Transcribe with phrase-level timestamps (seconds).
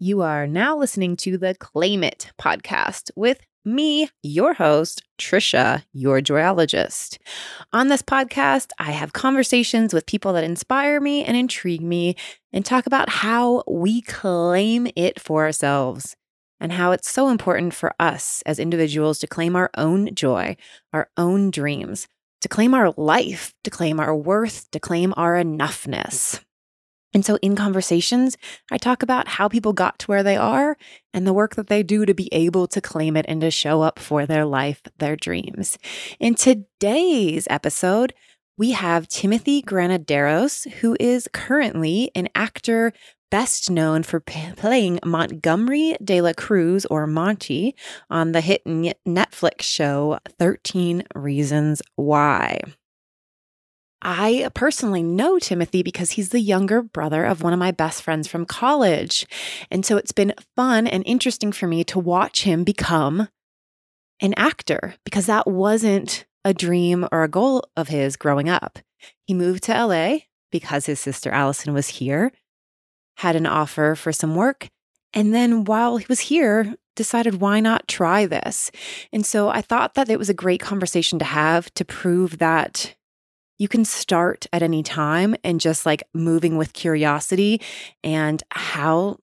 [0.00, 6.20] You are now listening to the Claim It podcast with me, your host, Trisha, your
[6.20, 7.18] joyologist.
[7.72, 12.14] On this podcast, I have conversations with people that inspire me and intrigue me
[12.52, 16.14] and talk about how we claim it for ourselves
[16.60, 20.56] and how it's so important for us as individuals to claim our own joy,
[20.92, 22.06] our own dreams,
[22.42, 26.40] to claim our life, to claim our worth, to claim our enoughness.
[27.14, 28.36] And so in conversations,
[28.70, 30.76] I talk about how people got to where they are
[31.14, 33.82] and the work that they do to be able to claim it and to show
[33.82, 35.78] up for their life, their dreams.
[36.20, 38.12] In today's episode,
[38.58, 42.92] we have Timothy Granaderos, who is currently an actor
[43.30, 47.74] best known for p- playing Montgomery de la Cruz or Monty
[48.10, 52.60] on the hit Netflix show 13 Reasons Why.
[54.00, 58.28] I personally know Timothy because he's the younger brother of one of my best friends
[58.28, 59.26] from college.
[59.70, 63.28] And so it's been fun and interesting for me to watch him become
[64.20, 68.78] an actor because that wasn't a dream or a goal of his growing up.
[69.26, 70.18] He moved to LA
[70.50, 72.32] because his sister Allison was here,
[73.16, 74.68] had an offer for some work,
[75.12, 78.70] and then while he was here, decided why not try this.
[79.12, 82.94] And so I thought that it was a great conversation to have to prove that
[83.58, 87.60] you can start at any time and just like moving with curiosity
[88.02, 89.18] and how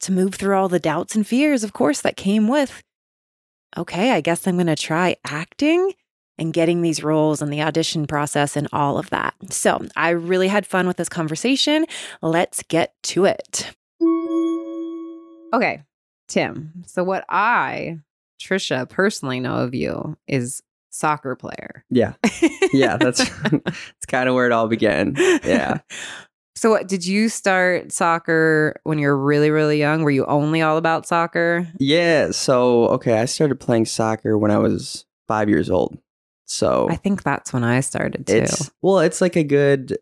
[0.00, 2.82] to move through all the doubts and fears, of course, that came with,
[3.76, 5.92] okay, I guess I'm going to try acting
[6.36, 9.34] and getting these roles and the audition process and all of that.
[9.50, 11.86] So I really had fun with this conversation.
[12.22, 13.70] Let's get to it.
[15.52, 15.82] Okay,
[16.26, 16.84] Tim.
[16.86, 18.00] So, what I,
[18.40, 20.62] Trisha, personally know of you is
[20.94, 21.84] soccer player.
[21.90, 22.14] Yeah.
[22.72, 25.14] Yeah, that's that's kind of where it all began.
[25.44, 25.80] Yeah.
[26.56, 30.02] So what did you start soccer when you were really really young?
[30.02, 31.66] Were you only all about soccer?
[31.78, 35.98] Yeah, so okay, I started playing soccer when I was 5 years old.
[36.46, 38.36] So I think that's when I started too.
[38.36, 39.98] it's well, it's like a good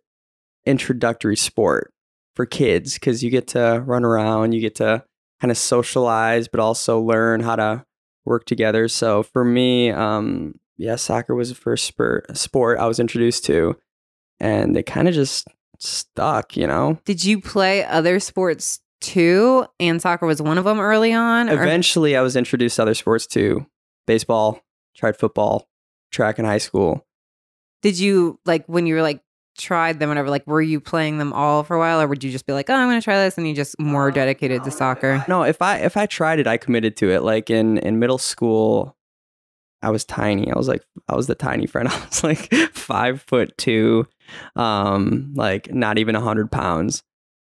[0.67, 1.93] introductory sport
[2.37, 5.05] for kids cuz you get to run around, you get to
[5.41, 7.85] kind of socialize but also learn how to
[8.25, 8.89] work together.
[8.89, 13.77] So for me, um yeah, soccer was the first sport, sport I was introduced to,
[14.41, 15.47] and it kind of just
[15.79, 16.99] stuck, you know.
[17.05, 19.67] Did you play other sports too?
[19.81, 21.49] And soccer was one of them early on?
[21.49, 23.67] or- Eventually, I was introduced to other sports too
[24.07, 24.61] baseball,
[24.97, 25.69] tried football,
[26.11, 27.07] track in high school.
[27.83, 29.21] Did you like when you were like
[29.59, 32.31] tried them whatever like were you playing them all for a while or would you
[32.33, 35.23] just be like oh i'm gonna try this and you just more dedicated to soccer
[35.29, 37.23] No, if I if I tried it, I committed to it.
[37.23, 38.97] Like in in middle school,
[39.83, 40.51] I was tiny.
[40.51, 41.89] I was like I was the tiny friend.
[41.93, 44.07] I was like five foot two,
[44.57, 47.03] um, like not even a hundred pounds.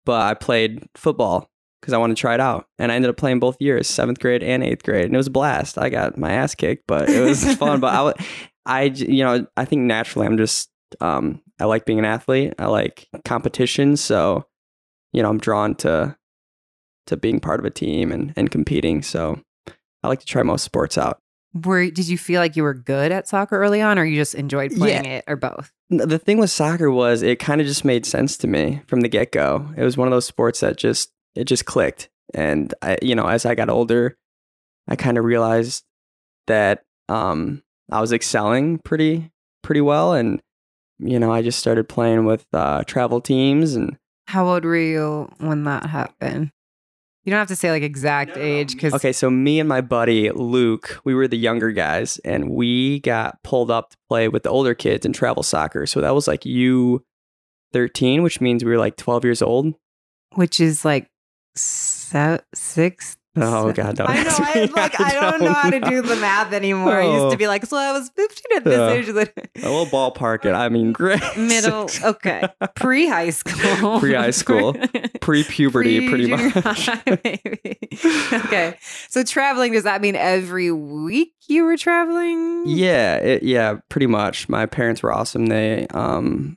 [0.05, 1.51] But I played football
[1.81, 4.21] because I wanted to try it out, and I ended up playing both years, seventh
[4.21, 5.79] grade and eighth grade, and it was a blast.
[5.79, 7.81] I got my ass kicked, but it was fun.
[7.81, 8.27] But I,
[8.67, 12.55] I, you know, I think naturally I'm just um, I like being an athlete.
[12.59, 14.47] I like competition, so
[15.13, 16.17] you know I'm drawn to
[17.07, 19.03] to being part of a team and and competing.
[19.03, 19.41] So
[20.03, 21.21] I like to try most sports out.
[21.55, 24.35] Were did you feel like you were good at soccer early on or you just
[24.35, 25.73] enjoyed playing it or both?
[25.89, 29.09] The thing with soccer was it kind of just made sense to me from the
[29.09, 29.73] get go.
[29.77, 33.27] It was one of those sports that just it just clicked, and I, you know,
[33.27, 34.17] as I got older,
[34.89, 35.85] I kind of realized
[36.47, 39.31] that um, I was excelling pretty
[39.63, 40.41] pretty well, and
[40.99, 45.31] you know, I just started playing with uh, travel teams and how old were you
[45.39, 46.51] when that happened
[47.25, 50.31] you don't have to say like exact age because Okay, so me and my buddy
[50.31, 54.51] Luke, we were the younger guys, and we got pulled up to play with the
[54.51, 55.87] older kids in travel soccer.
[55.87, 57.03] So that was like U
[57.73, 59.75] thirteen, which means we were like twelve years old.
[60.35, 61.09] which is like
[61.57, 64.31] se- six Oh God, don't I know.
[64.39, 67.01] I, like, I I don't know how to don't the math anymore.
[67.01, 67.37] I used to Oh.
[67.37, 68.91] be like, so I was 15 at this Yeah.
[68.91, 69.31] age.
[69.65, 70.53] Will ballpark it.
[70.53, 71.21] I mean, great.
[71.37, 72.45] middle, okay,
[72.77, 74.75] pre high school, Pre-high school.
[75.21, 76.87] pre-puberty, pretty Pre-junior much.
[76.87, 77.79] high, maybe.
[78.47, 78.77] okay,
[79.09, 82.65] so traveling does that mean every week you were traveling?
[82.67, 84.49] Yeah, it, yeah, pretty much.
[84.49, 85.47] My parents were awesome.
[85.47, 86.57] They, um,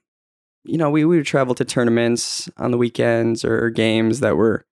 [0.63, 4.65] you know, we, we would travel to tournaments on the weekends or games that were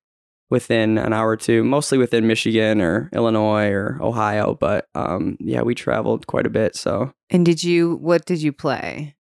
[0.50, 4.56] within an hour or two, mostly within Michigan or Illinois or Ohio.
[4.60, 6.76] But um, yeah, we traveled quite a bit.
[6.76, 7.96] So, And did you?
[7.98, 9.16] What did you play?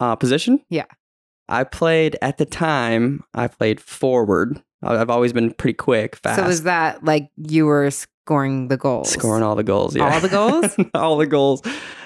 [0.00, 0.60] uh, position?
[0.70, 0.86] Yeah.
[1.48, 4.62] I played at the time, I played forward.
[4.82, 6.40] I've always been pretty quick, fast.
[6.40, 9.10] So was that like you were scoring the goals?
[9.10, 10.14] Scoring all the goals, yeah.
[10.14, 10.76] All the goals?
[10.94, 11.60] all the goals.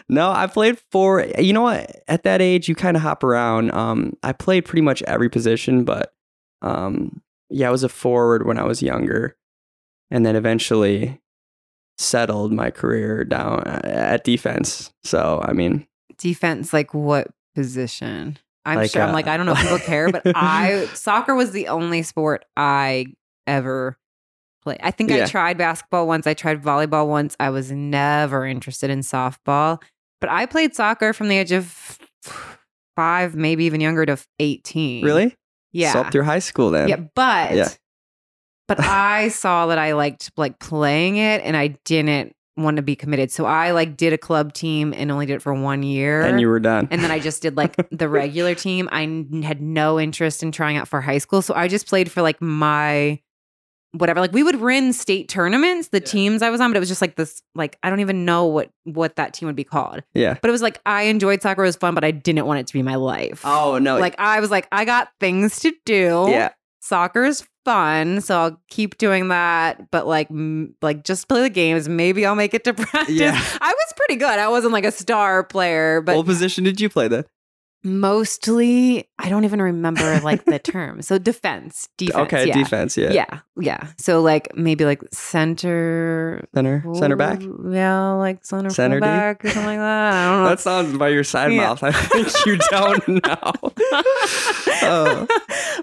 [0.08, 1.94] No, I played for you know what?
[2.08, 3.70] At that age you kind of hop around.
[3.72, 6.12] Um I played pretty much every position, but
[6.62, 7.20] um
[7.54, 9.36] yeah, I was a forward when I was younger.
[10.10, 11.20] and then eventually
[11.96, 14.92] settled my career down uh, at defense.
[15.04, 15.86] So I mean,
[16.18, 18.38] Defense, like what position?
[18.64, 19.02] I'm Like, sure.
[19.02, 22.02] I'm uh, like, I don't know if people care, but I soccer was the only
[22.02, 23.06] sport I
[23.46, 23.98] ever
[24.62, 24.80] played.
[24.82, 26.26] I think I tried basketball once.
[26.26, 27.36] I tried volleyball once.
[27.38, 29.82] I was never interested in softball,
[30.20, 31.98] but I played soccer from the age of
[32.96, 35.04] five, maybe even younger to 18.
[35.04, 35.36] really,
[35.74, 35.98] Yeah.
[35.98, 36.88] Up through high school then.
[36.88, 37.68] Yeah, but Yeah.
[38.68, 42.94] but I saw that I liked like playing it and I didn't want to be
[42.94, 43.30] committed.
[43.32, 46.22] So I like did a club team and only did it for one year.
[46.22, 46.86] And you were done.
[46.90, 48.88] and then I just did like the regular team.
[48.92, 51.42] I n- had no interest in trying out for high school.
[51.42, 53.20] So I just played for like my
[53.94, 54.20] whatever.
[54.20, 57.00] Like we would win state tournaments, the teams I was on, but it was just
[57.00, 60.02] like this like I don't even know what what that team would be called.
[60.12, 60.36] yeah.
[60.40, 62.66] But it was like I enjoyed soccer, it was fun, but I didn't want it
[62.66, 63.42] to be my life.
[63.44, 63.98] Oh no.
[63.98, 66.50] Like I was like, I got things to do yeah.
[66.80, 69.90] soccer is fun, so I'll keep doing that.
[69.90, 71.88] But like, m- like just play the games.
[71.88, 73.14] Maybe I'll make it to practice.
[73.14, 73.40] Yeah.
[73.60, 74.38] I was pretty good.
[74.38, 77.24] I wasn't like a star player, but what position did you play then?
[77.84, 81.02] Mostly I don't even remember like the term.
[81.02, 82.16] So defense, defense.
[82.24, 82.54] okay, yeah.
[82.54, 82.96] defense.
[82.96, 83.12] Yeah.
[83.12, 83.86] Yeah, yeah.
[83.98, 86.82] So like maybe like center, Center.
[86.94, 87.40] Center back.
[87.42, 89.00] Yeah, like center, Center D?
[89.00, 90.12] back or something like that.
[90.14, 90.48] I don't know.
[90.48, 91.60] That sounds by your side Yeah.
[91.68, 91.82] mouth.
[91.82, 93.52] I think you don't know.
[94.86, 95.26] Oh.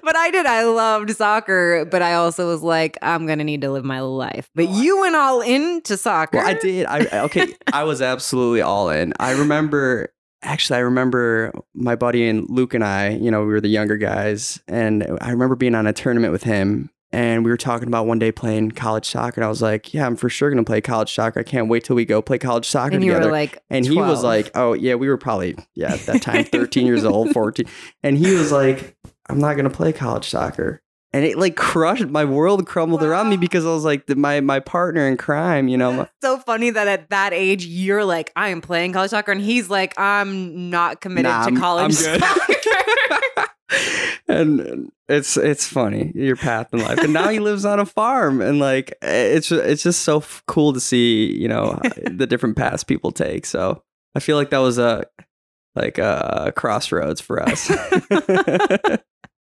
[0.04, 0.46] but I did.
[0.46, 4.50] I loved soccer, but I also was like, I'm gonna need to live my life.
[4.56, 6.38] But oh, you went all into soccer.
[6.38, 6.86] Well, I did.
[6.88, 7.54] I okay.
[7.72, 9.14] I was absolutely all in.
[9.20, 10.12] I remember.
[10.44, 13.10] Actually, I remember my buddy and Luke and I.
[13.10, 16.44] You know, we were the younger guys, and I remember being on a tournament with
[16.44, 16.90] him.
[17.14, 20.06] And we were talking about one day playing college soccer, and I was like, "Yeah,
[20.06, 21.42] I'm for sure gonna play college soccer.
[21.42, 23.86] I can't wait till we go play college soccer And you together." were like, and
[23.86, 27.32] he was like, "Oh yeah, we were probably yeah at that time 13 years old,
[27.32, 27.66] 14."
[28.02, 28.96] And he was like,
[29.28, 30.82] "I'm not gonna play college soccer."
[31.14, 34.40] And it like crushed my world crumbled around me because I was like the, my
[34.40, 36.08] my partner in crime, you know.
[36.22, 39.70] so funny that at that age you're like, I am playing college soccer, and he's
[39.70, 42.54] like, I'm not committed Nah, to I'm- college I'm soccer.
[44.28, 48.42] and it's it's funny your path in life and now he lives on a farm
[48.42, 51.80] and like it's it's just so f- cool to see you know
[52.12, 53.82] the different paths people take so
[54.14, 55.06] i feel like that was a
[55.76, 57.72] like a crossroads for us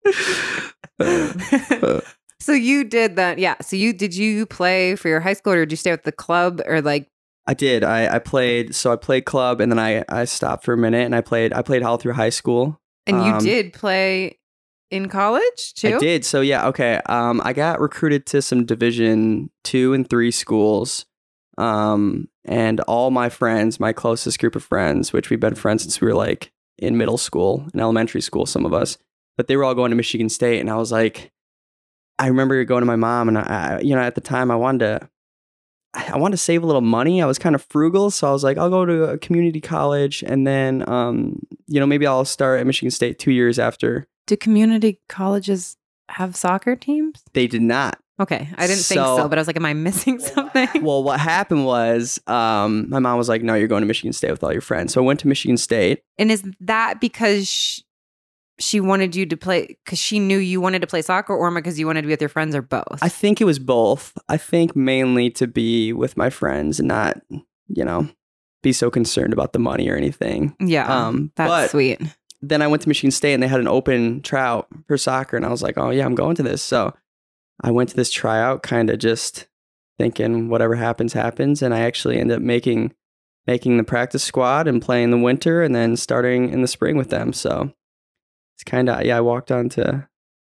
[2.40, 3.56] so you did that, yeah.
[3.60, 6.12] So you did you play for your high school, or did you stay with the
[6.12, 7.08] club, or like?
[7.46, 10.74] i did i i played so i played club and then i i stopped for
[10.74, 13.72] a minute and i played i played all through high school And you Um, did
[13.72, 14.38] play
[14.90, 15.96] in college too.
[15.96, 16.24] I did.
[16.26, 17.00] So yeah, okay.
[17.06, 21.06] Um, I got recruited to some Division two and three schools.
[21.56, 26.00] Um, and all my friends, my closest group of friends, which we've been friends since
[26.00, 28.98] we were like in middle school in elementary school, some of us,
[29.40, 31.30] but they were all going to Michigan State, and I was like,
[32.18, 34.80] I remember going to my mom, and I, you know, at the time, I wanted
[35.00, 35.08] to.
[35.94, 37.22] I wanted to save a little money.
[37.22, 40.22] I was kind of frugal, so I was like, I'll go to a community college,
[40.22, 44.06] and then, um, you know, maybe I'll start at Michigan State two years after.
[44.26, 45.78] Do community colleges
[46.10, 47.22] have soccer teams?
[47.32, 47.98] They did not.
[48.20, 50.68] Okay, I didn't think So- so, but I was like, am I missing something?
[50.82, 54.32] well, what happened was um, my mom was like, "No, you're going to Michigan State
[54.32, 56.02] with all your friends." So I went to Michigan State.
[56.18, 57.82] And is that because
[58.60, 61.78] she, wanted you to play because she knew you wanted to play soccer, or because
[61.78, 62.98] you wanted to be with your friends, or both?
[63.02, 64.16] I think it was both.
[64.28, 67.20] I think mainly to be with my friends and not,
[67.68, 68.08] you know,
[68.62, 70.54] be so concerned about the money or anything.
[70.60, 72.00] yeah, Um, that's sweet.
[72.42, 75.44] then I went to Michigan State and they had an open tryout for soccer, and
[75.46, 76.94] I was like, "Oh yeah, I'm going to this." So
[77.62, 79.46] I went to this tryout, kind of just
[79.98, 82.94] thinking whatever happens, happens, and I actually ended up making
[83.46, 87.10] making the practice squad and playing the winter, and then starting in the spring with
[87.10, 87.32] them.
[87.32, 87.72] So
[88.60, 89.80] it's kind of yeah, I walked on to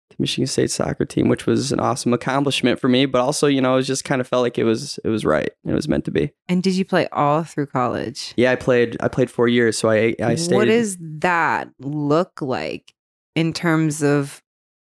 [0.10, 3.62] the Michigan State soccer team, which was an awesome accomplishment for me, but also you
[3.62, 6.04] know it just kind of felt like it was it was right, it was meant
[6.06, 6.32] to be.
[6.50, 8.34] And did you play all through college?
[8.36, 10.56] Yeah, I played I played four years, so I I stayed.
[10.56, 12.94] What does that look like
[13.36, 14.42] in terms of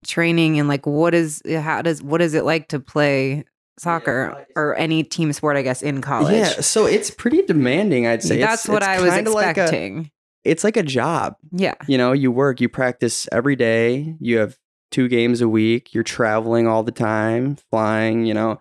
[0.05, 3.45] training and like what is eh, how does what is it like to play
[3.79, 5.55] soccer or any team sport?
[5.55, 6.33] I guess in college.
[6.35, 8.39] Yeah, so it's pretty demanding, I'd say.
[8.39, 10.11] That's It's- what it's I was kinda like a- expecting.
[10.43, 11.35] It's like a job.
[11.51, 11.75] yeah.
[11.87, 14.57] You know, you work, you practice every day, you have
[14.91, 18.59] two games a week, you're traveling all the time, flying, you know,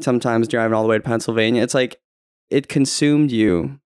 [0.00, 1.62] sometimes driving all the way to Pennsylvania.
[1.62, 2.00] It's like
[2.50, 3.80] it consumed you,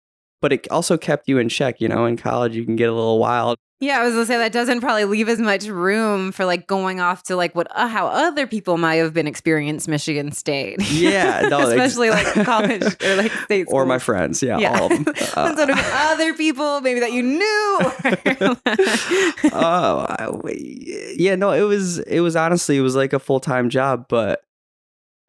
[0.46, 1.80] but it also kept you in check.
[1.80, 3.56] You know, in college, you can get a little wild.
[3.80, 7.00] Yeah, I was gonna say that doesn't probably leave as much room for like going
[7.00, 10.80] off to like what uh, how other people might have been experienced Michigan State.
[10.88, 14.40] Yeah, no, ex- especially like college or like state Or my friends.
[14.42, 14.78] Yeah, Yeah.
[14.80, 15.14] all of them.
[15.36, 17.78] And so to meet other people maybe that you knew.
[19.52, 24.06] oh I- yeah no it was it was honestly it was like a full-time job
[24.08, 24.42] but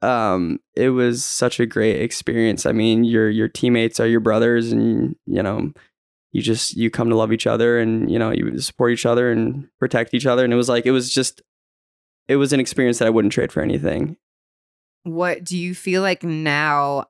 [0.02, 2.66] um, it was such a great experience.
[2.66, 5.72] I mean, your your teammates are your brothers, and you know,
[6.32, 9.32] you just you come to love each other, and you know, you support each other
[9.32, 10.44] and protect each other.
[10.44, 11.42] And it was like it was just,
[12.28, 14.18] it was an experience that I wouldn't trade for anything.
[15.04, 17.06] What do you feel like now?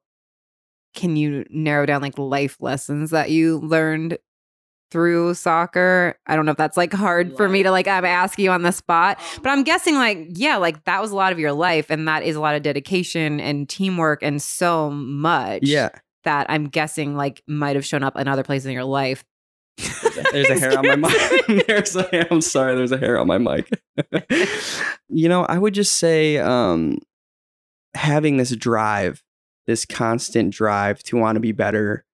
[0.93, 4.17] Can you narrow down like life lessons that you learned
[4.91, 6.17] through soccer?
[6.27, 8.61] I don't know if that's like hard for me to like I'm asking you on
[8.63, 11.89] the spot, but I'm guessing like yeah, like that was a lot of your life
[11.89, 15.63] and that is a lot of dedication and teamwork and so much.
[15.63, 15.89] Yeah,
[16.23, 19.23] That I'm guessing like might have shown up in other places in your life.
[20.31, 20.95] there's a hair on my
[21.47, 21.65] mic.
[21.67, 23.69] there's a, I'm sorry, there's a hair on my mic.
[25.09, 26.97] you know, I would just say um,
[27.93, 29.21] having this drive,
[29.67, 32.05] this constant drive to want to be better,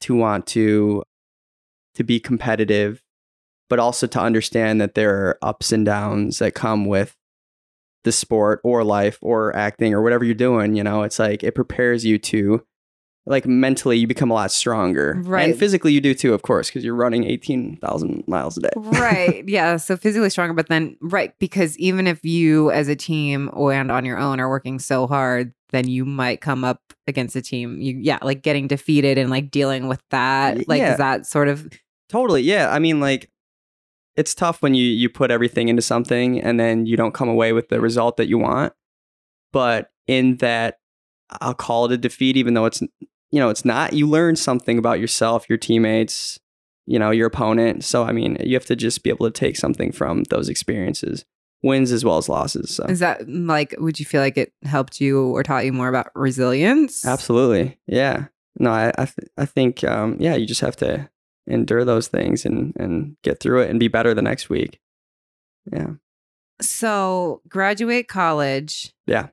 [0.00, 1.04] to want to
[1.98, 3.02] to be competitive,
[3.68, 7.14] but also to understand that there are ups and downs that come with
[8.04, 10.74] the sport or life or acting or whatever you're doing.
[10.74, 12.64] You know, it's like it prepares you to
[13.26, 15.50] like mentally you become a lot stronger Right.
[15.50, 19.44] and physically you do too of course because you're running 18000 miles a day right.
[19.48, 19.76] Yeah.
[19.76, 23.92] So physically stronger, but then right, because even if you as a team or and
[23.92, 27.78] on your own are working so hard, then you might come up against a team.
[27.82, 30.66] You yeah, like getting defeated and like dealing with that.
[30.66, 30.92] Like Yeah.
[30.92, 31.68] is that sort of
[32.08, 33.30] totally yeah i mean like
[34.16, 37.52] it's tough when you you put everything into something and then you don't come away
[37.52, 38.72] with the result that you want
[39.52, 40.78] but in that
[41.40, 42.80] i'll call it a defeat even though it's
[43.30, 46.38] you know it's not you learn something about yourself your teammates
[46.86, 49.56] you know your opponent so i mean you have to just be able to take
[49.56, 51.24] something from those experiences
[51.62, 55.00] wins as well as losses so is that like would you feel like it helped
[55.00, 57.04] you or taught you more about resilience?
[57.04, 57.78] Absolutely.
[57.86, 58.26] Yeah.
[58.58, 61.08] No, I I, th- I think um, yeah, you just have to
[61.48, 64.80] endure those things and and get through it and be better the next week.
[65.72, 65.92] Yeah.
[66.60, 68.92] So graduate college.
[69.06, 69.28] Yeah.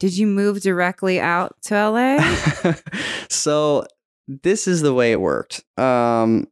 [0.00, 2.74] Did you move directly out to LA?
[3.28, 3.86] so
[4.28, 5.64] this is the way it worked.
[5.76, 6.48] Um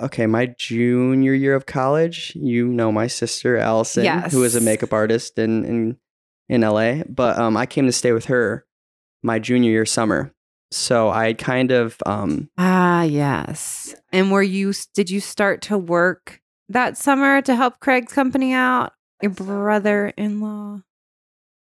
[0.00, 4.92] okay, my junior year of college, you know my sister Allison, who is a makeup
[4.92, 5.96] artist in in
[6.48, 8.66] in LA, but um I came to stay with her
[9.22, 10.34] my junior year summer.
[10.70, 13.94] So I kind of um Ah, yes.
[14.12, 18.92] And were you did you start to work that summer to help Craig's company out?
[19.22, 20.80] Your brother-in-law?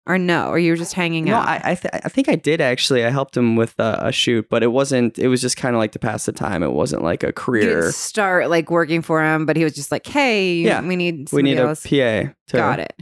[0.09, 1.49] Or no, or you were just hanging No, out?
[1.49, 3.05] I I, th- I think I did actually.
[3.05, 5.19] I helped him with uh, a shoot, but it wasn't.
[5.19, 6.63] It was just kind of like to pass the time.
[6.63, 7.91] It wasn't like a career.
[7.91, 10.81] start like working for him, but he was just like, "Hey, Yeah.
[10.87, 11.75] we need We need a.
[11.75, 12.93] PA to Got it.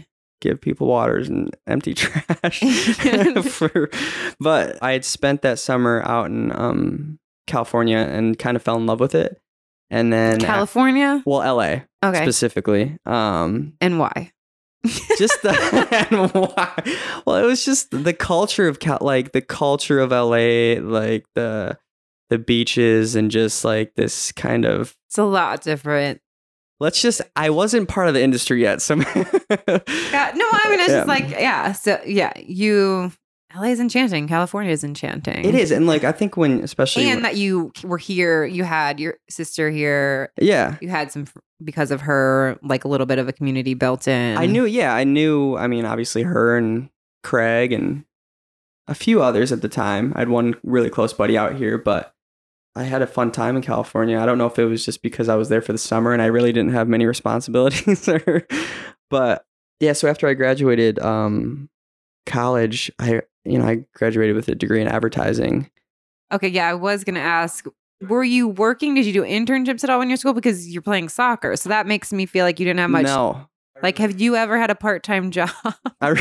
[0.40, 2.60] Give people waters and empty trash.
[3.50, 3.90] for,
[4.40, 8.86] but I had spent that summer out in um, California and kind of fell in
[8.86, 9.40] love with it.
[9.90, 11.22] And then, California?
[11.26, 12.22] well, LA Okay.
[12.24, 12.96] specifically.
[13.06, 14.32] Um, and why?
[15.16, 17.22] just the and why?
[17.26, 21.78] Well, it was just the culture of Cal, like the culture of LA, like the
[22.30, 24.94] the beaches and just like this kind of.
[25.08, 26.20] It's a lot different.
[26.84, 27.22] Let's just.
[27.34, 28.94] I wasn't part of the industry yet, so.
[30.14, 30.98] Yeah, no, I mean it's Yeah.
[30.98, 31.72] just like yeah.
[31.72, 33.10] So yeah, you
[33.56, 34.28] LA is enchanting.
[34.28, 35.44] California is enchanting.
[35.44, 38.44] It is, and like I think when, especially, and when- that you were here.
[38.44, 40.30] You had your sister here.
[40.40, 41.26] yeah, You had some
[41.62, 44.36] because of her, like a little bit of a community built in.
[44.36, 44.64] I knew.
[44.66, 45.56] Yeah, I knew.
[45.56, 46.90] I mean, obviously, her and
[47.22, 48.04] Craig and
[48.88, 50.12] a few others at the time.
[50.16, 52.12] I had one really close buddy out here, but
[52.76, 54.18] I had a fun time in California.
[54.18, 56.20] I don't know if it was just because I was there for the summer and
[56.20, 58.46] I really didn't have many responsibilities, or,
[59.10, 59.44] but
[59.80, 59.92] yeah.
[59.92, 61.68] So after I graduated um,
[62.26, 65.70] college, I you know I graduated with a degree in advertising.
[66.32, 67.66] Okay, yeah, I was gonna ask.
[68.08, 68.94] Were you working?
[68.94, 70.34] Did you do internships at all in you're school?
[70.34, 73.04] Because you're playing soccer, so that makes me feel like you didn't have much.
[73.04, 73.48] No,
[73.84, 75.50] Like, have you ever had a part time job?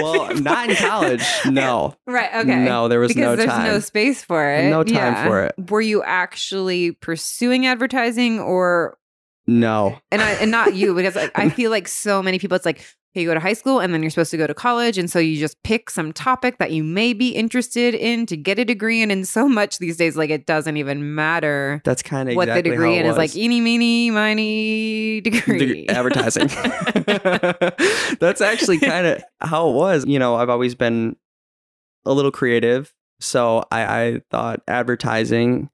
[0.00, 1.24] Well, not in college.
[1.44, 2.30] No, right.
[2.34, 2.64] Okay.
[2.64, 3.66] no, there was because no there's time.
[3.66, 4.70] no space for it.
[4.70, 5.54] No time for it.
[5.70, 8.96] Were you actually pursuing advertising, or
[9.46, 12.56] no, and I and not you because like, I feel like so many people.
[12.56, 12.86] It's like
[13.20, 15.18] you go to high school and then you're supposed to go to college, and so
[15.18, 19.02] you just pick some topic that you may be interested in to get a degree.
[19.02, 19.10] in.
[19.10, 22.70] And so much these days, like it doesn't even matter that's kind of what exactly
[22.70, 23.16] the degree in is.
[23.16, 26.48] Like eeny meeny miny degree Deg- advertising.
[28.18, 30.06] That's actually kind of how it was.
[30.06, 31.16] You know, I've always been
[32.04, 35.70] a little creative, so I, I thought advertising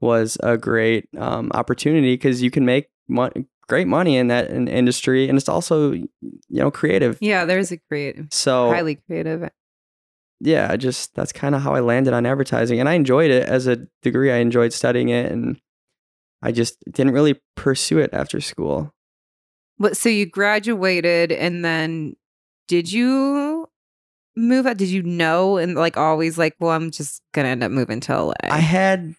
[0.00, 4.68] was a great um, opportunity because you can make mon- great money in that in
[4.68, 6.08] industry, and it's also you
[6.50, 7.18] know creative.
[7.20, 9.48] yeah, there's a creative, So highly creative.
[10.40, 13.48] yeah, I just that's kind of how I landed on advertising, and I enjoyed it
[13.48, 14.30] as a degree.
[14.32, 15.60] I enjoyed studying it, and
[16.42, 18.92] I just didn't really pursue it after school.
[19.78, 22.14] But so you graduated, and then
[22.68, 23.68] did you
[24.36, 24.76] move out?
[24.76, 28.22] Did you know and like always like, well, I'm just gonna end up moving to
[28.24, 28.32] LA?
[28.44, 29.14] I had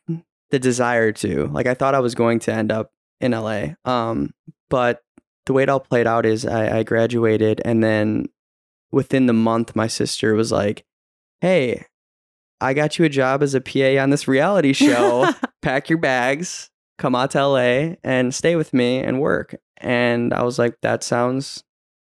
[0.52, 1.48] the desire to.
[1.48, 2.92] Like I thought I was going to end up
[3.24, 3.70] in LA.
[3.86, 4.34] Um,
[4.70, 5.02] but
[5.46, 8.28] the way it all played out is I, I graduated and then
[8.92, 10.86] within the month my sister was like,
[11.42, 11.86] Hey,
[12.62, 15.30] I got you a job as a PA on this reality show.
[15.62, 19.56] Pack your bags, come out to LA and stay with me and work.
[19.78, 21.64] And I was like, That sounds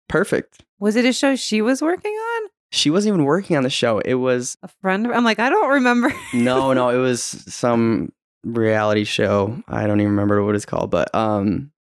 [0.10, 0.64] perfect.
[0.80, 2.50] was it a show she was working on?
[2.72, 4.00] She wasn't even working on the show.
[4.00, 5.08] It was A friend?
[5.08, 6.14] I'm like, I don't remember.
[6.34, 8.12] no, no, it was some
[8.46, 9.62] reality show.
[9.68, 11.72] I don't even remember what it's called, but um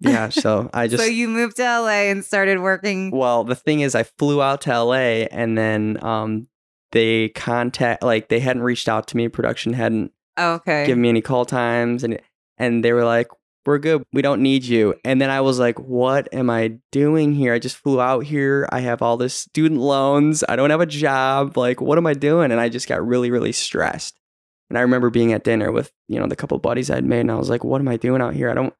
[0.00, 3.10] yeah, so I just so you moved to LA and started working.
[3.10, 6.48] well, the thing is I flew out to LA and then um
[6.92, 10.86] they contact like they hadn't reached out to me, production hadn't Oh, okay.
[10.86, 12.18] given me any call times and
[12.56, 13.28] and they were like
[13.66, 14.02] we're good.
[14.14, 14.94] We don't need you.
[15.04, 17.52] And then I was like, what am I doing here?
[17.52, 18.66] I just flew out here.
[18.72, 20.42] I have all this student loans.
[20.48, 21.58] I don't have a job.
[21.58, 22.52] Like, what am I doing?
[22.52, 24.18] And I just got really, really stressed.
[24.70, 27.30] And I remember being at dinner with, you know, the couple buddies I'd made and
[27.30, 28.50] I was like, what am I doing out here?
[28.50, 28.72] I don't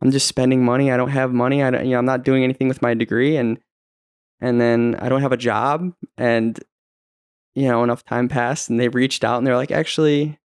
[0.00, 0.90] I'm just spending money.
[0.90, 1.62] I don't have money.
[1.62, 3.58] I don't, you know, I'm not doing anything with my degree and
[4.40, 6.58] and then I don't have a job and
[7.54, 10.38] you know, enough time passed and they reached out and they're like, actually,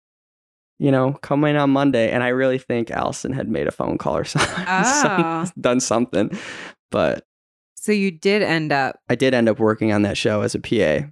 [0.79, 2.11] you know, come in on Monday.
[2.11, 4.65] And I really think Allison had made a phone call or something, Oh.
[4.67, 5.51] Ah.
[5.61, 6.37] done something.
[6.91, 7.25] But
[7.77, 8.99] So you did end up.
[9.09, 11.07] I did end up working on that show as a PA.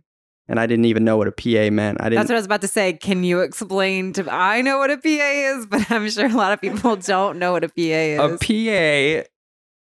[0.47, 1.99] And I didn't even know what a PA meant.
[2.01, 2.93] I didn't That's what I was about to say.
[2.93, 4.31] Can you explain to?
[4.31, 7.53] I know what a PA is, but I'm sure a lot of people don't know
[7.53, 8.21] what a PA is.
[8.21, 9.25] a.
[9.25, 9.29] PA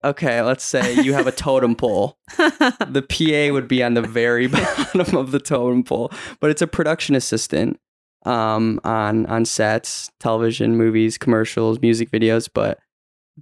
[0.04, 2.18] okay, let's say you have a totem pole.
[2.36, 6.66] the PA would be on the very bottom of the totem pole, but it's a
[6.66, 7.78] production assistant
[8.24, 12.48] um, on on sets, television, movies, commercials, music videos.
[12.52, 12.78] But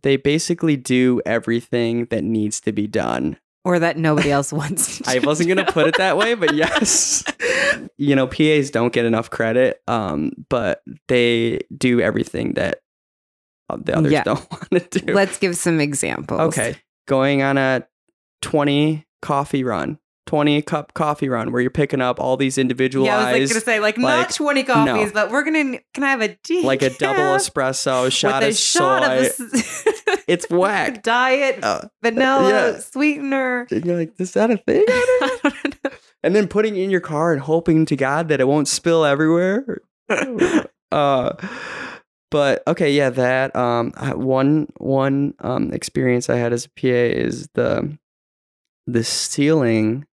[0.03, 3.39] they basically do everything that needs to be done.
[3.71, 4.99] Or that nobody else wants.
[4.99, 7.25] To I wasn't gonna put it that way, but yes,
[7.97, 12.81] you know, PAs don't get enough credit, um, but they do everything that
[13.69, 14.25] uh, the others Yeah.
[14.25, 15.13] don't want to do.
[15.15, 16.41] Let's give some examples.
[16.41, 16.77] Okay.
[17.07, 17.87] Going on a
[18.43, 19.99] 20 coffee run,
[20.31, 23.61] 20 cup coffee run where you're picking up all these Yeah, I was like gonna
[23.65, 25.13] say like, like, not twenty coffees, no.
[25.13, 25.81] but we're gonna.
[25.93, 29.27] Can I have a decaf like a double espresso, shot with of shot soy.
[29.27, 29.85] of this
[30.29, 31.03] it's whack.
[31.03, 32.79] diet Uh, vanilla yeah.
[32.79, 33.67] sweetener.
[33.73, 34.85] and you're like, is that a thing?
[34.89, 35.91] I don't know."
[36.23, 39.05] and then putting it in your car and hoping to God that it won't spill
[39.05, 39.81] everywhere.
[40.93, 41.33] uh,
[42.31, 47.49] but okay, yeah, that um, one one um experience I had as a PA is
[47.55, 47.99] the
[48.87, 50.07] the ceiling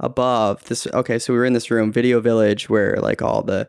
[0.00, 0.86] above this.
[0.86, 3.68] Okay, so we were in this room, Video Village, where like all the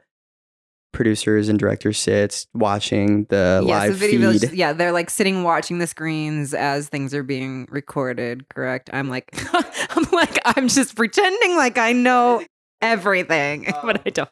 [0.92, 4.42] producers and directors sits watching the yeah, live so video feed.
[4.42, 8.50] village, yeah, they're like sitting watching the screens as things are being recorded.
[8.50, 8.90] Correct.
[8.94, 9.30] I'm like,
[9.96, 12.44] I'm like, I'm just pretending like I know
[12.82, 14.30] everything, but I don't.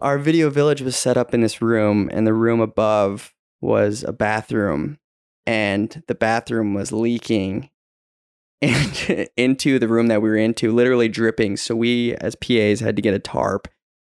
[0.00, 4.12] our video village was set up in this room and the room above was a
[4.12, 4.98] bathroom
[5.46, 7.70] and the bathroom was leaking
[8.62, 12.96] and into the room that we were into literally dripping so we as pas had
[12.96, 13.68] to get a tarp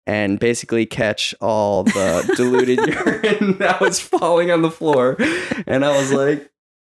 [0.06, 5.16] and basically catch all the diluted urine that was falling on the floor
[5.66, 6.50] and i was like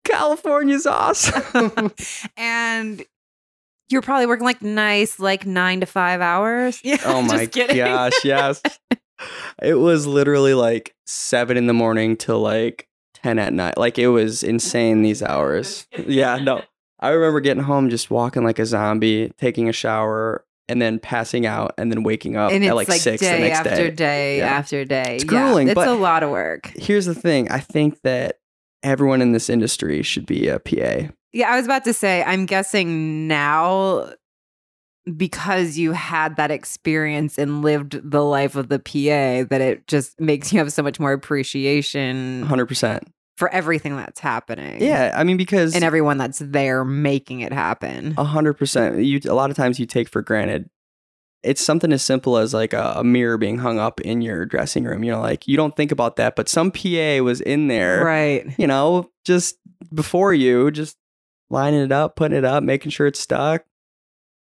[0.03, 1.93] california's awesome
[2.35, 3.05] and
[3.89, 6.81] you're probably working like nice, like nine to five hours.
[6.83, 6.97] Yeah.
[7.05, 8.61] Oh my gosh, yes.
[9.61, 13.77] it was literally like seven in the morning till like 10 at night.
[13.77, 15.87] Like it was insane these hours.
[16.07, 16.61] Yeah, no.
[17.05, 21.45] I remember getting home just walking like a zombie, taking a shower, and then passing
[21.45, 23.75] out and then waking up and at like, like, six the next after day.
[23.75, 24.45] After day Yeah.
[24.47, 25.15] after day.
[25.15, 26.71] It's Yeah, grueling, it's but- a lot of work.
[26.75, 28.39] Here's the thing I think that
[28.81, 31.09] everyone in this industry should be a PA.
[31.33, 34.09] Yeah, I was about to say, I'm guessing now
[35.17, 40.19] because you had that experience and lived the life of the PA that it just
[40.19, 43.03] makes you have so much more appreciation 100%.
[43.35, 44.81] For everything that's happening.
[44.81, 48.13] Yeah, I mean, because And everyone that's there making it happen.
[48.17, 49.03] A hundred percent.
[49.03, 50.69] You a lot of times you take for granted.
[51.43, 54.83] It's something as simple as like a, a mirror being hung up in your dressing
[54.85, 55.03] room.
[55.03, 58.03] You know, like you don't think about that, but some PA was in there.
[58.03, 58.45] Right.
[58.57, 59.57] You know, just
[59.93, 60.97] before you, just
[61.49, 63.63] lining it up, putting it up, making sure it's stuck.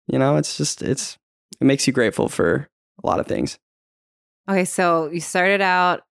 [0.08, 1.18] You know, it's just it's
[1.60, 2.70] it makes you grateful for
[3.04, 3.58] a lot of things.
[4.50, 6.02] Okay, so you started out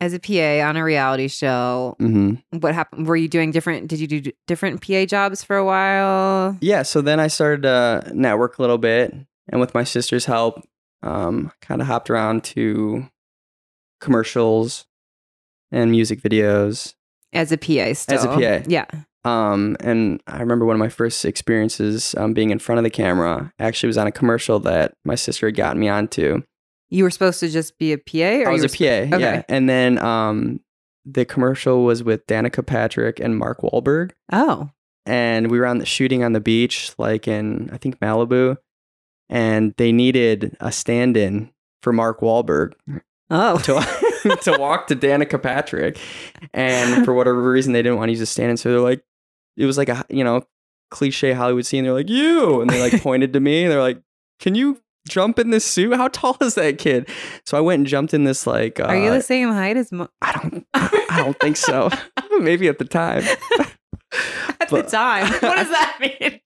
[0.00, 1.96] as a PA on a reality show.
[1.98, 3.06] hmm What happened?
[3.06, 3.88] Were you doing different?
[3.88, 6.56] Did you do different PA jobs for a while?
[6.60, 6.82] Yeah.
[6.82, 9.14] So then I started to network a little bit,
[9.48, 10.62] and with my sister's help,
[11.02, 13.08] um, kind of hopped around to
[14.00, 14.86] commercials
[15.70, 16.94] and music videos.
[17.32, 18.18] As a PA still?
[18.18, 18.64] As a PA.
[18.66, 18.86] Yeah.
[19.24, 22.90] Um, and I remember one of my first experiences um, being in front of the
[22.90, 26.42] camera actually was on a commercial that my sister had gotten me onto.
[26.90, 29.18] You were supposed to just be a PA, or I was a PA, okay.
[29.18, 29.42] yeah.
[29.48, 30.60] And then um,
[31.04, 34.12] the commercial was with Danica Patrick and Mark Wahlberg.
[34.32, 34.70] Oh,
[35.04, 38.56] and we were on the shooting on the beach, like in I think Malibu,
[39.28, 41.50] and they needed a stand-in
[41.82, 42.72] for Mark Wahlberg
[43.30, 45.98] oh, to to walk to Danica Patrick,
[46.52, 49.02] and for whatever reason they didn't want to use a stand-in, so they're like,
[49.56, 50.42] it was like a you know
[50.90, 51.84] cliche Hollywood scene.
[51.84, 53.64] They're like you, and they like pointed to me.
[53.64, 54.00] And they're like,
[54.40, 55.94] can you jump in this suit?
[55.96, 57.08] How tall is that kid?
[57.44, 58.78] So I went and jumped in this like.
[58.80, 60.66] Uh, are you the same height as Mo- I don't.
[60.74, 61.90] I don't think so.
[62.40, 63.22] Maybe at the time.
[64.60, 65.26] at But- the time?
[65.32, 66.40] What does that mean?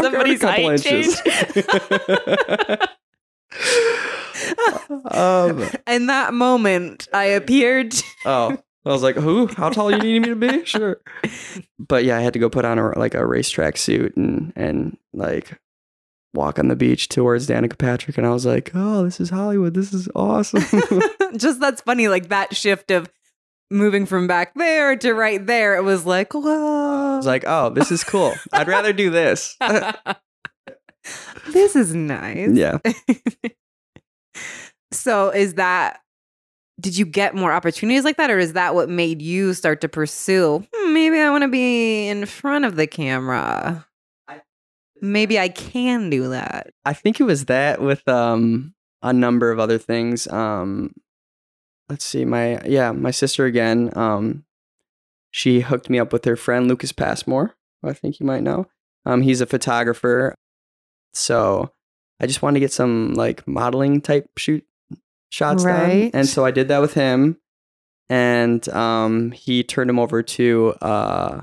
[0.00, 1.20] Somebody's couple height inches.
[5.10, 7.94] um, In that moment, I appeared.
[8.24, 9.46] oh, I was like, "Who?
[9.48, 11.00] How tall you need me to be?" Sure.
[11.78, 14.96] But yeah, I had to go put on a like a racetrack suit and and
[15.12, 15.58] like
[16.34, 19.74] walk on the beach towards Danica Patrick, and I was like, "Oh, this is Hollywood.
[19.74, 20.62] This is awesome."
[21.36, 23.10] Just that's funny, like that shift of
[23.70, 25.76] moving from back there to right there.
[25.76, 27.12] It was like, whoa.
[27.12, 28.34] I was like, "Oh, this is cool.
[28.52, 29.56] I'd rather do this."
[31.48, 32.50] this is nice.
[32.52, 32.78] yeah.
[34.92, 36.00] So is that
[36.80, 39.88] did you get more opportunities like that or is that what made you start to
[39.88, 43.84] pursue "Hmm, maybe I want to be in front of the camera?
[45.00, 46.70] Maybe I can do that.
[46.84, 50.26] I think it was that with um a number of other things.
[50.28, 50.94] Um
[51.88, 54.44] let's see, my yeah, my sister again, um
[55.30, 58.66] she hooked me up with her friend Lucas Passmore, who I think you might know.
[59.04, 60.34] Um he's a photographer.
[61.14, 61.72] So
[62.20, 64.64] I just wanted to get some like modeling type shoot
[65.30, 66.10] shots Right.
[66.12, 66.20] done.
[66.20, 67.38] And so I did that with him.
[68.08, 71.42] And um he turned him over to uh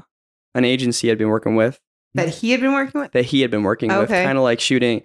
[0.56, 1.80] an agency I'd been working with
[2.16, 3.12] That he had been working with?
[3.12, 5.04] that he had been working with, kind of like shooting.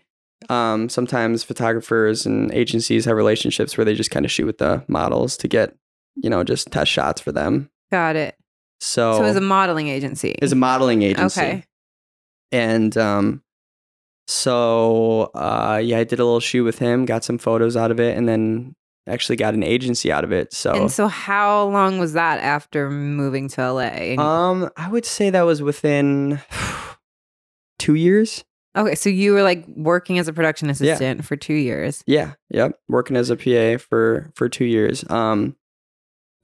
[0.49, 4.83] Um, sometimes photographers and agencies have relationships where they just kind of shoot with the
[4.89, 5.75] models to get,
[6.17, 7.69] you know, just test shots for them.
[7.91, 8.37] Got it.
[8.81, 10.35] So, So it was a modeling agency.
[10.41, 11.41] is a modeling agency.
[11.41, 11.65] Okay.
[12.53, 13.43] And um,
[14.27, 18.01] so uh, yeah, I did a little shoot with him, got some photos out of
[18.01, 18.75] it, and then
[19.07, 20.53] actually got an agency out of it.
[20.53, 24.15] So, And so how long was that after moving to LA?
[24.23, 26.41] Um, I would say that was within
[27.81, 28.45] two years.
[28.77, 30.73] okay, so you were like working as a production Yeah.
[30.73, 32.05] assistant for 2 years.
[32.07, 32.79] Yeah, yep.
[32.89, 35.05] Working as a PA for for two years.
[35.11, 35.57] Um,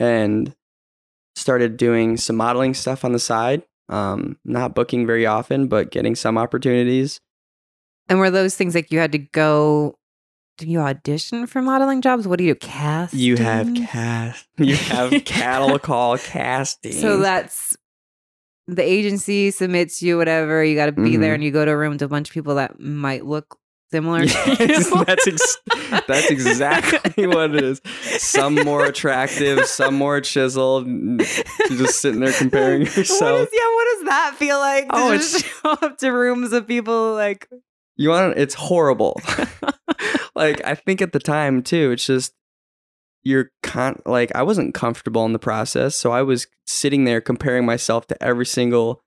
[0.01, 0.53] and
[1.37, 3.63] started doing some modeling stuff on the side.
[3.89, 7.21] Um, not booking very often, but getting some opportunities.
[8.09, 9.97] And were those things like you had to go
[10.59, 12.27] do you audition for modeling jobs?
[12.27, 12.67] What do you do?
[12.67, 13.13] Cast?
[13.15, 14.47] You have cast.
[14.57, 16.93] You have cattle call casting.
[16.93, 17.77] So that's
[18.69, 20.65] the agency submits you whatever.
[20.65, 21.35] You got to be there Mhm.
[21.37, 23.59] and you go to a room with a bunch of people that might look
[23.93, 24.27] similar to
[24.59, 25.59] Yes, that's ex-
[26.09, 27.81] that's exactly what it is.
[28.19, 30.87] Some more attractive, some more chiseled.
[30.89, 31.19] You're
[31.79, 33.41] just sitting there comparing What yourself.
[33.43, 34.87] is, yeah, what does that feel like?
[34.91, 37.49] Oh, just show up to rooms of people like
[37.97, 39.21] You want it's horrible.
[40.35, 42.33] like I think at the time too, it's just
[43.27, 47.67] you're con like I wasn't comfortable in the process, so I was sitting there comparing
[47.67, 49.03] myself to every single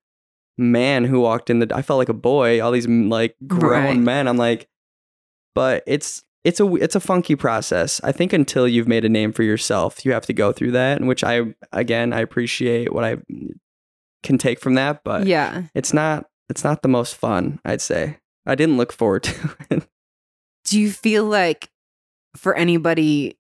[0.58, 3.86] man who walked in the I felt like a boy, all these mm, like grown
[3.86, 3.98] Right.
[3.98, 4.28] men.
[4.28, 4.68] I'm like
[5.56, 8.02] but it's it's a it's a funky process.
[8.04, 11.02] I think until you've made a name for yourself, you have to go through that,
[11.02, 13.18] which I again I appreciate what I
[14.22, 15.64] can take from that, but yeah.
[15.74, 18.18] it's not it's not the most fun, I'd say.
[18.46, 19.88] I didn't look forward to it.
[20.66, 21.70] Do you feel like
[22.36, 23.39] for anybody,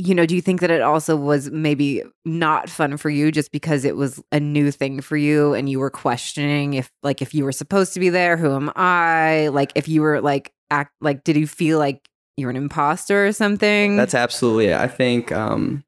[0.00, 3.52] you know, do you think that it also was maybe not fun for you just
[3.52, 7.34] because it was a new thing for you and you were questioning if like if
[7.34, 9.48] you were supposed to be there, who am I?
[9.48, 12.08] Like if you were like act like did you feel like
[12.38, 13.96] you're an imposter or something?
[13.96, 14.76] That's absolutely it.
[14.78, 15.84] I think um,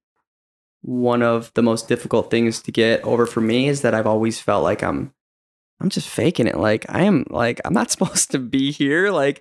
[0.83, 4.41] one of the most difficult things to get over for me is that I've always
[4.41, 5.15] felt like I'm
[5.81, 6.59] I'm just faking it.
[6.59, 9.11] Like I am like I'm not supposed to be here.
[9.11, 9.41] Like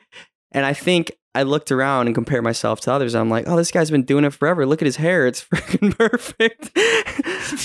[0.53, 3.15] and I think I looked around and compared myself to others.
[3.15, 4.65] I'm like, oh, this guy's been doing it forever.
[4.65, 6.71] Look at his hair; it's freaking perfect.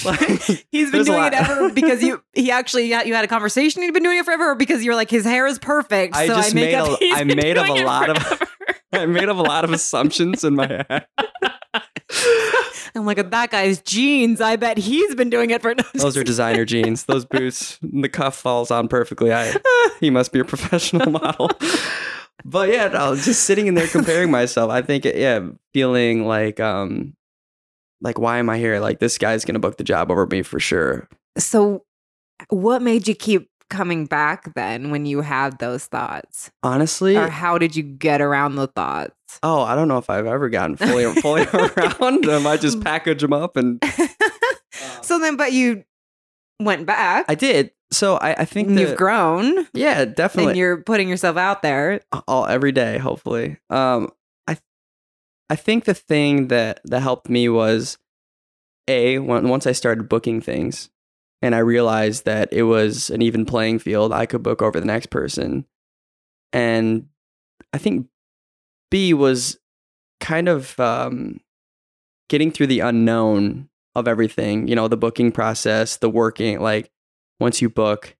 [0.05, 0.18] Like,
[0.72, 4.02] He's been doing it ever because you he actually you had a conversation he'd been
[4.02, 6.16] doing it forever because you're like his hair is perfect.
[6.16, 8.42] I so just I made up a- I made up a lot of-
[8.92, 11.07] I made up a lot of assumptions in my head.
[12.94, 14.40] I'm like at that guy's jeans.
[14.40, 17.05] I bet he's been doing it for Those are designer jeans.
[17.05, 19.33] Those boots, the cuff falls on perfectly.
[19.33, 19.55] I
[20.00, 21.50] he must be a professional model.
[22.44, 24.70] But yeah, no, just sitting in there comparing myself.
[24.70, 27.14] I think yeah, feeling like um
[28.01, 28.79] like why am I here?
[28.81, 31.09] Like this guy's gonna book the job over me for sure.
[31.38, 31.85] So
[32.51, 36.51] What made you keep coming back then when you had those thoughts?
[36.62, 39.12] Honestly, Or how did you get around the thoughts?
[39.42, 42.46] oh, I don't know if I've ever gotten fully fully around them.
[42.46, 43.83] I just package them up and
[45.03, 45.83] so then, but you
[46.61, 47.27] went back.
[47.29, 47.73] I did.
[47.92, 50.59] So I, I think that, you've grown yeah, and definitely.
[50.59, 52.01] you're putting yourself out there.
[52.27, 54.11] all every day hopefully um
[54.49, 54.59] i
[55.51, 57.99] i think the thing that that helped me was
[58.88, 60.90] a when, once i started booking things
[61.42, 64.87] and i realized that it was an even playing field i could book over the
[64.87, 65.64] next person
[66.53, 67.07] and
[67.73, 68.09] i think
[68.90, 69.59] b was
[70.21, 71.38] kind of um
[72.29, 76.90] getting through the unknown of everything you know the booking process the working like
[77.40, 78.16] once you book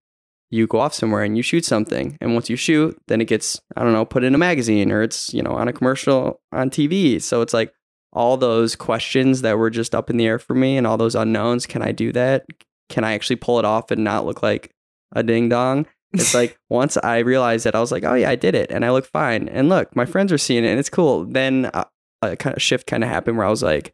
[0.51, 2.17] you go off somewhere and you shoot something.
[2.21, 5.03] And once you shoot then it gets i don't know put in a magazine or
[5.03, 7.73] it's you know on a commercial on tv so it's like
[8.13, 11.15] all those questions that were just up in the air for me and all those
[11.15, 12.47] unknowns can i do that?
[12.89, 14.71] Can i actually pull it off and not look like
[15.13, 15.87] a ding dong?
[16.13, 18.85] It's like once i realized that i was like oh yeah i did it and
[18.85, 19.49] i look fine.
[19.49, 21.25] And look my friends are seeing it and it's cool.
[21.25, 21.85] Then uh,
[22.23, 23.93] a, a kind of shift kind of happened where i was like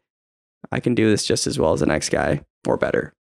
[0.71, 3.13] i can do this just as well as the next guy or better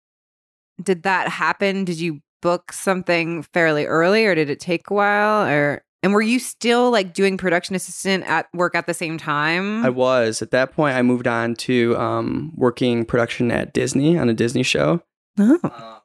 [0.81, 1.85] Did that happen?
[1.85, 5.47] Did you book something fairly early or did it take a while?
[5.47, 9.85] Or and were you still like doing production assistant at work at the same time?
[9.85, 10.95] I was at that point.
[10.95, 15.03] I moved on to um, working production at Disney on a Disney show.
[15.39, 16.01] oh.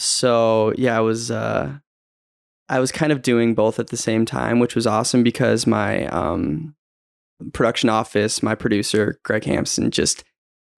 [0.00, 1.78] So yeah, I was uh,
[2.68, 6.06] I was kind of doing both at the same time, which was awesome because my
[6.06, 6.74] um,
[7.52, 10.24] production office, my producer Greg Hampson, just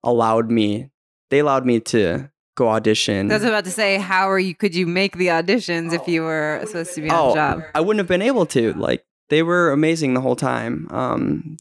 [0.03, 0.89] allowed me.
[1.29, 3.31] They allowed me to go audition.
[3.31, 4.53] I was about to say, how are you?
[4.55, 7.63] Could you make the auditions if you were supposed to be on oh, the job?
[7.73, 8.73] I wouldn't have been able to.
[8.73, 10.87] Like they were amazing the whole time.
[10.91, 11.57] Um,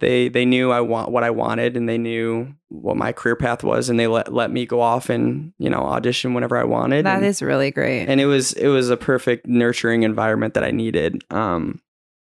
[0.00, 3.64] they they knew I want what I wanted, and they knew what my career path
[3.64, 7.04] was, and they let let me go off and you know audition whenever I wanted.
[7.04, 8.06] That and, is really great.
[8.06, 11.22] and it was it was a perfect nurturing environment that I needed.
[11.30, 11.80] Um,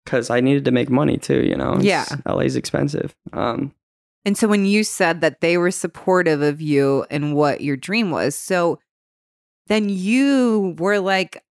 [0.05, 1.47] because I needed to make money too.
[1.47, 2.05] You know, It's- Yeah.
[2.27, 3.15] LA's expensive.
[3.33, 3.73] Um,
[4.25, 8.11] And so when you said that they were supportive of you and what your dream
[8.11, 8.79] was, so
[9.67, 11.43] then you were like,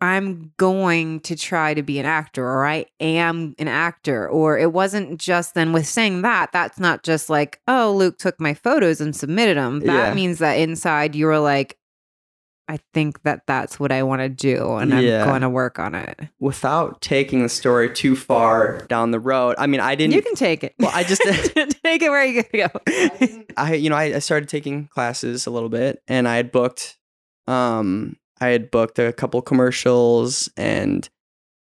[0.00, 4.28] I'm going to try to be an actor, or I am an actor.
[4.28, 8.38] Or it wasn't just then with saying that, that's not just like, oh, Luke took
[8.38, 9.80] my photos and submitted them.
[9.80, 10.14] That Yeah.
[10.14, 11.78] means that inside you were like,
[12.68, 15.22] I think that that's what I want to do, and Yeah.
[15.22, 16.18] I'm going to work on it.
[16.40, 19.54] without taking the story too far down the road.
[19.58, 20.14] I mean, I didn't.
[20.14, 20.74] You can take it.
[20.78, 21.22] Well, I just-
[21.84, 22.66] take it where you go.
[23.56, 26.98] I you know I, I started taking classes a little bit and I had booked
[27.46, 31.08] um I had booked a couple commercials and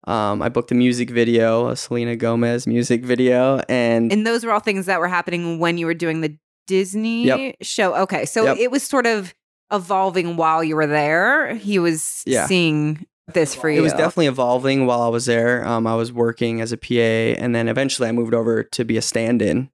[0.04, 4.52] um I booked a music video, a Selena Gomez music video and, And those were
[4.52, 6.36] all things that were happening when you were doing the
[6.66, 7.56] Disney Yep.
[7.62, 7.94] show.
[8.02, 8.24] Okay.
[8.24, 8.56] So Yep.
[8.58, 9.34] it was sort of
[9.72, 11.54] evolving while you were there.
[11.54, 12.46] He was Yeah.
[12.46, 13.78] seeing this for you.
[13.78, 15.66] it was definitely evolving while I was there.
[15.66, 18.96] Um I was working as a PA and then eventually I moved over to be
[18.96, 19.70] a stand-in.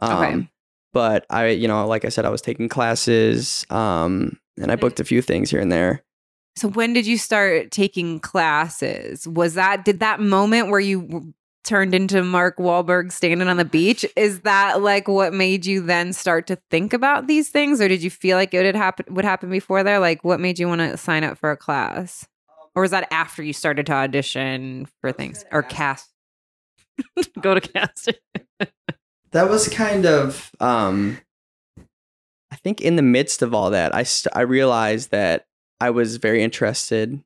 [0.00, 0.48] Um Okay.
[0.92, 5.00] but I you know like I said I was taking classes um and I booked
[5.00, 6.02] a few things here and there.
[6.56, 9.26] So when did you start taking classes?
[9.28, 11.32] Was that did that moment where you w-
[11.64, 14.04] turned into Mark Wahlberg standing on the beach?
[14.16, 18.02] Is that like what made you then start to think about these things, or did
[18.02, 19.98] you feel like it had happen would happen before there?
[19.98, 22.26] Like what made you want to sign up for a class,
[22.74, 26.10] or was that after you started to audition for things or cast?
[27.40, 28.14] Go to casting.
[29.32, 31.18] that was kind of um
[32.50, 35.46] i think in the midst of all that i st- i realized that
[35.80, 37.22] i was very interested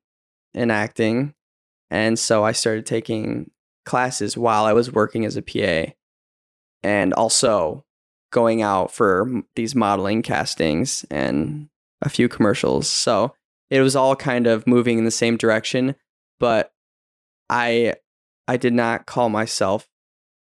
[0.54, 1.34] in acting
[1.90, 3.50] and so i started taking
[3.84, 5.92] classes while i was working as a pa
[6.82, 7.84] and also
[8.30, 11.68] going out for these modeling castings and
[12.00, 13.34] a few commercials so
[13.70, 15.94] it was all kind of moving in the same direction
[16.40, 16.72] but
[17.50, 17.94] i
[18.48, 19.88] i did not call myself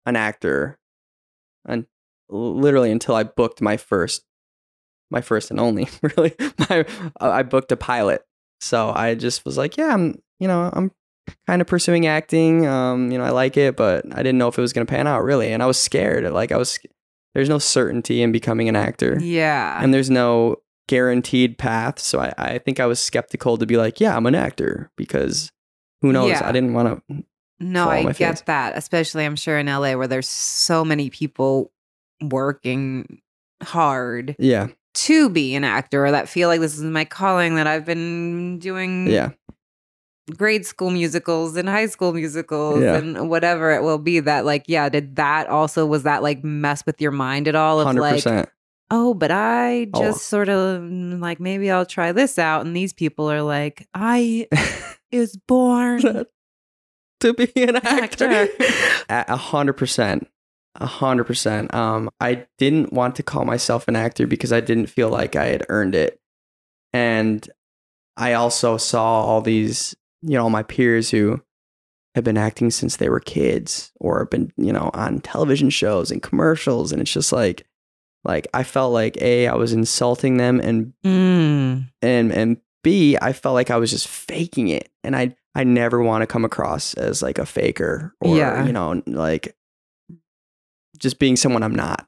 [0.06, 0.78] an actor
[1.66, 1.86] and
[2.30, 4.24] literally until I booked my first,
[5.10, 6.36] my first and only really.
[6.70, 6.86] My
[7.20, 8.24] I booked a pilot,
[8.60, 10.92] so I just was like, yeah, I'm you know I'm
[11.48, 12.66] kind of pursuing acting.
[12.68, 15.08] Um, you know I like it, but I didn't know if it was gonna pan
[15.08, 16.30] out really, and I was scared.
[16.32, 16.80] Like I was,
[17.34, 19.80] there's no certainty in becoming an actor, Yeah.
[19.84, 22.00] and there's no guaranteed path.
[22.00, 25.52] So I I think I was skeptical to be like, yeah, I'm an actor because
[26.02, 26.30] who knows?
[26.30, 26.48] Yeah.
[26.48, 27.24] I didn't want to.
[27.62, 28.42] No, I get face.
[28.48, 31.72] that, especially I'm sure in LA where there's so many people
[32.22, 33.22] working
[33.62, 37.68] hard Yeah, to be an actor or that feel like this is my calling that
[37.68, 39.32] I've been doing yeah,
[40.38, 42.98] grade school musicals and high school musicals Yeah.
[42.98, 46.86] and whatever it will be that like yeah did that also was that like mess
[46.86, 48.50] with your mind at all of hundred like
[48.92, 50.02] oh, but I Oh.
[50.02, 52.66] just sort of mm, like maybe I'll try this out.
[52.66, 54.48] And these people are like, I
[55.12, 56.26] is born.
[57.20, 58.48] to be an actor.
[59.10, 60.28] A hundred percent.
[60.76, 61.72] A hundred percent.
[61.74, 65.46] Um, I didn't want to call myself an actor because I didn't feel like I
[65.46, 66.20] had earned it.
[66.92, 67.48] And
[68.18, 71.42] I also saw all these, you know, all my peers who
[72.16, 76.22] have been acting since they were kids or been, you know, on television shows and
[76.24, 76.92] commercials.
[76.92, 77.66] And it's just like
[78.26, 81.90] like I felt like A, I was insulting them and Mm.
[82.02, 86.02] and and B, I felt like I was just faking it, and I I never
[86.02, 88.66] want to come across as like a faker or Yeah.
[88.66, 89.56] you know like
[90.98, 92.08] just being someone I'm not.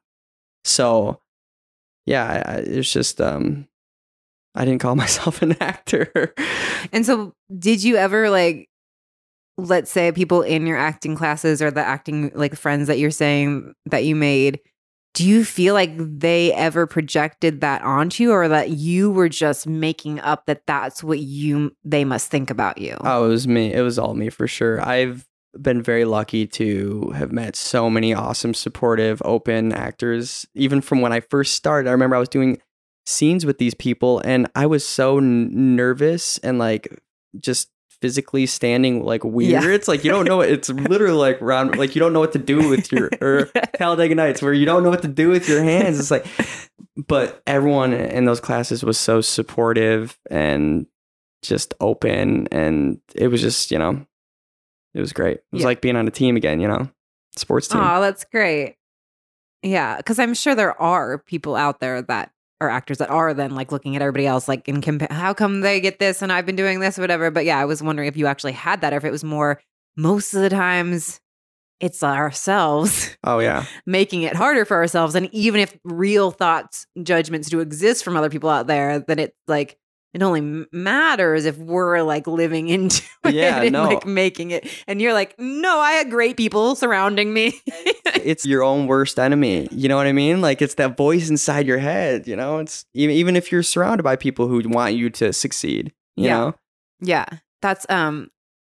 [0.63, 1.21] So
[2.05, 3.67] yeah, I, I, it's just um
[4.55, 6.33] I didn't call myself an actor.
[6.91, 8.69] And so, did you ever like,
[9.57, 13.73] let's say, people in your acting classes or the acting like friends that you're saying
[13.85, 14.59] that you made?
[15.13, 19.67] Do you feel like they ever projected that onto you, or that you were just
[19.67, 22.95] making up that that's what you they must think about you?
[23.01, 23.73] oh, it was me.
[23.73, 24.81] It was all me for sure.
[24.81, 25.27] I've
[25.59, 30.45] been very lucky to have met so many awesome, supportive, open actors.
[30.55, 32.61] Even from when I first started, I remember I was doing
[33.05, 37.01] scenes with these people, and I was so n- nervous and like
[37.39, 37.69] just
[38.01, 39.63] physically standing like weird.
[39.63, 39.69] Yeah.
[39.69, 40.41] It's like you don't know.
[40.41, 41.77] It's literally like round.
[41.77, 44.83] Like you don't know what to do with your or Talladega Nights, where you don't
[44.83, 45.99] know what to do with your hands.
[45.99, 46.25] It's like,
[47.07, 50.85] but everyone in those classes was so supportive and
[51.41, 54.05] just open, and it was just you know,
[54.93, 55.37] it was great.
[55.37, 55.67] It was Yeah.
[55.67, 56.89] like being on a team again, you know,
[57.35, 57.81] sports team.
[57.83, 58.75] Oh, that's great.
[59.63, 62.31] Yeah, because I'm sure there are people out there that
[62.61, 65.61] are actors that are then like looking at everybody else, like in compa- how come
[65.61, 67.31] they get this and I've been doing this, or whatever.
[67.31, 69.61] But yeah, I was wondering if you actually had that, or if it was more.
[69.97, 71.19] Most of the times,
[71.81, 77.49] it's ourselves Oh yeah, making it harder for ourselves, and even if real thoughts, judgments
[77.49, 79.77] do exist from other people out there, then it's like.
[80.13, 83.83] It only matters if we're like living into it Yeah, and no.
[83.83, 84.67] like making it.
[84.87, 87.53] And you're like, no, I had great people surrounding me.
[87.67, 89.67] it's your own worst enemy.
[89.71, 90.41] You know what I mean?
[90.41, 92.27] Like it's that voice inside your head.
[92.27, 95.93] You know, it's even even if you're surrounded by people who want you to succeed.
[96.17, 96.37] You Yeah.
[96.37, 96.55] know,
[96.99, 97.25] Yeah.
[97.61, 98.29] That's um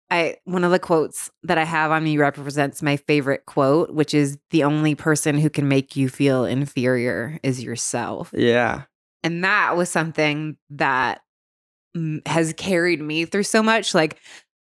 [0.09, 4.15] I one of the quotes that I have on me represents my favorite quote, which
[4.15, 8.31] is the only person who can make you feel inferior is yourself.
[8.33, 8.83] yeah,
[9.25, 11.23] And that was something that
[12.27, 14.19] has carried me through so much like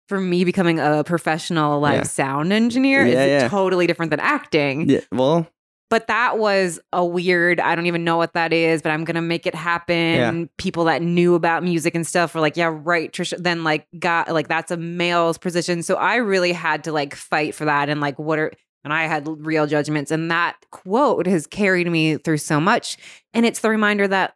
[0.08, 2.02] for me becoming a professional live Yeah.
[2.04, 3.48] sound engineer Yeah, is yeah.
[3.48, 4.88] totally different than acting.
[4.88, 5.00] yeah.
[5.10, 5.48] Well,
[5.90, 9.14] But that was a weird, I don't even know what that is, but I'm going
[9.16, 10.48] to make it happen.
[10.58, 13.36] People that knew about music and stuff were like, yeah, right, Trisha.
[13.40, 15.82] Then, like, got like, that's a male's position.
[15.84, 17.88] So I really had to like fight for that.
[17.88, 18.52] And like, what are,
[18.84, 20.10] and I had real judgments.
[20.10, 22.96] And that quote has carried me through so much.
[23.34, 24.34] And it's the reminder that,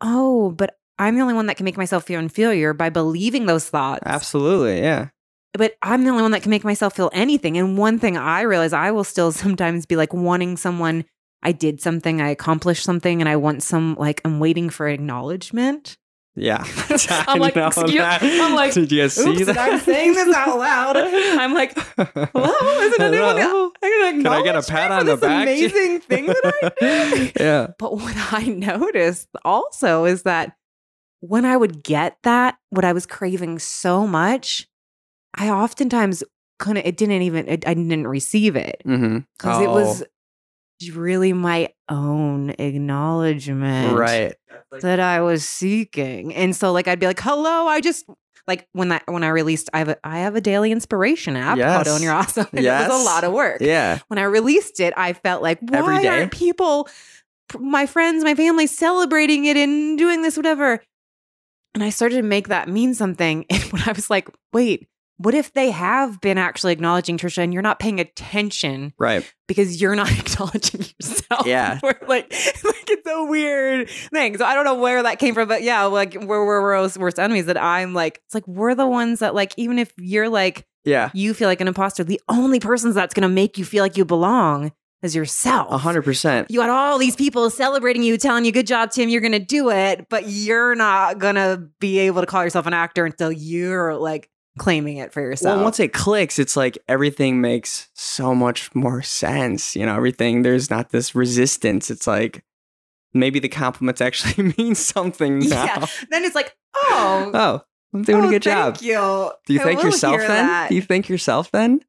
[0.00, 3.68] oh, but I'm the only one that can make myself feel inferior by believing those
[3.68, 5.08] thoughts absolutely, yeah.
[5.52, 7.58] but I'm the only one that can make myself feel anything.
[7.58, 11.04] And one thing I realize I will still sometimes be like wanting someone,
[11.42, 15.98] I did something, I accomplished something, and I want some, like, I'm waiting for acknowledgement.
[16.34, 16.64] Yeah.
[17.10, 18.20] I'm like, excuse- that.
[18.22, 19.56] I'm like, did you see Oops, that?
[19.58, 20.96] I'm saying this out loud.
[20.96, 23.70] I'm like, hello, isn't anyone Hello?
[23.80, 25.42] Can I get a pat on the this back?
[25.42, 27.32] amazing thing that I did?
[27.40, 27.68] yeah.
[27.78, 30.56] But what I noticed also is that
[31.28, 34.68] when I would get that, what I was craving so much,
[35.34, 36.22] I oftentimes
[36.58, 39.18] couldn't, it didn't even, it, I didn't receive it Mm-hmm.
[39.38, 40.04] because it was
[40.94, 44.34] really my own acknowledgement right.
[44.80, 46.34] that I was seeking.
[46.34, 48.04] And so like I'd be like, hello, I just
[48.46, 51.56] like when that when I released I have a I have a daily inspiration app
[51.58, 51.72] Yes.
[51.74, 52.46] called Own Your Awesome.
[52.52, 53.98] And It was a lot of work Yeah.
[54.08, 56.08] when I released it, I felt like, why Every day?
[56.08, 56.88] aren't people,
[57.58, 60.82] my friends, my family, celebrating it and doing this, whatever?
[61.76, 63.44] And I started to make that mean something.
[63.50, 67.52] And when I was like, wait, what if they have been actually acknowledging Trisha and
[67.52, 69.30] you're not paying attention Right.
[69.46, 71.46] because you're not acknowledging yourself?
[71.46, 71.78] Yeah.
[71.82, 74.38] We're like, like it's a weird thing.
[74.38, 77.18] So I don't know where that came from, but yeah, like we're we're worst, worst
[77.18, 77.44] enemies.
[77.46, 81.10] That I'm like, it's like we're the ones that like, even if you're like Yeah.
[81.12, 83.96] you feel like an imposter, the only person that's going to make you feel like
[83.98, 84.72] you belong
[85.02, 85.70] is yourself.
[85.70, 86.50] A hundred percent.
[86.50, 89.38] You got all these people celebrating you, telling you, good job, Tim, you're going to
[89.38, 93.30] do it, but you're not going to be able to call yourself an actor until
[93.30, 95.56] you're like claiming it for yourself.
[95.56, 99.76] Well, once it clicks, it's like everything makes so much more sense.
[99.76, 101.90] You know, everything, there's not this resistance.
[101.90, 102.42] It's like
[103.12, 105.64] maybe the compliments actually mean something now.
[105.64, 105.86] yeah.
[106.10, 107.62] Then it's like, oh, Oh,
[107.94, 108.76] I'm doing oh, a good job.
[108.78, 109.30] Thank you.
[109.46, 110.28] Do you I thank yourself then?
[110.28, 110.68] that.
[110.70, 111.80] Do you thank yourself then?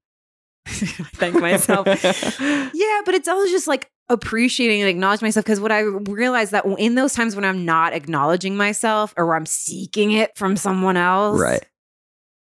[1.15, 1.88] thank myself.
[2.03, 6.65] yeah, but it's always just like appreciating and acknowledging myself because what I realized that
[6.78, 11.39] in those times when I'm not acknowledging myself or I'm seeking it from someone else,
[11.39, 11.65] right.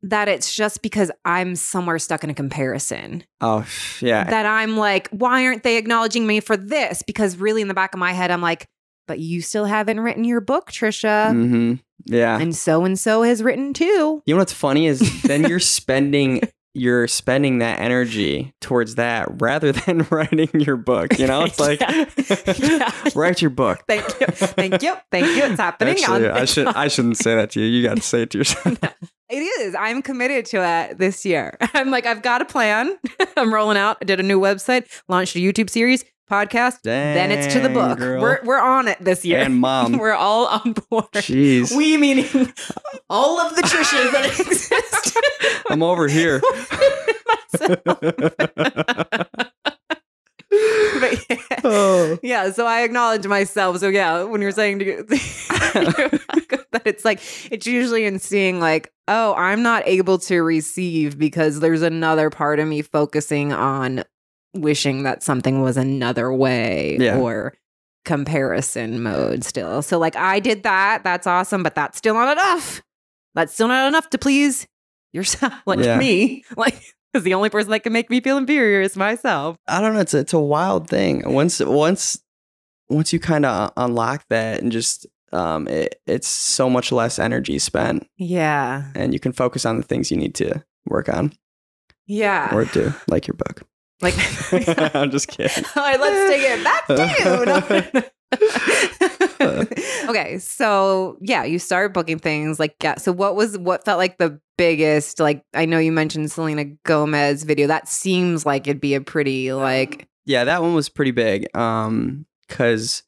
[0.03, 3.25] that it's just because I'm somewhere stuck in a comparison.
[3.41, 3.67] Oh,
[4.01, 4.25] yeah.
[4.25, 7.03] That I'm like, why aren't they acknowledging me for this?
[7.03, 8.67] Because really in the back of my head, I'm like,
[9.07, 11.31] but you still haven't written your book, Trisha.
[11.31, 11.75] Mm-hmm.
[12.07, 12.39] Yeah.
[12.39, 14.23] And so and so has written too.
[14.27, 16.43] You know what's funny is then you're spending
[16.75, 21.19] you're spending that energy towards that rather than writing your book.
[21.19, 22.05] You know, it's like Yeah.
[22.59, 22.93] Yeah.
[23.15, 23.81] write your book.
[23.89, 24.27] Thank you.
[24.27, 24.95] Thank you.
[25.11, 25.45] Thank you.
[25.45, 25.95] It's happening.
[25.99, 27.67] Actually, I should I shouldn't say that to you.
[27.67, 28.79] You got to say it to yourself.
[29.31, 29.75] It is.
[29.75, 31.57] I'm committed to it this year.
[31.73, 32.97] I'm like, I've got a plan.
[33.37, 33.97] I'm rolling out.
[34.03, 36.81] I did a new website, launched a YouTube series, podcast.
[36.83, 37.99] then it's to the book.
[37.99, 38.21] girl.
[38.23, 39.41] We're we're on it this year.
[39.41, 39.99] And mom.
[39.99, 41.05] We're all on board.
[41.15, 42.27] Jeez, We meaning
[43.11, 45.19] all of the Trishas that exist.
[45.71, 46.41] I'm over here.
[51.01, 51.61] But yeah.
[51.65, 52.19] oh.
[52.23, 53.79] Yeah, so I acknowledge myself.
[53.79, 55.03] So yeah, when you're saying to
[56.75, 57.21] that it's like
[57.51, 62.61] it's usually in seeing like, oh, I'm not able to receive because there's another part
[62.61, 64.05] of me focusing on
[64.55, 67.19] wishing that something was another way Yeah.
[67.19, 67.55] or
[68.05, 69.83] comparison mode still.
[69.83, 72.83] So like I did that, that's awesome, but that's still not enough.
[73.35, 74.67] That's still not enough to please
[75.13, 75.99] yourself like Yeah.
[75.99, 76.45] me.
[76.57, 76.81] Like
[77.13, 79.57] because the only person that can make me feel inferior is myself.
[79.69, 80.01] I don't know.
[80.01, 81.23] It's a, it's a wild thing.
[81.33, 82.21] Once once
[82.89, 87.59] once you kind of unlock that and just um, it, it's so much less energy
[87.59, 88.85] spent, Yeah.
[88.95, 91.33] and you can focus on the things you need to work on
[92.07, 92.55] Yeah.
[92.55, 93.63] or do, like your book.
[94.05, 94.15] Like,
[94.95, 95.65] I'm just kidding.
[95.77, 98.03] All right, let's take it back to you.
[100.09, 102.97] Okay, so yeah, you start booking things like yeah.
[102.97, 105.21] So what was what felt like the biggest?
[105.21, 107.67] Like I know you mentioned Selena Gomez video.
[107.67, 111.47] That seems like it'd be a pretty like Yeah, that one was pretty big.
[111.57, 113.03] Um, because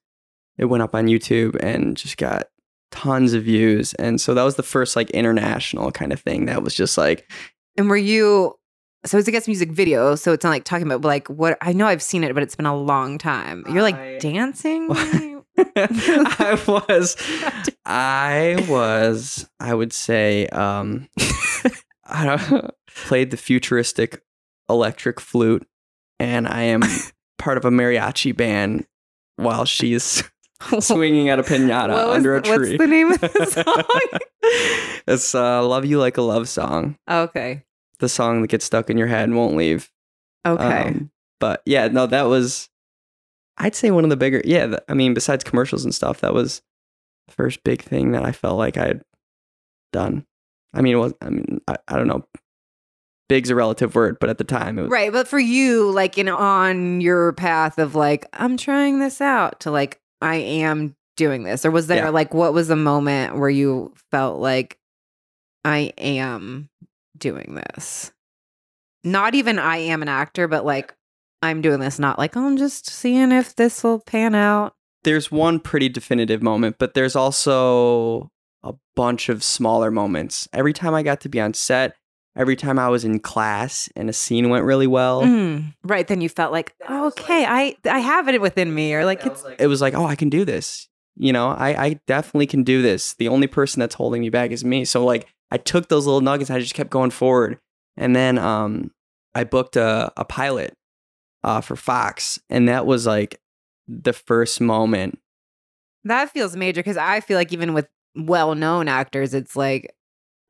[0.56, 2.46] it went up on YouTube and just got
[2.90, 6.46] tons of views, and so that was the first like international kind of thing.
[6.46, 7.30] That was just like
[7.76, 8.54] And were you?
[9.04, 11.72] So it's a guest music video, so it's not like talking about like what I
[11.72, 13.64] know I've seen it, but it's been a long time.
[13.68, 14.88] You're like I- dancing.
[15.78, 17.16] I was,
[17.86, 21.08] I was, I would say, um,
[22.04, 24.22] I don't played the futuristic
[24.68, 25.66] electric flute,
[26.18, 26.82] and I am
[27.38, 28.86] part of a mariachi band
[29.36, 30.22] while she's
[30.80, 32.76] swinging at a pinata under a the- what's tree.
[32.76, 34.20] the name of the song?
[35.06, 37.62] it's uh, "Love You Like a Love Song," okay.
[37.98, 39.90] The song that gets stuck in your head and won't leave.
[40.46, 40.88] Okay.
[40.88, 42.68] Um, but yeah, no, that was,
[43.58, 46.34] I'd say one of the bigger, yeah, th- I mean, besides commercials and stuff, that
[46.34, 46.62] was
[47.28, 49.02] the first big thing that I felt like I had
[49.92, 50.26] done.
[50.74, 52.24] I mean, it was, I mean, I, I don't know.
[53.28, 56.16] Big's a relative word, but at the time it was, Right, but for you, like
[56.16, 61.42] in on your path of like, I'm trying this out to like, I am doing
[61.42, 62.10] this, or was there Yeah.
[62.10, 64.78] like, what was the moment where you felt like,
[65.64, 66.68] I am
[67.18, 68.12] doing this?
[69.04, 70.94] Not even I am an actor, but like,
[71.42, 71.98] I'm doing this.
[71.98, 74.74] Not like, oh, I'm just seeing if this will pan out.
[75.04, 78.30] there's one pretty definitive moment, but there's also
[78.64, 80.48] a bunch of smaller moments.
[80.52, 81.94] Every time I got to be on set,
[82.36, 86.20] every time I was in class and a scene went really well, Mm, right, then
[86.20, 89.80] you felt like, okay, I I have it within me, or like it's it was
[89.80, 90.88] like, oh, I can do this.
[91.18, 93.14] You know, I, I definitely can do this.
[93.14, 94.84] The only person that's holding me back is me.
[94.84, 97.58] So like I took those little nuggets, and I just kept going forward.
[97.96, 98.90] And then um
[99.34, 100.74] I booked a, a pilot
[101.44, 102.38] uh for Fox.
[102.50, 103.40] And that was like
[103.88, 105.18] the first moment.
[106.04, 109.94] That feels major because I feel like even with well-known actors, it's like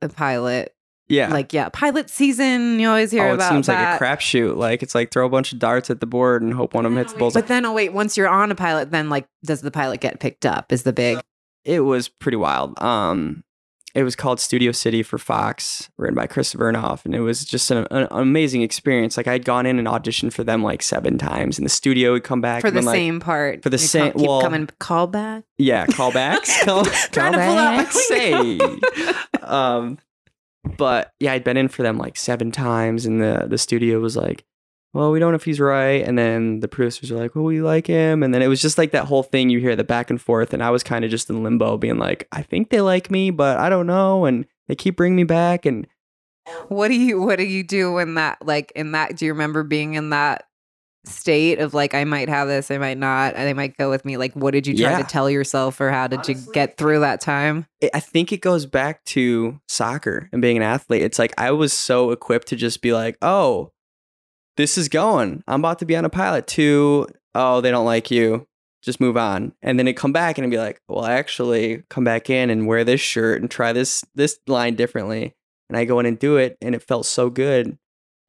[0.01, 0.73] a pilot.
[1.09, 1.29] Yeah.
[1.29, 2.79] Like yeah, pilot season.
[2.79, 3.99] You always hear oh, it about seems that.
[3.99, 4.57] like a crapshoot.
[4.57, 6.91] Like it's like throw a bunch of darts at the board and hope one of
[6.91, 7.39] them hits the bullseye.
[7.39, 10.19] But then, oh wait, once you're on a pilot, then like, does the pilot get
[10.19, 10.71] picked up?
[10.71, 11.19] Is the big
[11.67, 12.81] it was pretty wild.
[12.81, 13.43] Um,
[13.97, 17.71] it was called Studio City for Fox, written by Krista Vernoff, and it was just
[17.71, 19.17] an, an amazing experience.
[19.17, 22.23] Like I'd gone in and auditioned for them like seven times, and the studio would
[22.23, 23.63] come back for the been like, same part?
[23.63, 25.45] for the same- come- keep well- coming call back.
[25.57, 28.59] yeah, callbacks, call, Trying to pull out say.
[29.41, 29.97] um,
[30.77, 34.15] but yeah, I'd been in for them like seven times, and the the studio was
[34.15, 34.45] like,
[34.97, 37.61] "Well, we don't know if he's right," and then the producers are like, "Well, we
[37.61, 39.49] like him," and then it was just like that whole thing.
[39.49, 41.97] You hear the back and forth, and I was kind of just in limbo, being
[41.99, 45.23] like, "I think they like me, but I don't know," and they keep bringing me
[45.23, 45.85] back, and
[46.69, 49.17] What do you What do you do when that like in that?
[49.17, 50.45] Do you remember being in that
[51.05, 54.03] state of like I might have this, I might not, and they might go with
[54.03, 54.17] me?
[54.17, 54.97] Like, what did you try Yeah.
[54.97, 57.65] to tell yourself, or how did you get through that time?
[57.81, 61.01] it, I think it goes back to soccer and being an athlete.
[61.03, 63.71] It's like I was so equipped to just be like, "Oh."
[64.57, 65.43] This is going.
[65.47, 66.47] I'm about to be on a pilot.
[66.47, 68.47] To oh, they don't like you.
[68.83, 69.53] Just move on.
[69.61, 72.67] And then it come back and it'd be like, well, actually, come back in and
[72.67, 75.35] wear this shirt and try this this line differently.
[75.69, 77.77] And I go in and do it, and it felt so good.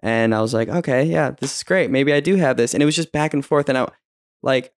[0.01, 1.91] And I was like, okay, yeah, this is great.
[1.91, 2.75] Maybe I do have this.
[2.75, 3.69] And it was just back and forth.
[3.69, 3.89] And I
[4.43, 4.73] like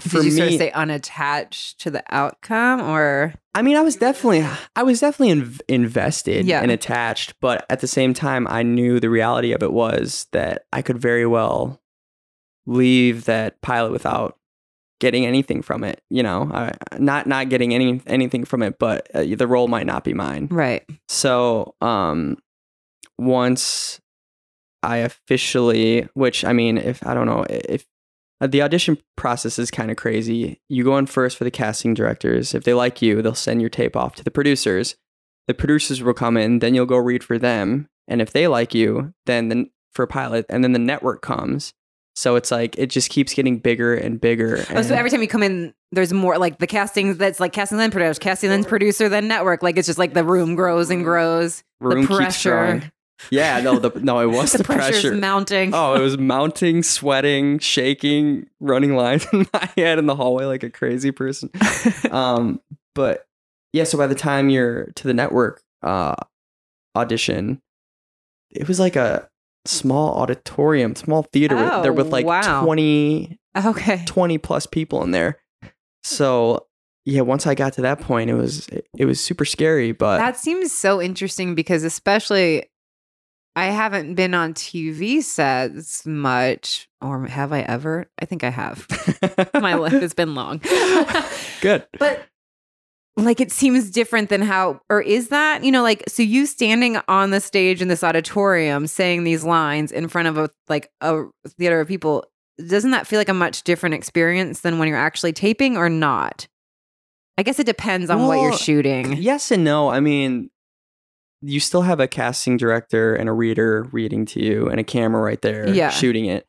[0.00, 3.80] for Did you me, sort of stay unattached to the outcome, or I mean, I
[3.82, 4.46] was definitely,
[4.76, 6.62] I was definitely inv- invested Yeah.
[6.62, 10.64] and attached, but at the same time, I knew the reality of it was that
[10.72, 11.80] I could very well
[12.66, 14.36] leave that pilot without
[15.00, 16.02] getting anything from it.
[16.10, 19.86] You know, I, not not getting any anything from it, but uh, the role might
[19.86, 20.48] not be mine.
[20.50, 20.84] right?
[21.08, 22.36] So, um,
[23.18, 24.00] once
[24.82, 27.84] I officially, which I mean, if I don't know if
[28.40, 31.92] Uh, the audition process is kind of crazy, you go in first for the casting
[31.92, 32.54] directors.
[32.54, 34.96] If they like you, they'll send your tape off to the producers.
[35.46, 38.74] The producers will come in, then you'll go read for them, and if they like
[38.74, 41.74] you, then the, for a pilot, and then the network comes.
[42.16, 44.64] So it's like it just keeps getting bigger and bigger.
[44.70, 47.78] Oh, so every time you come in, there's more like the casting that's like casting
[47.78, 49.62] then producer, casting then producer, then network.
[49.62, 51.62] Like it's just like the room grows and grows.
[51.80, 52.92] room the pressure, growing.
[53.30, 55.14] Yeah, no, the no, it was the, the, pressure.
[55.14, 55.74] mounting.
[55.74, 60.62] Oh, it was mounting, sweating, shaking, running lines in my head in the hallway like
[60.62, 61.50] a crazy person.
[62.10, 62.60] Um,
[62.94, 63.26] but
[63.72, 66.16] yeah, so by the time you're to the network uh,
[66.96, 67.60] audition,
[68.50, 69.28] it was like a
[69.64, 72.64] small auditorium, small theater Oh, there with like wow.
[72.64, 74.02] 20, okay.
[74.06, 75.38] 20 plus people in there.
[76.02, 76.66] So
[77.04, 80.36] yeah, once I got to that point, it was it was super scary, but That
[80.36, 82.64] seems so interesting because, especially,
[83.60, 88.10] I haven't been on TV sets much, or have I ever?
[88.18, 88.86] I think I have.
[89.54, 90.62] My life has been long.
[91.60, 91.86] good.
[91.98, 92.26] but
[93.18, 96.98] like it seems different than how or is that you know like so you standing
[97.06, 101.24] on the stage in this auditorium saying these lines in front of a like a
[101.58, 102.24] theater of people
[102.66, 106.46] doesn't that feel like a much different experience than when you're actually taping or not
[107.36, 109.90] i guess it depends on what you're shooting Yes and no.
[109.90, 110.50] I mean,
[111.42, 115.22] you still have a casting director and a reader reading to you and a camera
[115.22, 115.90] right there Yeah.
[115.90, 116.46] shooting it.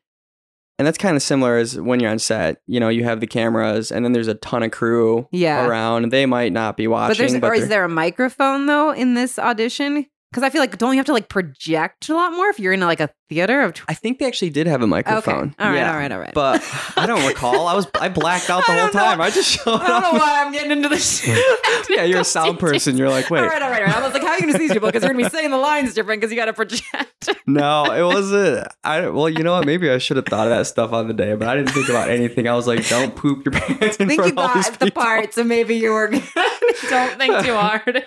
[0.78, 2.58] And that's kind of similar as when you're on set.
[2.66, 5.66] You know, you have the cameras and then there's a ton of crew Yeah.
[5.68, 6.12] around.
[6.12, 9.14] They might not be watching, but there's but or is there a microphone though in
[9.14, 12.48] this audition because i feel like don't you have to like project a lot more
[12.50, 14.88] if you're in like a theater of tw- I think they actually did have a
[14.88, 15.36] microphone.
[15.50, 15.92] okay all right Yeah.
[15.92, 16.62] all right all right But
[16.98, 17.66] I don't recall.
[17.68, 18.92] I was I blacked out the whole know.
[18.92, 19.22] time.
[19.22, 21.26] I just showed i don't know why i'm getting into this
[21.90, 22.98] yeah, you're a sound person.
[22.98, 23.96] You're like, wait, All right, all right, all right.
[23.96, 24.90] I was like, how are you going to see these people?
[24.90, 27.30] Because you're going to be saying the lines different because you got to project.
[27.48, 28.68] No, it wasn't.
[28.84, 29.66] I well, you know what?
[29.66, 31.88] Maybe I should have thought of that stuff on the day, but I didn't think
[31.90, 32.48] about anything.
[32.48, 34.70] I was like, "Don't poop your pants in I think you front of all these
[34.70, 36.08] got the people." part, so maybe you were.
[36.10, 38.04] Don't think too hard.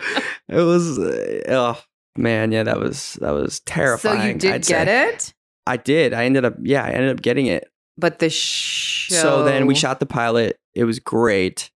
[0.48, 1.80] It was, uh, oh
[2.16, 4.20] man, yeah, that was that was terrifying.
[4.20, 5.08] so you did I'd get say.
[5.08, 5.34] it,
[5.66, 6.12] I did.
[6.12, 7.70] I ended up, yeah, I ended up getting it.
[7.96, 9.14] but the show.
[9.14, 10.58] So then we shot the pilot.
[10.74, 11.70] It was great,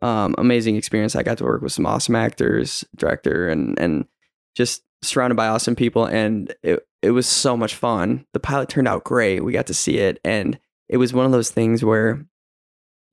[0.00, 1.16] um, amazing experience.
[1.16, 4.06] I got to work with some awesome actors, director, and and
[4.54, 8.26] just surrounded by awesome people, and it it was so much fun.
[8.32, 9.44] The pilot turned out great.
[9.44, 12.24] We got to see it, and it was one of those things where,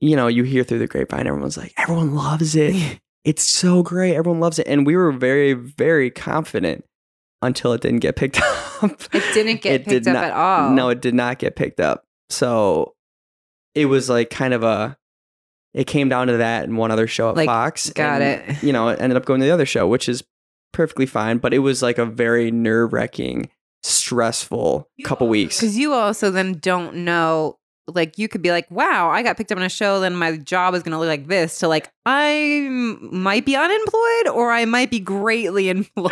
[0.02, 3.00] you know, you hear through the grapevine, everyone's like, everyone loves it.
[3.26, 4.16] It's so great.
[4.16, 6.86] Everyone loves it, and we were very very confident
[7.42, 8.40] until it didn't get picked
[8.82, 8.92] up.
[9.14, 10.70] It didn't get It picked did up not- at all.
[10.72, 12.04] No, it did not get picked up.
[12.30, 12.94] So
[13.76, 14.98] it was like kind of a.
[15.74, 17.92] It came down to that and one other show at Like, Fox.
[17.92, 18.64] got and, it.
[18.64, 20.24] You know, it ended up going to the other show, which is
[20.74, 21.38] perfectly fine.
[21.38, 23.50] But it was like a very nerve wracking,
[23.84, 25.60] stressful couple weeks.
[25.60, 27.58] because you also then don't know.
[27.94, 30.00] Like you could be like, "Wow, I got picked up on a show.
[30.00, 34.28] Then my job is going to look like this." To like, I might be unemployed,
[34.34, 36.12] or I might be greatly employed.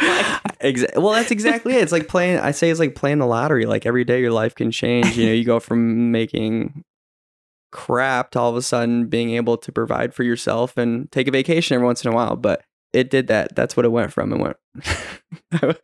[0.62, 1.84] Exa- well, that's exactly it.
[1.84, 2.40] It's like playing.
[2.40, 3.66] I say it's like playing the lottery.
[3.66, 5.18] Like every day, your life can change.
[5.18, 6.84] You know, you go from making
[7.72, 11.32] crap to all of a sudden being able to provide for yourself and take a
[11.32, 12.36] vacation every once in a while.
[12.36, 12.64] But
[12.94, 13.56] it did that.
[13.56, 14.34] That's what it went from.
[14.34, 14.58] It went.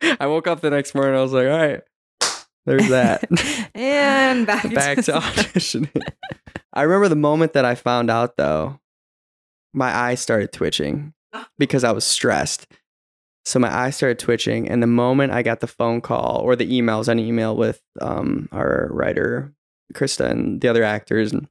[0.20, 1.14] I woke up the next morning.
[1.14, 1.80] I was like, all right,
[2.66, 3.24] there's that.
[3.74, 6.02] and back, Back to auditioning.
[6.72, 8.80] I remember the moment that I found out, though,
[9.72, 11.12] my eyes started twitching
[11.58, 12.66] because I was stressed.
[13.44, 16.80] So my eyes started twitching, and the moment I got the phone call or the
[16.80, 19.52] emails, an email with um, our writer
[19.92, 21.46] Krista and the other actors, and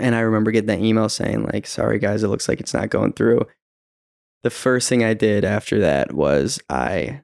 [0.00, 2.88] and I remember getting that email saying like, "Sorry guys, it looks like it's not
[2.88, 3.46] going through."
[4.42, 7.20] The first thing I did after that was I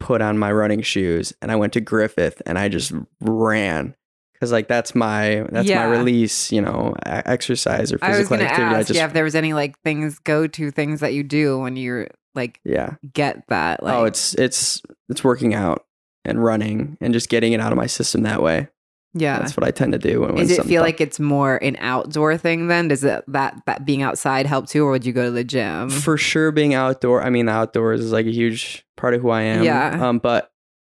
[0.00, 3.94] put on my running shoes and I went to Griffith and I just ran
[4.34, 5.86] because like that's my that's Yeah.
[5.86, 8.74] my release, you know, exercise or I was physical to activity.
[8.74, 11.22] I ask, just yeah, if there was any like things, go to things that you
[11.22, 12.94] do when you're like yeah.
[13.12, 13.80] get that.
[13.82, 15.86] Oh, like, oh, it's it's it's working out
[16.24, 18.68] and running and just getting it out of my system that way.
[19.14, 19.38] Yeah.
[19.38, 20.20] That's what I tend to do.
[20.20, 22.88] When, when Does it feel like it's more an outdoor thing then?
[22.88, 25.90] Does it that that being outside help too, or would you go to the gym?
[25.90, 27.22] for sure being outdoor?
[27.22, 29.64] I mean, the outdoors is like a huge part of who I am.
[29.64, 30.08] Yeah.
[30.08, 30.50] Um, but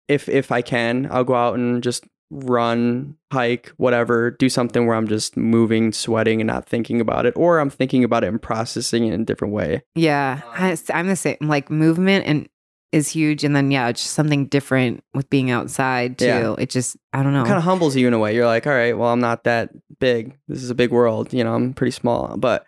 [0.08, 4.96] if if I can, I'll go out and just run, hike, whatever, do something where
[4.96, 8.42] I'm just moving, sweating, and not thinking about it, or I'm thinking about it and
[8.42, 9.82] processing it in a different way.
[9.94, 11.36] Yeah, I, I'm the same.
[11.40, 12.48] Like movement and
[12.96, 16.26] is huge, and then yeah, it's just something different with being outside too.
[16.26, 16.54] Yeah.
[16.58, 17.42] It just I don't know.
[17.42, 18.34] It kind of humbles you in a way.
[18.34, 19.70] You're like, all right, well, I'm not that
[20.00, 20.36] big.
[20.48, 21.32] This is a big world.
[21.32, 22.66] You know, I'm pretty small, but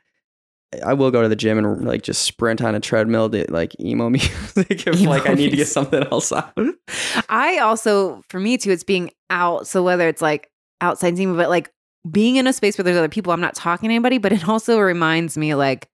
[0.85, 3.79] I will go to the gym and like just sprint on a treadmill to like
[3.81, 6.53] emo music if Emo like I need to get something else out.
[7.29, 9.67] I also, for me too, it's being out.
[9.67, 10.51] So whether it's like
[10.81, 11.73] outside team, but like
[12.11, 14.49] being in a space where there's other people, I'm not talking to anybody, but it
[14.49, 15.89] also reminds me like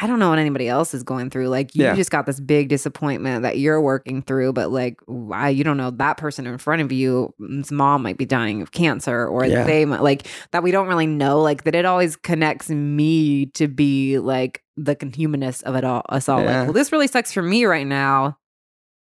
[0.00, 1.48] I don't know what anybody else is going through.
[1.48, 1.94] Like you Yeah.
[1.94, 5.90] just got this big disappointment that you're working through, but like why you don't know
[5.90, 9.64] that person in front of you, his mom might be dying of cancer, or Yeah.
[9.64, 10.62] they might like that.
[10.62, 11.40] We don't really know.
[11.42, 16.02] Like that, it always connects me to be like the humanist of it all.
[16.08, 16.40] Us all.
[16.42, 16.60] Yeah.
[16.60, 18.38] Like, well, this really sucks for me right now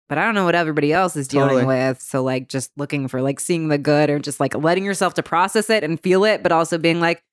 [0.08, 1.66] but I don't know what everybody else is dealing Totally.
[1.66, 2.00] with.
[2.00, 5.22] So like just looking for like seeing the good or just like letting yourself to
[5.24, 7.24] process it and feel it, but also being like,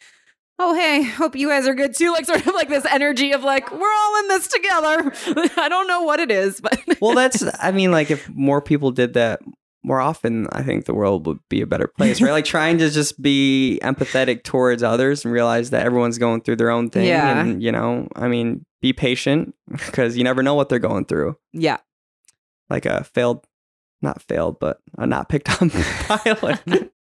[0.59, 2.11] oh hey, hope you guys are good too.
[2.11, 5.13] Like sort of like this energy of like we're all in this together.
[5.57, 8.91] I don't know what it is, but well, that's, I mean, like if more people
[8.91, 9.41] did that
[9.83, 12.31] more often, I think the world would be a better place, right?
[12.31, 16.69] like trying to just be empathetic towards others and realize that everyone's going through their
[16.69, 17.07] own thing.
[17.07, 17.41] Yeah.
[17.41, 21.37] And, you know, I mean, be patient because you never know what they're going through.
[21.51, 21.77] yeah.
[22.69, 23.45] Like a failed,
[24.01, 26.92] not failed, but a not picked on pilot.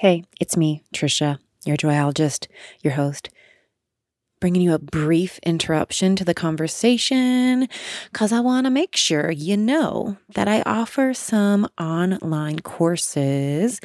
[0.00, 2.46] Hey, it's me, Trisha, your joyologist,
[2.80, 3.28] your host,
[4.40, 7.68] bringing you a brief interruption to the conversation
[8.10, 13.78] because I want to make sure you know that I offer some online courses,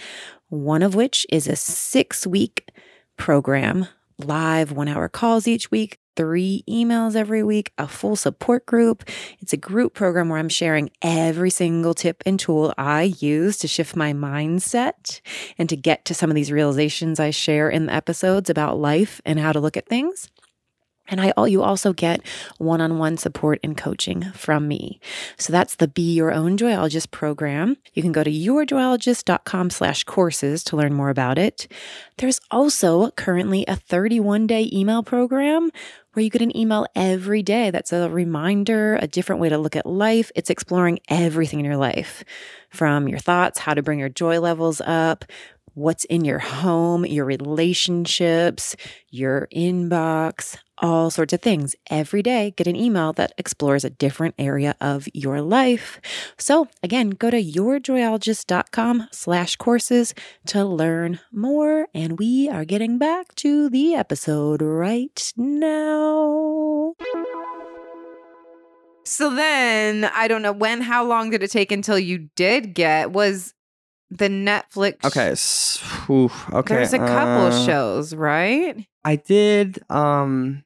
[0.48, 2.72] one of which is a six week
[3.18, 3.86] program,
[4.18, 6.00] live one hour calls each week.
[6.16, 9.10] Three emails every week, a full support group.
[9.42, 13.68] It's a group program where I'm sharing every single tip and tool I use to
[13.68, 15.20] shift my mindset
[15.58, 19.20] and to get to some of these realizations I share in the episodes about life
[19.26, 20.30] and how to look at things.
[21.08, 22.22] And I you also get
[22.58, 25.00] one-on-one support and coaching from me.
[25.38, 27.78] So that's the Be Your Own Joyologist program.
[27.94, 31.68] You can go to yourjoyologist.com slash courses to learn more about it.
[32.18, 35.70] There's also currently a 31-day email program
[36.14, 39.76] where you get an email every day that's a reminder, a different way to look
[39.76, 40.32] at life.
[40.34, 42.24] It's exploring everything in your life
[42.70, 45.26] from your thoughts, how to bring your joy levels up,
[45.74, 48.78] what's in your home, your relationships,
[49.10, 51.76] your inbox, all sorts of things.
[51.90, 56.00] Every day, get an email that explores a different area of your life.
[56.38, 60.14] So again, go to yourjoyologist.com slash courses
[60.48, 61.88] to learn more.
[61.94, 66.94] And we are getting back to the episode right now.
[69.06, 73.12] So then I don't know when, how long did it take until you did get
[73.12, 73.54] was
[74.10, 75.30] the Netflix okay.
[75.30, 76.76] s- whew, okay.
[76.76, 78.86] There's a couple uh, shows, right?
[79.04, 80.64] I did um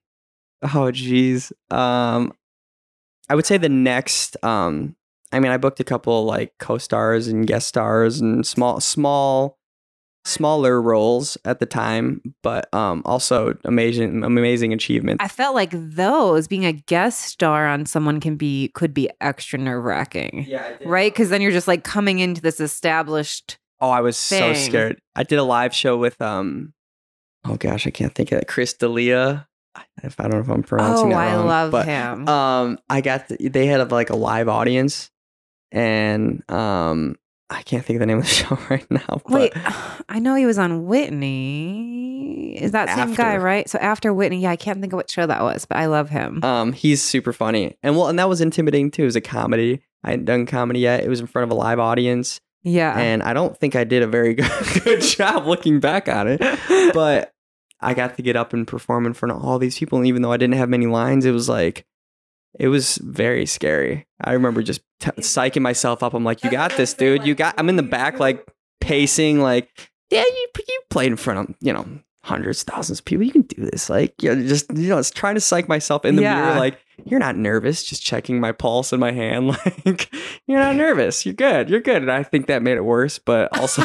[0.73, 1.51] oh geez.
[1.71, 2.33] Um
[3.29, 4.95] I would say the next um
[5.31, 9.57] I mean I booked a couple like co-stars and guest stars and small small
[10.25, 15.23] smaller roles at the time, but um also amazing amazing achievements.
[15.23, 19.57] I felt like those being a guest star on someone can be could be extra
[19.59, 20.45] nerve wracking.
[20.47, 21.11] yeah, Right?
[21.11, 24.99] Because then you're just like coming into this established Oh, I was so scared.
[25.15, 26.73] I did a live show with um
[27.45, 28.47] oh gosh, I can't think of it.
[28.47, 29.47] Chris D'Elia.
[30.03, 32.27] If I don't know if I'm pronouncing Oh, that I love but, him.
[32.27, 35.09] um i got the, they had like a live audience
[35.71, 37.15] and um
[37.49, 39.53] i can't think of the name of the show right now but Wait,
[40.09, 42.57] I know he was on Whitney.
[42.59, 43.69] Is that same guy, right?
[43.69, 46.09] So after Whitney, yeah, I can't think of what show that was, but I love
[46.09, 46.43] him.
[46.43, 49.81] um he's super funny and well and that was intimidating too it was a comedy
[50.03, 52.97] i hadn't done comedy yet it was in front of a live audience yeah.
[52.97, 54.51] and i don't think i did a very good,
[54.83, 56.39] good job looking back on it
[56.93, 57.33] but
[57.81, 60.21] i got to get up and perform in front of all these people and even
[60.21, 61.85] though i didn't have many lines it was like
[62.57, 64.07] it was very scary.
[64.19, 66.15] I remember just t- psyching myself up.
[66.15, 67.23] I'm like you got this dude.
[67.23, 68.43] You got i'm in the back like
[68.81, 69.69] pacing like
[70.09, 71.85] yeah you, you played in front of you know
[72.23, 73.23] hundreds thousands of people.
[73.23, 73.87] You can do this.
[73.87, 76.35] Like you know, just you know it's trying to psych myself in the Yeah.
[76.43, 79.55] mirror like you're not nervous just checking my pulse in my hand.
[79.85, 80.11] Like
[80.47, 81.27] you're not nervous.
[81.27, 81.69] You're good.
[81.69, 82.01] You're good.
[82.01, 83.83] And i think that made it worse but also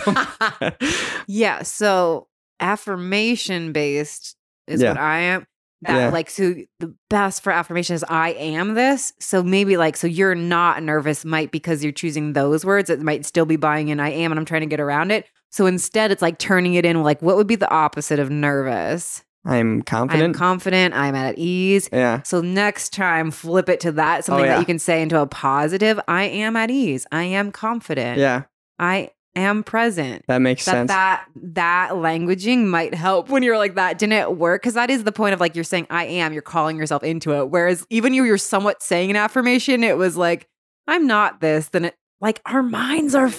[1.26, 1.62] yeah.
[1.62, 2.28] So
[2.60, 4.36] affirmation based
[4.66, 4.90] is Yeah.
[4.90, 5.46] what I am.
[5.82, 6.08] that Yeah.
[6.08, 9.12] like so the best for affirmation is I am this.
[9.20, 12.88] So maybe like so you're not nervous might because you're choosing those words.
[12.88, 15.26] It might still be buying in I am and I'm trying to get around it.
[15.50, 19.22] So instead it's like turning it in like what would be the opposite of nervous?
[19.44, 20.34] I'm I'm confident.
[20.36, 21.90] confident, I'm at ease.
[21.92, 22.22] yeah.
[22.22, 24.54] So next time flip it to that oh, something Oh, yeah.
[24.54, 26.00] that you can say into a positive.
[26.08, 27.06] I am at ease.
[27.12, 28.18] I am confident.
[28.18, 28.44] Yeah.
[28.78, 30.24] I am present.
[30.26, 30.88] That makes that sense.
[30.88, 33.98] that that languaging might help when you're like that.
[33.98, 34.62] Didn't work?
[34.62, 37.32] Because that is the point of like you're saying I am you're calling yourself into
[37.32, 37.50] it.
[37.50, 40.48] Whereas even you you're somewhat saying an affirmation it was like
[40.86, 43.30] I'm not this then it like our minds are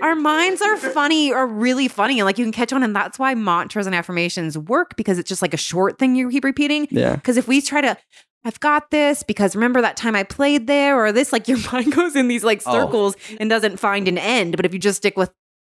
[0.00, 3.18] our minds are funny or really funny and like you can catch on and that's
[3.18, 6.88] why mantras and affirmations work because it's just like a short thing you keep repeating.
[6.90, 7.16] Yeah.
[7.16, 7.96] because if we try to
[8.44, 11.92] I've got this because remember that time I played there or this like your mind
[11.92, 12.72] goes in these like Oh.
[12.72, 14.56] circles and doesn't find an end.
[14.56, 15.30] But if you just stick with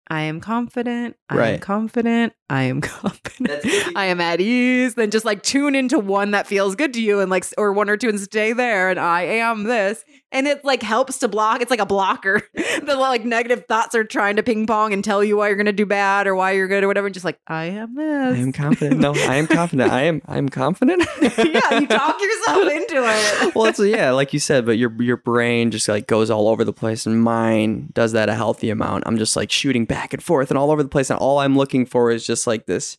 [0.08, 3.96] I am confident, I am confident, I am confident, That's.
[3.96, 7.20] I am at ease, then just like tune into one that feels good to you
[7.20, 10.06] and like or one or two and stay there and I am this.
[10.32, 11.62] And it like helps to block.
[11.62, 12.42] It's like a blocker.
[12.54, 15.72] the like negative thoughts are trying to ping pong and tell you why you're gonna
[15.72, 17.08] do bad or why you're good or whatever.
[17.08, 18.38] And just like, I am this.
[18.38, 19.00] I am confident.
[19.00, 19.92] No, I am confident.
[19.92, 20.22] I am.
[20.28, 21.04] I'm confident.
[21.22, 23.56] yeah, you talk yourself into it.
[23.56, 26.64] well, it's yeah, like you said, but your your brain just like goes all over
[26.64, 29.06] the place, and mine does that a healthy amount.
[29.06, 31.56] I'm just like shooting back and forth and all over the place, and all I'm
[31.56, 32.98] looking for is just like this,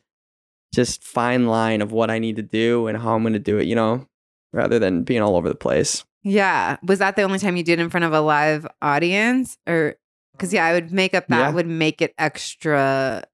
[0.75, 3.59] just fine line of what I need to do and how I'm going to do
[3.59, 3.67] it.
[3.67, 4.07] You know,
[4.53, 6.05] rather than being all over the place.
[6.23, 6.79] Yeah.
[6.83, 9.59] Was that the only time you did in front of a live audience?
[9.67, 9.97] Or
[10.33, 11.51] because yeah, I would make up that Yeah.
[11.51, 13.25] would make it extra.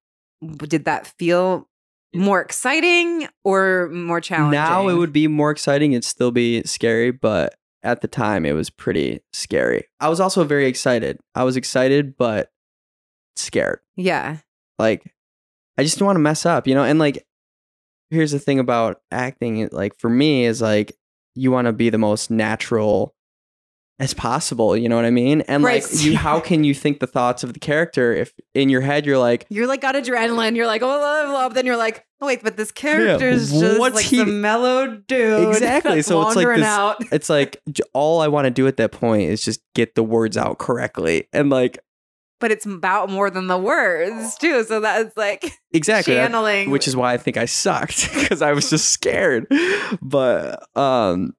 [0.59, 1.69] Did that feel
[2.15, 4.53] more exciting or more challenging?
[4.53, 5.93] Now it would be more exciting.
[5.93, 7.55] It'd still be scary, but
[7.85, 9.85] at the time it was pretty scary.
[10.01, 11.21] I was also very excited.
[11.37, 12.51] I was excited, but
[13.37, 13.81] scared.
[13.97, 14.39] Yeah.
[14.79, 15.15] like
[15.79, 17.25] i just don't want to mess up you know and like
[18.11, 20.93] here's the thing about acting like for me is like
[21.35, 23.14] you want to be the most natural
[24.01, 25.83] as possible you know what i mean and Right.
[25.83, 29.05] like you how can you think the thoughts of the character if in your head
[29.05, 30.57] you're like You're like got adrenaline.
[30.57, 31.55] You're like, oh, love, love.
[31.55, 35.49] Then you're like, oh, wait, but this character's just what's like he- some mellow dude.
[35.51, 36.97] Exactly, so it's like this- out.
[37.12, 37.61] it's like
[37.93, 41.29] all i want to do at that point is just get the words out correctly
[41.35, 41.79] and like
[42.41, 44.64] But it's about more than the words, too.
[44.64, 46.70] So that's like exactly channeling.
[46.70, 49.47] which is why I think I sucked because I was just scared.
[50.03, 51.34] But um,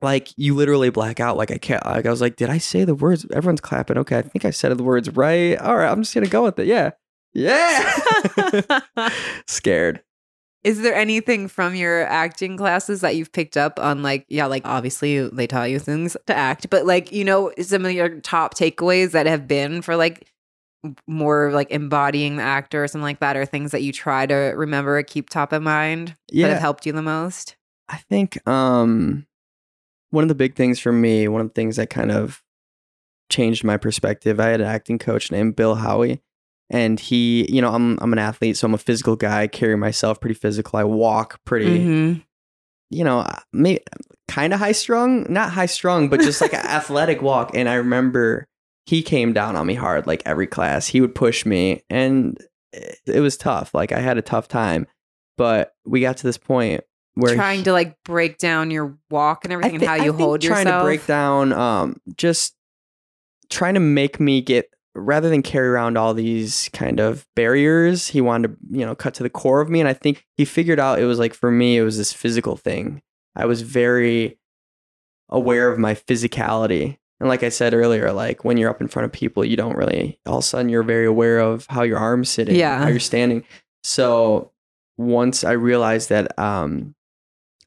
[0.00, 1.36] like you literally black out.
[1.36, 1.84] Like I can't.
[1.84, 3.26] Like I was like, did I say the words?
[3.32, 3.98] Everyone's clapping.
[3.98, 5.58] Okay, I think I said the words right.
[5.58, 6.66] All right, I'm just gonna go with it.
[6.66, 6.92] Yeah,
[7.32, 8.80] yeah.
[9.46, 10.02] scared.
[10.64, 14.62] Is there anything from your acting classes that you've picked up on like yeah like
[14.66, 18.54] obviously they taught you things to act but like you know some of your top
[18.54, 20.30] takeaways that have been for like
[21.06, 24.34] more like embodying the actor or something like that or things that you try to
[24.34, 27.56] remember or keep top of mind that have helped you the most
[27.88, 29.26] I think um,
[30.10, 32.42] one of the big things for me, one of the things that kind of
[33.30, 34.40] changed my perspective.
[34.40, 36.22] I had an acting coach named Bill Howie,
[36.70, 39.42] and he, you know, I'm I'm an athlete, so I'm a physical guy.
[39.42, 40.78] I carry myself pretty physical.
[40.78, 42.24] I walk pretty, Mhm.
[42.90, 43.80] you know, maybe
[44.28, 47.50] kind of high strung, not high strung, but just like an athletic walk.
[47.54, 48.46] And I remember
[48.86, 50.86] he came down on me hard, like every class.
[50.86, 52.38] He would push me, and
[52.72, 53.74] it, it was tough.
[53.74, 54.86] Like I had a tough time,
[55.38, 56.82] but we got to this point
[57.14, 60.12] where trying he- to like break down your walk and everything thi- and how you
[60.12, 62.54] think hold trying yourself trying to break down um just
[63.50, 68.20] trying to make me get rather than carry around all these kind of barriers he
[68.20, 69.80] wanted to you know cut to the core of me.
[69.80, 72.56] And i think he figured out it was like for me it was this physical
[72.56, 73.02] thing.
[73.36, 74.38] I was very
[75.28, 76.98] aware of my physicality.
[77.20, 79.76] And like i said earlier like when you're up in front of people you don't
[79.76, 82.78] really all of a sudden you're very aware of how your arms sitting Yeah.
[82.78, 83.44] how you're standing.
[83.82, 84.52] So
[84.96, 86.94] once i realized that um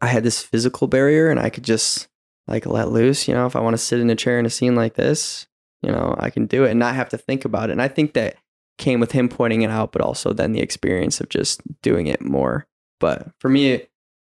[0.01, 2.07] i had this physical barrier and i could just
[2.47, 4.49] like let loose you know if i want to sit in a chair in a
[4.49, 5.45] scene like this
[5.81, 7.73] you know i can do it and not have to think about it.
[7.73, 8.35] And i think that
[8.77, 12.21] came with him pointing it out but also then the experience of just doing it
[12.21, 12.67] more.
[12.99, 13.87] But for me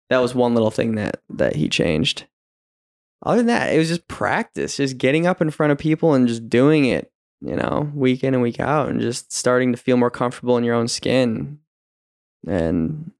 [0.09, 2.25] that was one little thing that that he changed.
[3.23, 6.27] Other than that it was just practice just getting up in front of people and
[6.27, 9.97] just doing it you know week in and week out and just starting to feel
[9.97, 11.59] more comfortable in your own skin
[12.47, 13.11] and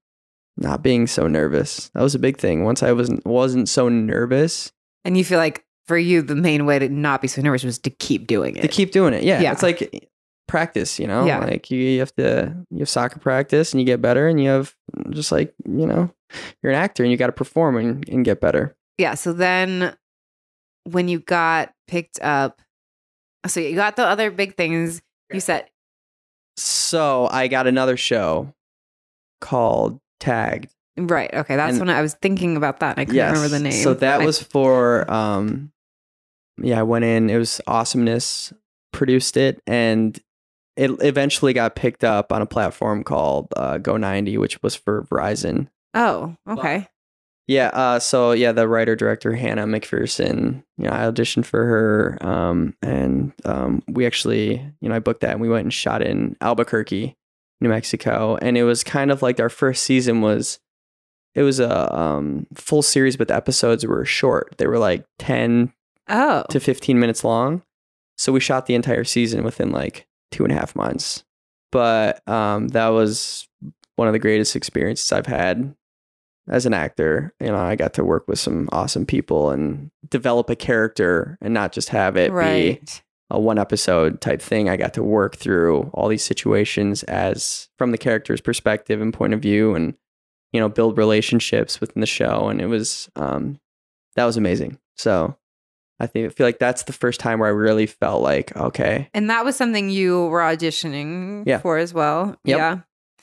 [0.56, 1.90] not being so nervous.
[1.94, 2.64] That was a big thing.
[2.64, 4.72] Once i wasn't wasn't so nervous
[5.04, 7.78] and you feel like for you the main way to not be so nervous was
[7.78, 9.22] to keep doing it to keep doing it.
[9.24, 9.52] Yeah, Yeah.
[9.52, 9.98] it's like eh,
[10.48, 10.98] practice.
[10.98, 11.38] You know, Yeah.
[11.38, 14.48] like you, you have to you have soccer practice and you get better, and you
[14.48, 14.74] have
[15.10, 16.10] just like you know
[16.62, 18.76] you're an actor and you got to perform and, and get better.
[18.98, 19.96] yeah so then
[20.84, 22.60] when you got picked up
[23.46, 25.02] so you got the other big things
[25.32, 25.66] you said
[26.56, 28.54] So I got another show
[29.40, 31.32] called Tagged, Right.
[31.32, 31.56] Okay.
[31.56, 32.98] That's And- when I was thinking about that.
[32.98, 33.72] I couldn't remember the name.
[33.72, 35.72] So that I- was for um
[36.62, 38.52] yeah, I went in, it was awesomeness,
[38.92, 40.18] produced it, and
[40.76, 45.68] it eventually got picked up on a platform called uh, Go90, which was for Verizon.
[45.94, 46.86] Oh, okay.
[47.46, 52.18] Yeah, uh, so yeah, the writer director Hannah Macpherson, you know, I auditioned for her,
[52.20, 56.02] um, and um, we actually, you know, I booked that, and we went and shot
[56.02, 57.16] in Albuquerque,
[57.60, 60.60] New Mexico, and it was kind of like our first season was,
[61.34, 64.54] it was a um, full series, but the episodes were short.
[64.58, 65.72] They were like ten
[66.08, 66.44] Oh.
[66.50, 67.62] to fifteen minutes long,
[68.18, 71.24] so we shot the entire season within like two and a half months.
[71.72, 73.46] But um, that was
[73.96, 75.74] one of the greatest experiences I've had
[76.48, 77.32] as an actor.
[77.38, 81.54] You know, I got to work with some awesome people and develop a character and
[81.54, 83.02] not just have it be right.
[83.30, 84.68] a one episode type thing.
[84.68, 89.32] I got to work through all these situations as from the character's perspective and point
[89.34, 89.94] of view and
[90.52, 93.58] you know, build relationships within the show and it was um
[94.16, 94.78] that was amazing.
[94.96, 95.36] So
[96.00, 99.08] I think I feel like that's the first time where I really felt like, okay,
[99.14, 101.58] And that was something you were auditioning Yeah.
[101.58, 102.36] for as well.
[102.44, 102.58] Yep.
[102.58, 102.78] Yeah.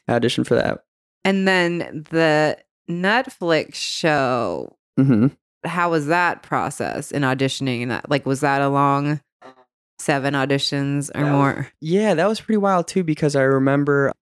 [0.08, 0.84] I auditioned for that.
[1.26, 2.58] And then the
[2.90, 5.28] Netflix show, hmm
[5.66, 7.82] how was that process in auditioning?
[7.82, 9.20] And that like was that a long
[10.00, 11.68] seven auditions or That was- more?
[11.82, 14.14] Yeah, that was pretty wild too because I remember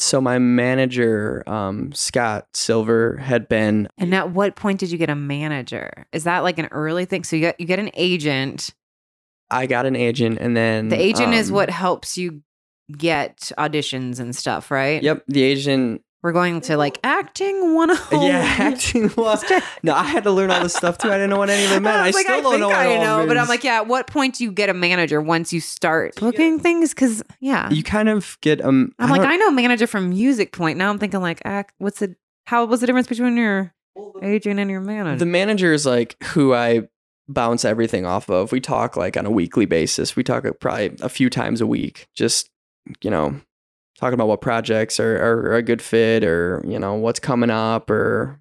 [0.00, 5.10] so my manager, um, Scott Silver, had been And at what point did you get
[5.10, 6.06] a manager?
[6.12, 7.24] Is that like an early thing?
[7.24, 8.74] So you get you get an agent.
[9.50, 12.42] I got an agent and then The agent is um, what helps you
[12.96, 15.02] get auditions and stuff, right?
[15.02, 19.44] Yep, the agent We're going to like acting one oh Yeah, acting was.
[19.82, 21.08] No, I had to learn all this stuff too.
[21.08, 21.96] I didn't know what any of it meant.
[21.96, 23.76] I, was like, still I don't know what I know, but I'm like, yeah.
[23.76, 26.90] At what point do you get a manager once you start booking things?
[26.90, 28.92] Because yeah, you kind of get um.
[28.98, 30.76] I'm I like, I know manager from Music Point.
[30.76, 31.74] Now I'm thinking like, act.
[31.78, 32.14] What's the
[32.44, 32.66] how?
[32.66, 33.72] What's the difference between your
[34.22, 35.18] agent and your manager?
[35.18, 36.88] the manager is like who I
[37.28, 38.52] bounce everything off of.
[38.52, 40.16] We talk like on a weekly basis.
[40.16, 42.08] We talk probably a few times a week.
[42.14, 42.50] Just
[43.02, 43.40] you know,
[44.00, 47.90] talking about what projects are, are a good fit, or you know what's coming up,
[47.90, 48.40] or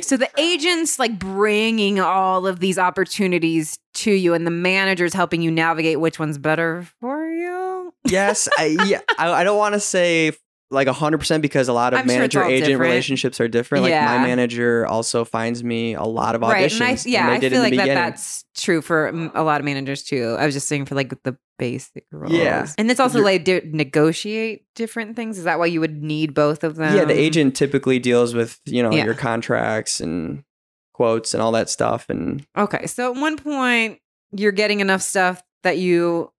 [0.00, 5.42] so the agents like bringing all of these opportunities to you, and the manager's helping
[5.42, 7.92] you navigate which one's better for you.
[8.06, 9.00] yes, I yeah.
[9.18, 10.32] I, I don't want to say
[10.70, 12.90] like hundred percent because a lot of I'm manager all agent different.
[12.90, 13.84] relationships are different.
[13.84, 14.04] Like Yeah.
[14.18, 16.52] my manager also finds me a lot of auditions.
[16.52, 18.02] Right, and I and yeah, they I did feel like the that beginning.
[18.10, 20.36] that's true for a lot of managers too.
[20.38, 22.32] I was just saying for like the basic roles.
[22.32, 22.66] Yeah.
[22.76, 25.38] and it's also You're- like negotiate different things.
[25.38, 26.94] Is that why you would need both of them?
[26.94, 29.04] yeah, the agent typically deals with you know Yeah.
[29.06, 30.44] your contracts and
[30.92, 32.06] quotes and all that stuff.
[32.08, 34.00] And Okay, so at one point
[34.32, 36.30] you're getting enough stuff that you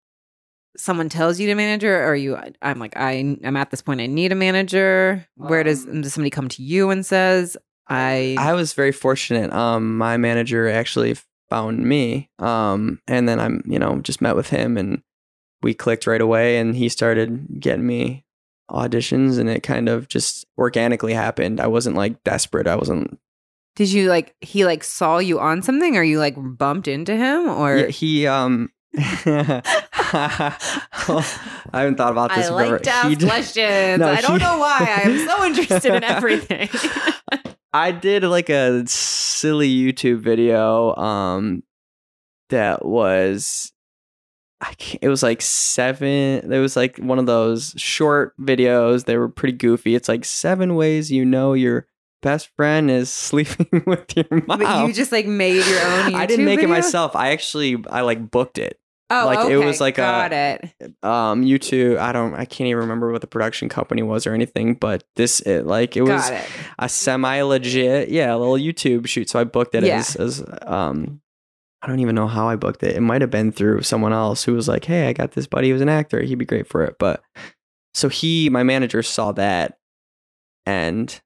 [0.77, 4.07] someone tells you to manager, or you I'm like I I'm at this point I
[4.07, 5.27] need a manager.
[5.35, 7.57] Where does Um, does somebody come to you and says
[7.87, 8.35] I?
[8.37, 9.51] I was very fortunate.
[9.51, 11.15] Um, my manager actually
[11.49, 12.29] found me.
[12.39, 15.01] Um, and then I'm you know just met with him and
[15.61, 16.57] we clicked right away.
[16.57, 18.25] And he started getting me
[18.69, 21.59] auditions, and it kind of just organically happened.
[21.59, 22.67] I wasn't like desperate.
[22.67, 23.19] I wasn't
[23.75, 27.47] did you like he like saw you on something, or you like bumped into him,
[27.49, 30.57] or Yeah, he um I
[31.73, 33.99] haven't thought about this I like to ask questions.
[33.99, 34.77] No, I don't know why.
[34.79, 36.69] I am so interested in everything.
[37.71, 41.61] I did like a silly YouTube video um
[42.49, 43.71] that was
[44.61, 49.17] I can't, it was like seven it was like one of those short videos they
[49.17, 51.85] were pretty goofy it's like seven ways you know your
[52.21, 56.11] best friend is sleeping with your mom but you just like made your own.
[56.11, 56.73] YouTube I didn't make video?
[56.73, 58.78] it myself I actually I like booked it
[59.11, 60.71] Oh, like, it was like a- got it.
[61.03, 64.33] um you YouTube I don't I can't even remember what the production company was or
[64.35, 66.45] anything but this it like it was it.
[66.77, 69.97] a semi legit yeah a little YouTube shoot so I booked it Yeah.
[69.97, 71.21] as as um
[71.81, 74.43] I don't even know how I booked it it might have been through someone else
[74.43, 76.83] who was like hey I got this buddy who's an actor he'd be great for
[76.83, 77.23] it but
[77.95, 79.79] so he my manager saw that
[80.67, 81.19] and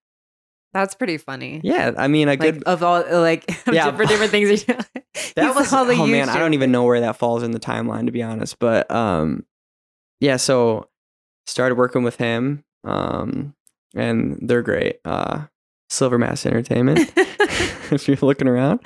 [0.74, 1.62] That's pretty funny.
[1.64, 3.92] yeah I mean a like good of all like Yeah.
[3.92, 4.68] different different things.
[4.68, 4.76] you
[5.36, 7.60] that was saw the oh man I don't even know where that falls in the
[7.60, 9.46] timeline to be honest but um
[10.20, 10.90] yeah so
[11.46, 13.54] started working with him um
[13.96, 15.44] and they're great uh
[15.90, 17.00] Silver Mass Entertainment
[17.92, 18.80] if you're looking around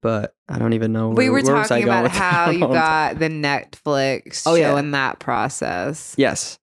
[0.00, 2.60] but I don't even know where, we were where was I talking about how you
[2.60, 4.78] got the Netflix Oh, show yeah.
[4.78, 6.14] in that process.
[6.16, 6.58] yes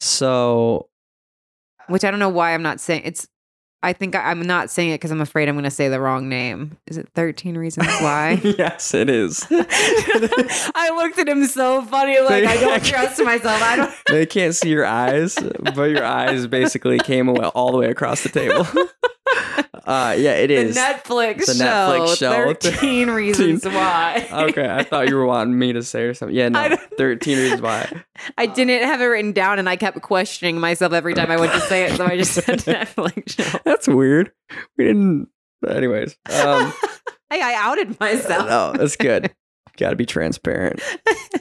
[0.00, 0.88] so
[1.88, 3.28] Which I don't know why I'm not saying it's
[3.82, 6.00] I think I, I'm not saying it because I'm afraid I'm going to say the
[6.00, 6.76] wrong name.
[6.86, 8.40] Is it 13 Reasons Why?
[8.42, 9.46] yes, it is.
[9.50, 13.62] I looked at him so funny, like I don't trust myself.
[13.62, 13.94] I don't.
[14.08, 15.36] they can't see your eyes,
[15.74, 18.66] but your eyes basically came away, all the way across the table.
[19.86, 20.80] Uh, yeah, it is The.
[20.80, 21.64] Netflix The show.
[21.64, 22.54] Netflix show.
[22.54, 24.26] 13 Reasons Why.
[24.32, 26.36] okay, I thought you were wanting me to say or something.
[26.36, 27.90] Yeah, no, 13 reasons why.
[28.38, 31.52] I didn't have it written down, and I kept questioning myself every time I went
[31.52, 31.96] to say it.
[31.96, 33.58] So I just said Netflix show.
[33.64, 34.32] That's weird.
[34.76, 35.28] We didn't.
[35.66, 36.72] Anyways, um,
[37.30, 38.48] Hey, I outed myself.
[38.48, 39.32] no, that's good.
[39.78, 40.80] Got to be transparent,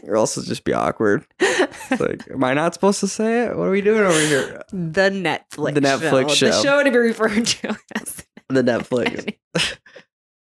[0.04, 1.26] or else it'll just be awkward.
[1.40, 3.56] It's like, am I not supposed to say it?
[3.56, 4.62] What are we doing over here?
[4.72, 6.46] the Netflix, The Netflix show.
[6.48, 6.64] the show.
[6.64, 9.36] show to be referred to as The Netflix.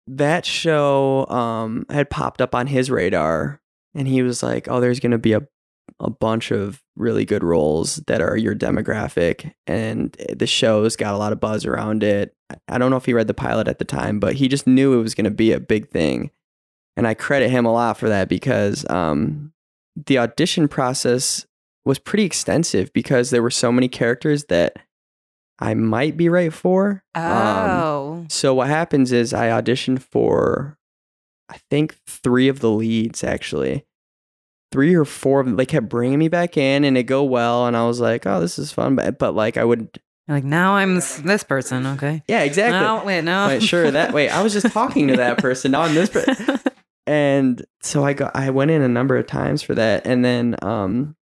[0.08, 3.62] that show um had popped up on his radar
[3.96, 5.42] and he was like oh there's going to be a
[6.00, 11.18] a bunch of really good roles that are your demographic and the show's got a
[11.18, 12.36] lot of buzz around it
[12.68, 14.98] i don't know if he read the pilot at the time but he just knew
[14.98, 16.30] it was going to be a big thing
[16.98, 19.54] and i credit him a lot for that because um
[20.06, 21.46] the audition process
[21.86, 24.78] was pretty extensive because there were so many characters that
[25.60, 30.78] i might be right for Um, Oh, so what happens is I auditioned for,
[31.50, 33.86] I think three of the leads actually,
[34.72, 35.56] three or four of them.
[35.56, 38.40] They kept bringing me back in, and it go well, and I was like, oh,
[38.40, 38.96] this is fun.
[38.96, 41.86] But but like I would, You're like now I'm this person.
[41.86, 42.24] Okay.
[42.28, 42.80] yeah, exactly.
[42.80, 43.48] No, wait, no.
[43.48, 44.14] Wait, sure that.
[44.14, 45.72] Wait, I was just talking to that person.
[45.72, 46.10] Now I'm this.
[46.10, 46.60] Per-
[47.08, 50.56] and so I got I went in a number of times for that, and then
[50.64, 51.16] um,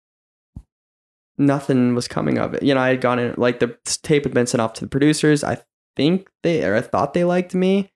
[1.40, 2.64] nothing was coming of it.
[2.64, 4.90] You know, I had gone in like the tape had been sent off to the
[4.90, 5.44] producers.
[5.44, 5.58] I
[5.96, 7.92] think they or I thought they liked me,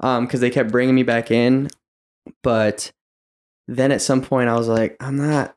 [0.00, 1.68] um, because they kept bringing me back in,
[2.42, 2.92] but
[3.68, 5.52] then at some point I was like, I'm not.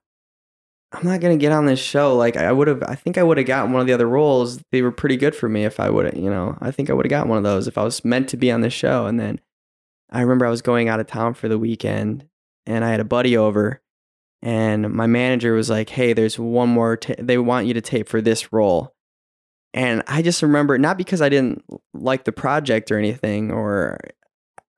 [0.91, 2.15] I'm not gonna get on this show.
[2.15, 4.59] Like I would have, I think I would have gotten one of the other roles.
[4.71, 6.57] They were pretty good for me if I would have, you know.
[6.61, 8.51] I think I would have gotten one of those if I was meant to be
[8.51, 9.05] on this show.
[9.05, 9.39] And then
[10.09, 12.27] I remember I was going out of town for the weekend,
[12.65, 13.83] and I had a buddy over,
[14.41, 16.99] and my manager was like, "Hey, there's one more.
[17.17, 18.93] They want you to tape for this role."
[19.73, 21.63] And I just remember not because I didn't
[21.93, 23.99] like the project or anything, or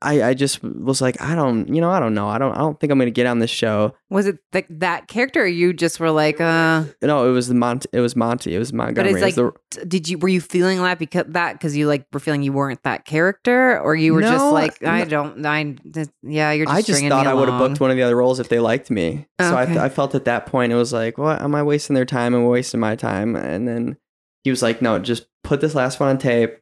[0.02, 2.28] I, I just was like, I don't, you know, I don't know.
[2.28, 3.94] I don't, I don't think I'm gonna get on this show.
[4.10, 6.86] was it th- that character, or you just were like, uh?
[7.02, 9.14] No, it was the Mont, it was Monty, it was Montgomery.
[9.14, 11.88] But it's It was like, did you were you feeling that because that because you
[11.88, 15.06] like were feeling you weren't that character, or you were just like, I no.
[15.06, 16.78] don't, I, th- yeah, you're just.
[16.78, 18.90] I just thought I would have booked one of the other roles if they liked
[18.90, 19.28] me.
[19.40, 19.86] So I.
[19.86, 22.48] I felt at that point it was like, what am I wasting their time and
[22.48, 23.36] wasting my time?
[23.36, 23.98] And then
[24.44, 26.58] he was like, no, just put this last one on tape.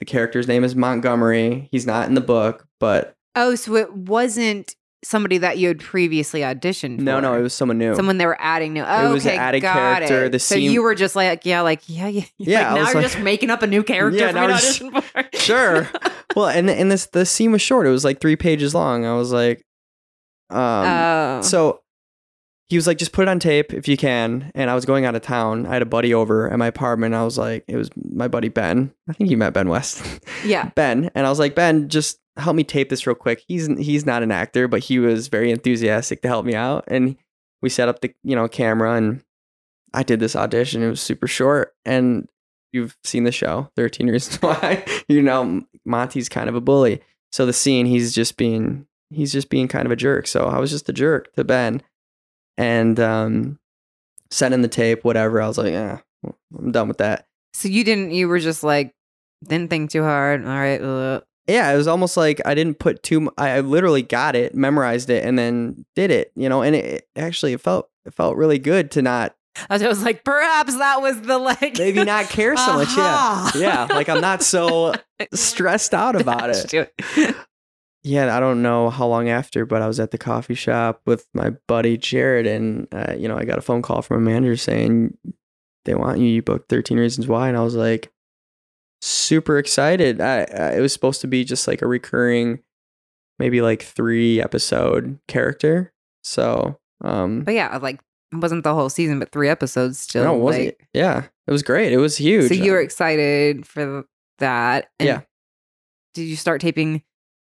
[0.00, 1.68] The character's name is Montgomery.
[1.70, 6.40] He's not in the book, but Oh, so it wasn't somebody that you had previously
[6.40, 6.98] auditioned.
[6.98, 7.22] no, for.
[7.22, 7.94] no, it was someone new.
[7.94, 8.82] someone they were adding new.
[8.86, 10.24] Oh, It was an okay, added got character.
[10.24, 10.32] It.
[10.32, 12.94] The so scene- you were just like, yeah, like yeah, yeah, Yeah, Like, now you're
[12.94, 15.24] like- just making up a new character Yeah, for me to just- audition for.
[15.38, 15.88] Sure.
[16.34, 17.86] well, and and this the scene was short.
[17.86, 19.04] It was like three pages long.
[19.04, 19.62] I was like,
[20.50, 21.40] um, Oh.
[21.42, 21.80] So
[22.68, 24.50] he was like, just put it on tape if you can.
[24.54, 25.66] And I was going out of town.
[25.66, 27.14] I had a buddy over at my apartment.
[27.14, 28.92] I was like, it was my buddy Ben.
[29.08, 30.02] I think you met Ben West.
[30.44, 30.70] yeah.
[30.74, 31.10] ben.
[31.14, 33.44] And I was like, Ben, just help me tape this real quick.
[33.46, 36.84] He's he's not an actor, but he was very enthusiastic to help me out.
[36.88, 37.16] And
[37.62, 39.22] we set up the you know camera and
[39.92, 40.82] I did this audition.
[40.82, 41.74] It was super short.
[41.84, 42.28] And
[42.72, 44.84] you've seen the show, 13 Reasons Why.
[45.08, 47.00] you know, Monty's kind of a bully.
[47.30, 50.26] So the scene, he's just being he's just being kind of a jerk.
[50.26, 51.82] So I was just a jerk to Ben.
[52.56, 53.58] And um
[54.30, 55.40] sent in the tape, whatever.
[55.40, 55.98] I was like, yeah,
[56.58, 57.26] I'm done with that.
[57.52, 58.10] So you didn't.
[58.12, 58.92] You were just like,
[59.46, 60.44] didn't think too hard.
[60.44, 60.80] All right.
[60.80, 63.22] uh, yeah, it was almost like I didn't put too.
[63.22, 66.32] m- I literally got it, memorized it, and then did it.
[66.34, 69.34] You know, and it, it actually it felt it felt really good to not
[69.70, 72.88] I was like, perhaps that was the like maybe not care so much.
[72.96, 73.52] Yeah, Aha.
[73.56, 74.94] yeah, like I'm not so
[75.34, 76.72] stressed out about it.
[76.72, 76.86] You.
[78.06, 81.26] Yeah, I don't know how long after, but I was at the coffee shop with
[81.32, 84.56] my buddy Jared, and uh, you know, I got a phone call from a manager
[84.56, 85.16] saying
[85.86, 86.26] they want you.
[86.26, 88.12] You booked 13 Reasons Why, and I was like
[89.00, 90.20] super excited.
[90.20, 92.60] I, I it was supposed to be just like a recurring,
[93.38, 95.92] maybe like three episode character.
[96.22, 98.00] So, um, But yeah, like
[98.32, 100.24] it wasn't the whole season, but three episodes still.
[100.24, 100.66] no, wasn't.
[100.66, 101.92] like- yeah, it was great.
[101.92, 102.48] It was huge.
[102.48, 104.04] So you were excited for
[104.40, 104.90] that.
[104.98, 105.20] and Yeah.
[106.14, 107.02] Did you start taping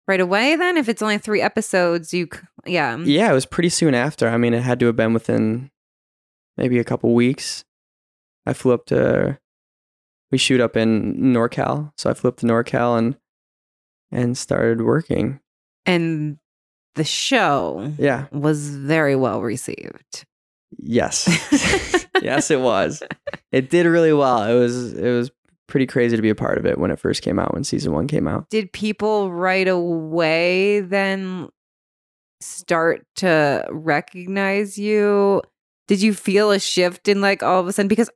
[0.07, 0.77] right away then?
[0.77, 2.29] If it's only three episodes, you
[2.67, 2.97] yeah.
[2.99, 4.29] Yeah, it was pretty soon after.
[4.29, 5.71] I mean, it had to have been within
[6.57, 7.65] maybe a couple weeks.
[8.47, 9.39] I flew up to
[10.31, 13.17] we shoot up in NorCal, so I flew up to NorCal and
[14.11, 15.41] and started working.
[15.87, 16.39] And
[16.95, 18.27] the show Yeah.
[18.33, 20.25] was very well received.
[20.79, 21.27] Yes.
[22.23, 23.03] yes, it was.
[23.53, 24.45] It did really well.
[24.45, 25.31] It was it was
[25.67, 27.93] pretty crazy to be a part of it when it first came out, when season
[27.93, 28.49] one came out.
[28.51, 31.49] Did people right away then
[32.41, 35.43] start to recognize you?
[35.89, 37.89] Did you feel a shift in like all of a sudden?
[37.89, 38.11] Because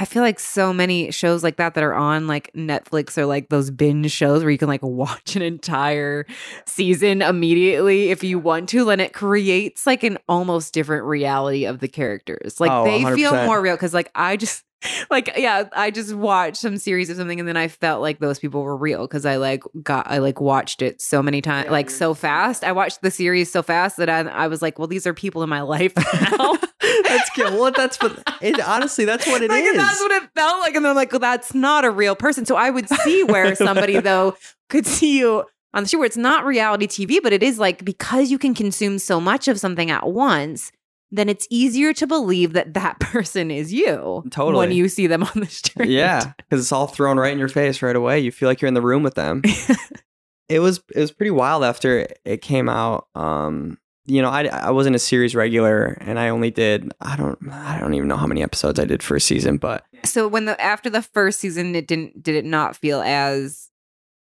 [0.00, 3.50] I feel like so many shows like that that are on like Netflix or like
[3.50, 6.24] those binge shows where you can like watch an entire
[6.64, 11.80] season immediately if you want to, and it creates like an almost different reality of
[11.80, 12.58] the characters.
[12.58, 13.44] Like Oh, they feel 100%.
[13.44, 14.64] more real because like I just
[15.10, 18.38] like yeah, I just watched some series or something and then I felt like those
[18.38, 21.90] people were real because I like got I like watched it so many times like
[21.90, 22.64] so fast.
[22.64, 25.42] I watched the series so fast that I I was like, well, these are people
[25.42, 25.92] in my life
[26.30, 26.56] now.
[27.04, 27.52] That's good.
[27.54, 29.04] Well, that's what it honestly.
[29.04, 29.50] That's what it is.
[29.50, 30.74] like, and that's what it felt like.
[30.74, 32.46] And then I'm like, well, that's not a real person.
[32.46, 34.36] So I would see where somebody though
[34.68, 37.84] could see you on the show where it's not reality TV, but it is like
[37.84, 40.72] because you can consume so much of something at once,
[41.12, 44.24] then it's easier to believe that that person is you.
[44.30, 44.66] Totally.
[44.66, 45.90] When you see them on the street.
[45.90, 48.20] yeah, because it's all thrown right in your face right away.
[48.20, 49.42] You feel like you're in the room with them.
[50.48, 53.06] it was it was pretty wild after it came out.
[53.14, 53.78] Um,
[54.10, 57.78] you know, I I wasn't a series regular, and I only did I don't I
[57.78, 60.60] don't even know how many episodes I did for a season, but So when the
[60.60, 63.70] after the first season, it didn't did it not feel as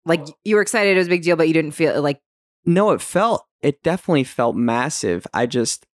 [0.05, 2.21] like you were excited it was a big deal, but you didn't feel like
[2.65, 5.27] no, it felt it definitely felt massive.
[5.33, 5.85] I just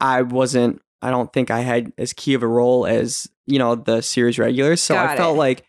[0.00, 0.80] I wasn't.
[1.00, 4.38] I don't think I had as key of a role as you know the series
[4.38, 5.38] regulars, so Got I felt it.
[5.38, 5.64] like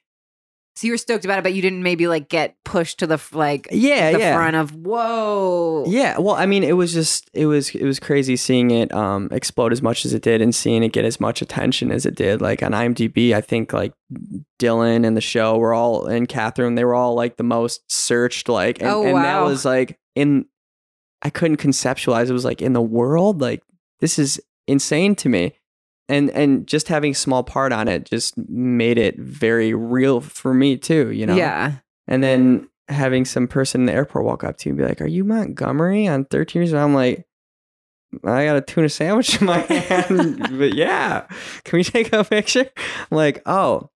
[0.79, 3.21] so you were stoked about it, but you didn't maybe like get pushed to the
[3.33, 4.33] like yeah, the yeah.
[4.33, 5.83] front of whoa.
[5.85, 9.27] Yeah, well, I mean, it was just it was it was crazy seeing it um
[9.33, 12.15] explode as much as it did and seeing it get as much attention as it
[12.15, 12.39] did.
[12.39, 13.91] Like on IMDb, I think like
[14.57, 18.47] Dylan and the show were all and Katherine, they were all like the most searched.
[18.47, 20.45] Like, and, Oh, and that was like in
[21.21, 22.29] I couldn't conceptualize.
[22.29, 23.63] It was like in the world, like
[23.99, 25.58] this is insane to me.
[26.09, 30.53] And and just having a small part on it just made it very real for
[30.53, 31.11] me too.
[31.11, 31.73] You know, Yeah.
[32.07, 34.99] and then having some person in the airport walk up to you and be like,
[35.01, 36.73] Are you Montgomery on 13 years?
[36.73, 37.25] And I'm like,
[38.23, 40.47] I got a tuna sandwich in my hand.
[40.57, 41.27] but yeah,
[41.63, 42.65] can we take a picture?
[42.75, 43.91] I'm like, oh,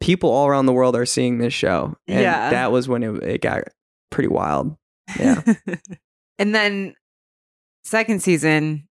[0.00, 1.94] people all around the world are seeing this show.
[2.08, 2.48] And Yeah.
[2.50, 3.64] that was when it, it got
[4.10, 4.74] pretty wild.
[5.20, 5.42] Yeah.
[6.38, 6.94] and then
[7.84, 8.88] second season,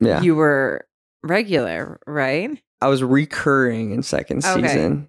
[0.00, 0.22] Yeah.
[0.22, 0.86] you were
[1.26, 2.50] regular, right?
[2.80, 4.66] I was recurring in second Okay.
[4.66, 5.08] season,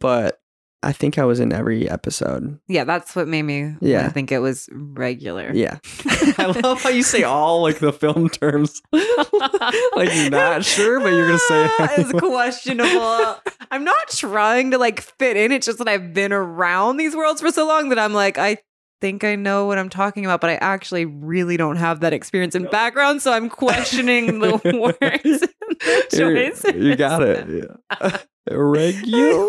[0.00, 0.40] but
[0.82, 2.58] I think I was in every episode.
[2.68, 4.08] Yeah, that's what made me Yeah.
[4.10, 5.50] think it was regular.
[5.54, 5.78] Yeah.
[6.38, 8.82] I love how you say all like the film terms.
[8.92, 11.90] like you're not sure, but you're gonna say it.
[11.98, 13.36] it's questionable.
[13.70, 15.52] I'm not trying to like fit in.
[15.52, 18.58] It's just that I've been around these worlds for so long that I'm like, I
[19.04, 22.54] think I know what I'm talking about, but I actually really don't have that experience
[22.54, 23.20] and background.
[23.20, 26.74] So I'm questioning the words and the choices.
[26.74, 27.46] You got it.
[28.00, 28.18] Yeah.
[28.50, 29.48] Regular.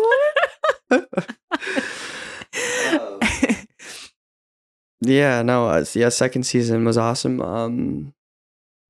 [5.02, 7.42] yeah, no, uh, yeah, second season was awesome.
[7.42, 8.14] Um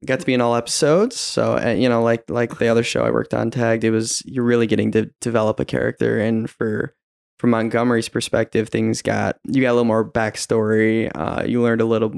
[0.05, 3.03] got to be in all episodes, so uh, you know, like like the other show
[3.03, 6.95] I worked on tagged, it was you're really getting to develop a character and for
[7.39, 11.11] from Montgomery's perspective, things got you got a little more backstory.
[11.15, 12.13] Uh you learned a little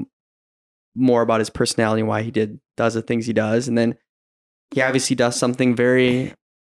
[0.95, 3.95] more about his personality and why he did does the things he does and then
[4.73, 6.33] he obviously does something very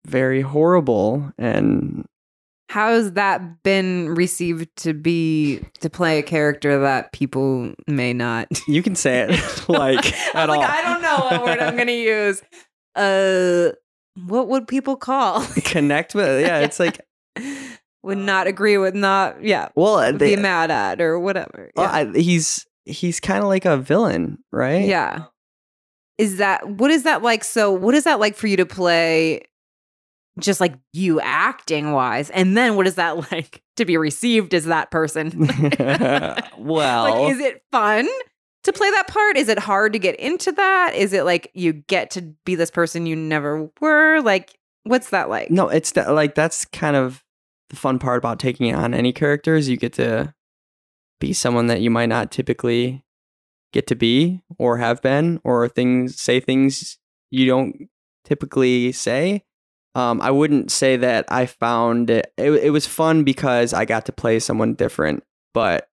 [0.07, 2.05] very horrible and
[2.69, 8.83] How's that been received to be to play a character that people may not you
[8.83, 9.31] can say it
[9.69, 12.43] like at like, all I don't know what word I'm gonna use.
[12.95, 13.73] Uh
[14.27, 15.45] what would people call?
[15.65, 17.01] connect with yeah it's like
[18.03, 21.71] would not agree with not yeah well uh, they, be mad at or whatever.
[21.77, 22.13] well, Yeah.
[22.13, 25.25] I, he's he's kind of like a villain right yeah.
[26.19, 27.43] Is that what is that like?
[27.43, 29.43] So what is that like for you to play
[30.39, 32.31] just like you acting wise?
[32.31, 35.31] And then what is that like to be received as that person?
[36.59, 38.07] well like is it fun
[38.65, 39.37] to play that part?
[39.37, 40.95] Is it hard to get into that?
[40.95, 44.21] Is it like you get to be this person you never were?
[44.21, 45.51] Like what's that like?
[45.51, 47.25] no it's that, like that's kind of
[47.73, 50.33] the fun part about taking on any characters you get to
[51.21, 53.03] be someone that you might not typically
[53.73, 56.99] get to be or have been or things say things
[57.31, 57.89] you don't
[58.25, 59.43] typically say
[59.95, 64.05] um, i wouldn't say that i found it, it it was fun because i got
[64.07, 65.25] to play someone different
[65.55, 65.89] but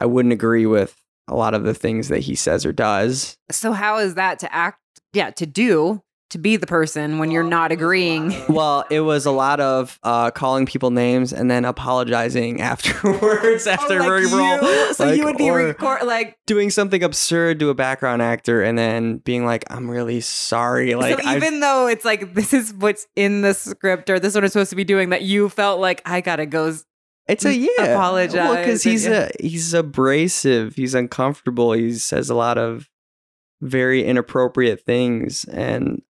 [0.00, 0.96] i wouldn't agree with
[1.28, 4.54] a lot of the things that he says or does So how is that to
[4.54, 4.80] act?
[5.12, 8.34] Yeah, to do to be the person when you're not agreeing.
[8.48, 13.94] Well, it was a lot of uh, calling people names and then apologizing afterwards after
[14.02, 17.74] Oh, like you- So Like, you would be record like doing something absurd to a
[17.74, 22.04] background actor and then being like, "I'm really sorry." Like, so I've- even though it's
[22.04, 24.84] like this is what's in the script or this is what I'm supposed to be
[24.84, 26.74] doing, that you felt like I gotta go.
[27.28, 27.68] It's a yeah.
[27.78, 29.28] apologize Well, because he's yeah.
[29.38, 30.74] a he's abrasive.
[30.76, 31.72] He's uncomfortable.
[31.72, 32.88] He says a lot of
[33.60, 36.00] very inappropriate things, and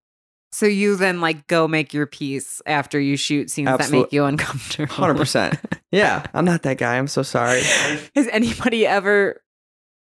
[0.53, 4.25] So you then like go make your peace after you shoot scenes that make you
[4.25, 4.95] uncomfortable.
[4.95, 5.59] hundred percent.
[5.93, 6.97] Yeah, I'm not that guy.
[6.99, 7.61] I'm so sorry.
[8.15, 9.43] Has anybody ever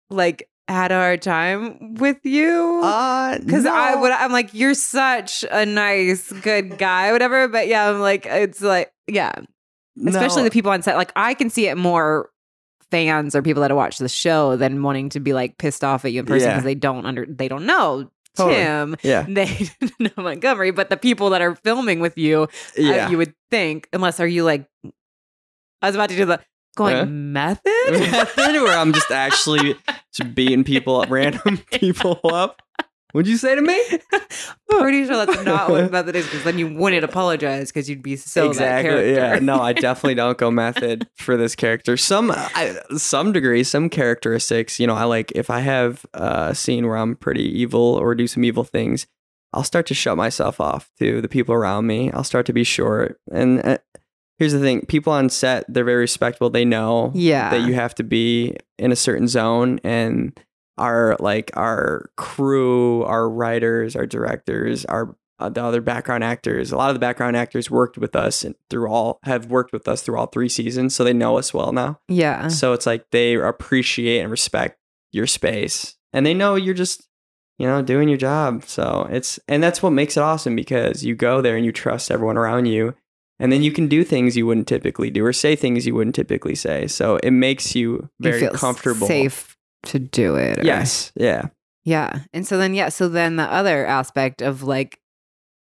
[0.09, 2.81] like had a hard time with you?
[2.83, 7.47] Uh, Because I would, I'm like, you're such a nice, good guy, whatever.
[7.49, 9.33] But yeah, I'm like, it's like, yeah,
[10.07, 10.45] especially No.
[10.45, 10.95] the people on set.
[10.95, 12.29] Like, I can see it more
[12.89, 16.11] fans or people that watch the show than wanting to be like pissed off at
[16.13, 16.53] you in person Yeah.
[16.55, 18.55] because they don't under, they don't know Totally.
[18.63, 18.95] Tim.
[19.03, 22.47] Yeah, They know Montgomery, but the people that are filming with you, uh,
[22.77, 23.09] yeah.
[23.09, 24.65] you would think, unless are you like,
[25.81, 26.39] I was about to do the
[26.77, 27.05] going Huh?
[27.05, 27.61] method.
[27.89, 29.75] method where I'm just actually
[30.13, 32.61] just beating people up, random people up.
[33.11, 33.81] What'd you say to me?
[34.69, 38.15] Pretty sure that's not what method is because then you wouldn't apologize because you'd be
[38.15, 39.05] so character.
[39.05, 39.39] Yeah.
[39.39, 41.97] No, I definitely don't go method for this character.
[41.97, 44.79] Some, I, some degree, some characteristics.
[44.79, 48.27] You know, I like if I have a scene where I'm pretty evil or do
[48.27, 49.07] some evil things,
[49.53, 52.11] I'll start to shut myself off to the people around me.
[52.11, 53.19] I'll start to be short.
[53.29, 53.79] And uh,
[54.39, 56.49] here's the thing: people on set, they're very respectful.
[56.49, 57.49] They know yeah.
[57.49, 60.39] that you have to be in a certain zone and
[60.77, 66.77] our like our crew our writers our directors our uh, the other background actors a
[66.77, 70.01] lot of the background actors worked with us and through all have worked with us
[70.03, 72.47] through all three seasons so they know us well now yeah.
[72.47, 74.77] so it's like they appreciate and respect
[75.11, 77.07] your space and they know you're just
[77.57, 81.15] you know doing your job so it's and that's what makes it awesome because you
[81.15, 82.95] go there and you trust everyone around you
[83.39, 86.15] and then you can do things you wouldn't typically do or say things you wouldn't
[86.15, 89.50] typically say so it makes you very comfortable safe
[89.83, 90.59] to do it.
[90.59, 91.47] or- yes yeah
[91.83, 92.19] Yeah.
[92.33, 92.89] And so then, yeah.
[92.89, 94.99] So then the other aspect of like,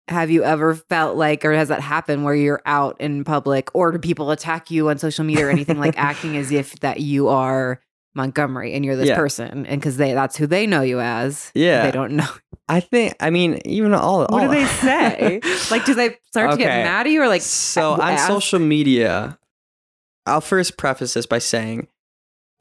[0.09, 3.93] have you ever felt like, or has that happened where you're out in public or
[3.93, 7.29] do people attack you on social media or anything like acting as if that you
[7.29, 7.81] are
[8.17, 9.17] Montgomery and you're this Yeah.
[9.17, 9.65] person?
[9.65, 11.53] And because they, that's who they know you as.
[11.55, 11.85] Yeah.
[11.87, 12.29] They don't know.
[12.69, 15.41] i think i mean even all What all, do they say?
[15.71, 19.39] like, do they start to get mad at you or like, so on social media
[20.27, 21.89] i'll first preface this by saying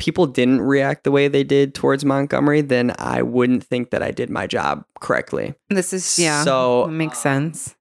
[0.01, 4.09] people didn't react the way they did towards montgomery then i wouldn't think that i
[4.09, 6.43] did my job correctly this is, yeah.
[6.43, 7.75] so it makes sense.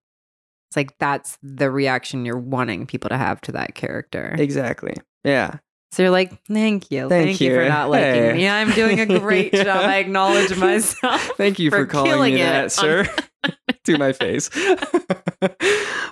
[0.69, 4.37] It's like that's the reaction you're wanting people to have to that character.
[4.39, 4.95] exactly
[5.25, 5.57] yeah
[5.93, 7.09] So you're like, thank you.
[7.09, 7.55] Thank Thank, you.
[7.57, 8.33] for not liking Hey.
[8.35, 8.49] me.
[8.49, 9.65] I'm doing a great Yeah.
[9.71, 9.85] job.
[9.85, 11.21] I acknowledge myself.
[11.37, 13.09] Thank you for, For calling me it that, on- sir.
[13.87, 14.49] to my face.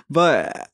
[0.09, 0.69] but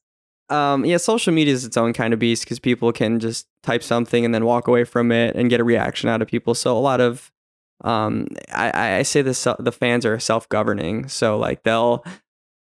[0.49, 3.83] um, yeah, social media is its own kind of beast because people can just type
[3.83, 6.53] something and then walk away from it and get a reaction out of people.
[6.53, 7.31] So a lot of
[7.83, 11.07] um, I, I say this the fans are self governing.
[11.07, 12.05] So like they'll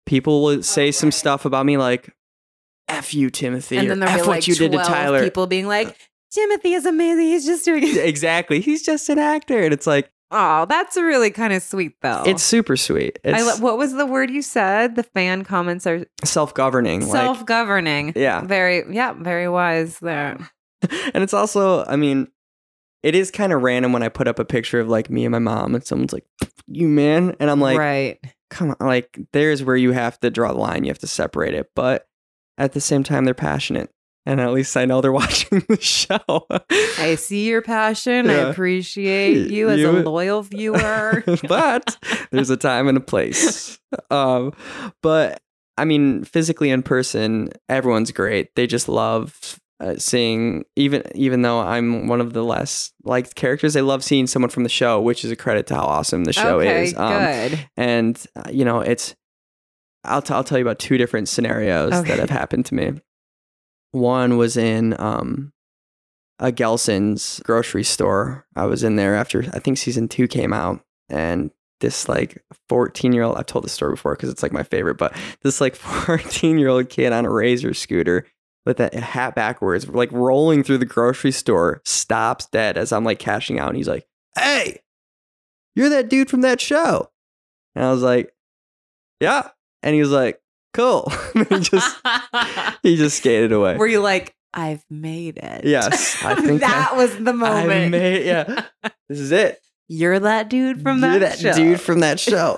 [0.05, 2.13] people will say some stuff about me like
[2.87, 5.23] F you, Timothy, and then there'll F be what like you did to Tyler.
[5.23, 5.97] people being like,
[6.31, 7.25] Timothy is amazing.
[7.25, 7.97] He's just doing it.
[7.97, 8.61] exactly.
[8.61, 9.63] He's just an actor.
[9.63, 12.23] And it's like Oh, that's really kind of sweet though.
[12.25, 13.19] it's super sweet.
[13.25, 14.95] I lo- what was the word you said?
[14.95, 17.01] The fan comments are self governing.
[17.01, 18.13] Self-governing.
[18.15, 18.41] Yeah.
[18.41, 20.37] Very, yeah, very wise there.
[21.13, 22.27] and it's also, I mean,
[23.03, 25.31] it is kind of random when I put up a picture of like me and
[25.31, 26.25] my mom and someone's like,
[26.67, 27.35] you man.
[27.39, 28.19] And I'm like, right.
[28.49, 30.85] come on, like there's where you have to draw the line.
[30.85, 31.71] You have to separate it.
[31.75, 32.07] But
[32.57, 33.89] at the same time, they're passionate.
[34.25, 36.19] And at least I know they're watching the show.
[36.99, 38.29] I see your passion.
[38.29, 41.23] I appreciate you as a loyal viewer.
[41.47, 41.97] but
[42.31, 43.79] there's a time and a place.
[44.09, 44.53] Um,
[45.01, 45.41] but
[45.77, 48.53] I mean, physically in person, everyone's great.
[48.55, 53.73] They just love uh, seeing, even even though I'm one of the less liked characters,
[53.73, 56.33] they love seeing someone from the show, which is a credit to how awesome the
[56.33, 56.95] show okay, is.
[56.95, 57.67] Um, good.
[57.75, 59.15] and uh, you know, it's.
[60.03, 62.09] I'll t- I'll tell you about two different scenarios Okay.
[62.09, 62.93] that have happened to me.
[63.91, 65.51] One was in um,
[66.39, 68.45] a Gelson's grocery store.
[68.55, 71.51] I was in there after I think season two came out, and
[71.81, 74.97] this like 14 year old I've told this story before because it's like my favorite,
[74.97, 78.25] but this like 14 year old kid on a razor scooter
[78.65, 83.19] with a hat backwards, like rolling through the grocery store, stops dead as I'm like
[83.19, 84.07] cashing out, and he's like,
[84.37, 84.79] "Hey,
[85.75, 87.09] you're that dude from that show,"
[87.75, 88.33] and I was like,
[89.19, 89.49] "Yeah,"
[89.83, 90.39] and he was like,
[90.73, 91.97] "Cool," he just
[92.83, 93.77] he just skated away.
[93.77, 95.65] Were you like, I've made it?
[95.65, 97.91] Yes, I think that was the I moment.
[97.91, 98.65] made yeah.
[99.09, 99.59] This is it.
[99.87, 101.53] You're that dude from You're that, show.
[101.53, 102.57] dude from that show.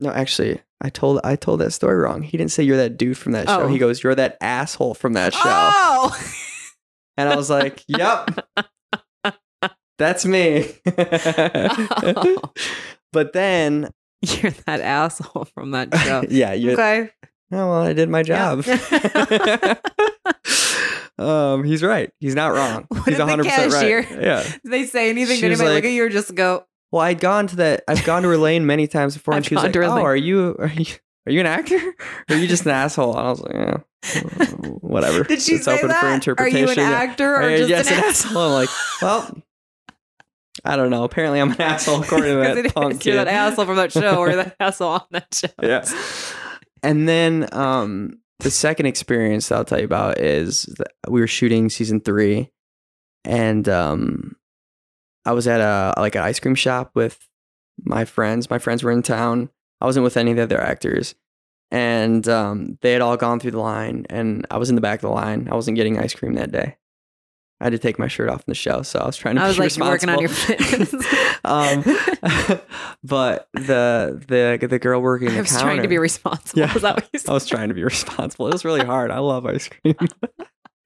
[0.00, 2.22] no, actually, I told I told that story wrong.
[2.22, 3.62] He didn't say you're that dude from that show.
[3.62, 3.66] Oh.
[3.68, 5.40] He goes, You're that asshole from that show.
[5.44, 6.16] Oh,
[7.16, 8.46] And I was like, Yep.
[9.98, 10.72] That's me.
[10.96, 12.40] Oh.
[13.12, 13.90] but then
[14.42, 16.24] you're that asshole from that show.
[16.28, 17.10] yeah, You're, Okay.
[17.52, 18.60] oh well, I did my Yeah.
[18.62, 19.78] job.
[21.18, 22.10] um, he's right.
[22.20, 22.86] He's not wrong.
[22.88, 24.10] What he's did 100% right.
[24.10, 24.42] Yeah.
[24.42, 25.36] Did they say anything?
[25.40, 26.64] Did anybody like- look at you or just go?
[26.92, 27.82] Well, I'd gone to that.
[27.88, 30.14] I've gone to Elaine many times before, and I've she was gone like, "Oh, are
[30.14, 30.86] you are you
[31.26, 31.76] are you an actor?
[32.30, 33.76] Or are you just an asshole?" And I was like, "Yeah,
[34.80, 35.98] whatever." Did she it's say open that?
[36.00, 36.60] for Are interpretation.
[36.68, 36.96] you an Yeah.
[36.96, 38.30] actor or just yes, an an asshole?
[38.30, 38.42] asshole.
[38.46, 38.68] I'm like,
[39.02, 39.42] well,
[40.64, 41.04] I don't know.
[41.04, 43.06] Apparently, I'm an asshole according to that it punk is.
[43.06, 45.48] You're that asshole from that show or that asshole on that show.
[45.62, 45.84] yeah.
[46.82, 51.26] And then um, the second experience that I'll tell you about is that we were
[51.26, 52.50] shooting season three,
[53.24, 54.36] and um,
[55.24, 57.18] I was at a like an ice cream shop with
[57.82, 58.50] my friends.
[58.50, 59.50] My friends were in town.
[59.80, 61.14] I wasn't with any of the other actors,
[61.70, 64.98] and um, they had all gone through the line, and I was in the back
[64.98, 65.48] of the line.
[65.50, 66.76] I wasn't getting ice cream that day.
[67.64, 69.40] I had to take my shirt off in the show, so I was trying to.
[69.42, 70.92] I was like, working on your fitness.
[71.46, 71.82] um,
[73.02, 76.60] but the the the girl working the I was counter, trying to be responsible.
[76.60, 76.74] Yeah.
[76.74, 77.30] Is that what you said?
[77.30, 78.48] I was trying to be responsible.
[78.48, 79.10] It was really hard.
[79.10, 79.94] I love ice cream.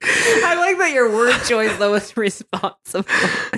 [0.05, 3.05] I like that your word choice though was responsible.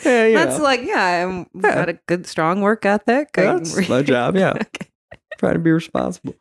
[0.02, 0.64] yeah, That's know.
[0.64, 1.74] like, yeah, I'm Yeah.
[1.74, 3.36] got a good strong work ethic.
[3.36, 4.34] I- That's my job.
[4.34, 4.88] Yeah, Okay.
[5.38, 6.36] trying to be responsible.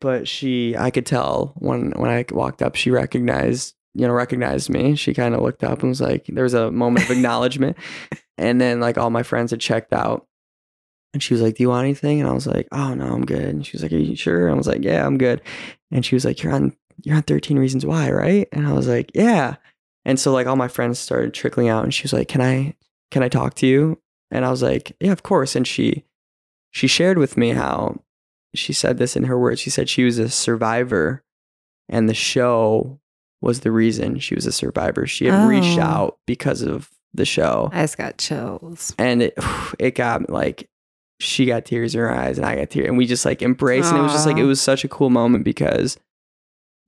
[0.00, 4.70] But she, I could tell when when I walked up, she recognized, you know, recognized
[4.70, 4.96] me.
[4.96, 7.76] She kind of looked up and was like, there was a moment of acknowledgement,
[8.38, 10.26] and then like all my friends had checked out,
[11.12, 13.26] and she was like, "Do you want anything?" And I was like, "Oh no, I'm
[13.26, 15.42] good." And she was like, "Are you sure?" And I was like, "Yeah, I'm good."
[15.90, 16.74] And she was like, "You're on
[17.04, 19.56] you're on 13 Reasons Why, right?" And I was like, "Yeah."
[20.04, 22.74] And so like all my friends started trickling out, and she was like, "Can I
[23.10, 24.00] can I talk to you?"
[24.30, 26.04] And I was like, "Yeah, of course." And she
[26.70, 28.02] she shared with me how
[28.54, 29.60] she said this in her words.
[29.60, 31.22] She said she was a survivor,
[31.90, 33.00] and the show
[33.42, 35.06] was the reason she was a survivor.
[35.06, 35.82] She had reached Oh.
[35.82, 38.94] out because of the show I just got chills.
[38.98, 39.34] and it
[39.78, 40.70] it got like
[41.20, 43.90] she got tears in her eyes and I got tears and we just like embraced
[43.90, 45.98] and it was just like it was such a cool moment because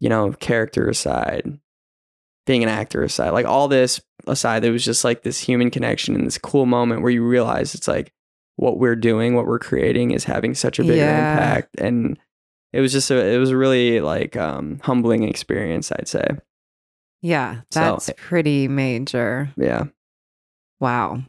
[0.01, 1.59] you know character aside
[2.47, 6.15] being an actor aside like all this aside there was just like this human connection
[6.15, 8.13] and this cool moment where you realize it's like
[8.57, 11.33] what we're doing what we're creating is having such a bigger Yeah.
[11.33, 12.19] impact and
[12.75, 16.27] it was just a it was a really like um humbling experience I'd say
[17.23, 19.51] Yeah, So- that's pretty major.
[19.57, 19.85] yeah
[20.81, 21.23] Wow.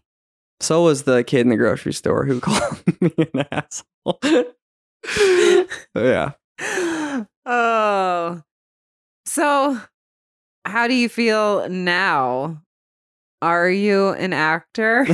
[0.60, 4.20] so was the kid in the grocery store who called me an asshole
[5.96, 6.32] yeah
[7.46, 8.42] oh.
[9.28, 9.80] So,
[10.66, 12.62] how do you feel now?
[13.42, 15.06] Are you an actor?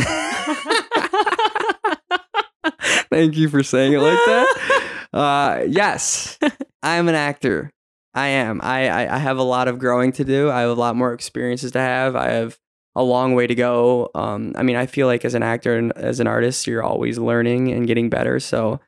[3.09, 4.80] Thank you for saying it like that.
[5.13, 6.39] Uh, yes,
[6.83, 7.69] I'm an actor.
[8.13, 8.59] I am.
[8.61, 10.49] I, I I have a lot of growing to do.
[10.49, 12.15] I have a lot more experiences to have.
[12.15, 12.57] I have
[12.95, 14.09] a long way to go.
[14.15, 17.17] Um, I mean, I feel like as an actor and as an artist, you're always
[17.17, 18.39] learning and getting better.
[18.39, 18.81] So,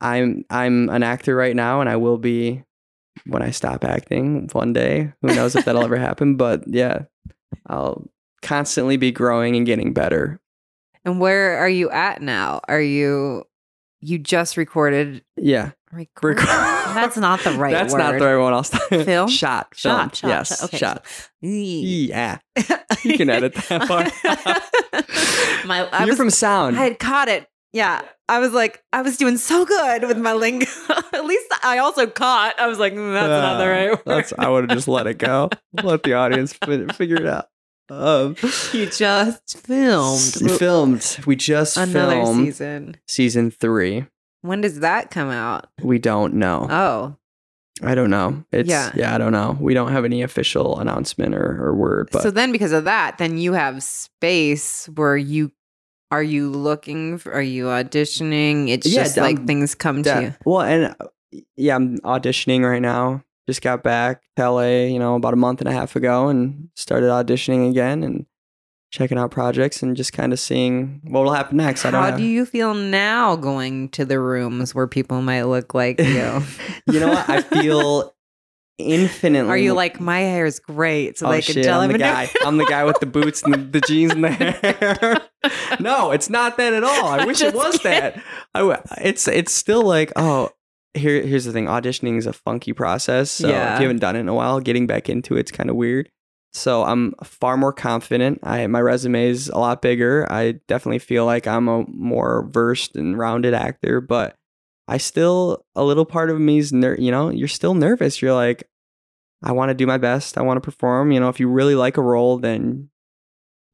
[0.00, 2.64] I'm I'm an actor right now, and I will be
[3.26, 5.12] when I stop acting one day.
[5.22, 6.36] Who knows if that'll ever happen?
[6.36, 7.04] But yeah,
[7.68, 8.08] I'll
[8.42, 10.40] constantly be growing and getting better.
[11.04, 12.60] and where are you at now?
[12.68, 13.44] Are you
[14.04, 15.70] you just recorded Yeah.
[15.92, 16.38] record?
[16.38, 17.98] That's not the right That's word.
[17.98, 18.52] not the right one.
[18.52, 18.82] I'll stop.
[18.88, 19.28] Film?
[19.28, 19.68] Shot.
[19.74, 20.48] Shot, shot, Yes.
[20.60, 20.64] shot.
[20.66, 20.78] Okay.
[20.78, 21.04] Shot.
[21.40, 22.38] Yeah.
[23.02, 24.10] You can edit that part.
[25.66, 26.76] My, I You're was, from sound.
[26.78, 27.46] I had caught it.
[27.72, 28.02] Yeah.
[28.28, 30.66] I was like, I was doing so good with my lingo.
[31.12, 32.58] At least I also caught.
[32.58, 34.02] I was like, mm, that's not the Uh, right word.
[34.06, 34.32] That's.
[34.38, 35.50] I would have just let it go.
[35.82, 37.46] Let the audience fi- figure it out.
[37.90, 38.36] Um,
[38.72, 41.18] you just filmed we filmed.
[41.26, 42.96] We just another filmed season.
[43.06, 44.06] season three.
[44.42, 45.66] When does that come out?
[45.82, 46.66] We don't know.
[46.70, 47.16] Oh,
[47.82, 48.44] I don't know.
[48.52, 48.92] It's Yeah.
[48.94, 49.14] yeah.
[49.14, 49.56] I don't know.
[49.60, 52.08] We don't have any official announcement or, or word.
[52.12, 55.50] But so then because of that, then you have space where you
[56.10, 58.68] are you looking for, are you auditioning?
[58.68, 60.34] It's Yeah, just like things come that- to you.
[60.44, 60.94] well, and
[61.56, 63.23] yeah, I'm auditioning right now.
[63.46, 66.68] Just got back to LA, you know, about a month and a half ago, and
[66.74, 68.26] started auditioning again and
[68.90, 71.84] checking out projects and just kind of seeing what will happen next.
[71.84, 75.42] I don't How have- do you feel now going to the rooms where people might
[75.42, 76.42] look like you?
[76.86, 77.28] you know what?
[77.28, 78.14] I feel
[78.78, 79.50] infinitely.
[79.50, 81.94] Are you like my hair is great, so oh they can shit, tell I'm the
[81.94, 82.30] I'm guy.
[82.44, 85.20] I'm the guy with the boots and the, the jeans and the hair.
[85.80, 87.06] no, it's not that at all.
[87.08, 88.22] I wish it was that.
[88.54, 90.50] I it's it's still like oh.
[90.94, 91.66] Here, here's the thing.
[91.66, 93.30] Auditioning is a funky process.
[93.30, 93.74] So Yeah.
[93.74, 96.08] if you haven't done it in a while, getting back into it's kind of weird.
[96.52, 98.38] So I'm far more confident.
[98.44, 100.24] I my resume is a lot bigger.
[100.30, 104.00] I definitely feel like I'm a more versed and rounded actor.
[104.00, 104.36] But
[104.86, 108.22] I still a little part of me's ner- you know, you're still nervous.
[108.22, 108.68] You're like,
[109.42, 110.38] I want to do my best.
[110.38, 111.10] I want to perform.
[111.10, 112.88] You know, if you really like a role, then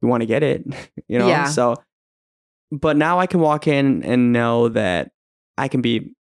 [0.01, 0.65] you want to get it.
[1.07, 1.45] you know, Yeah.
[1.45, 1.75] so.
[2.71, 5.11] But now I can walk in and know that
[5.57, 6.15] I can be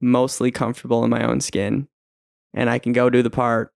[0.00, 1.88] mostly comfortable in my own skin,
[2.54, 3.72] and I can go do the part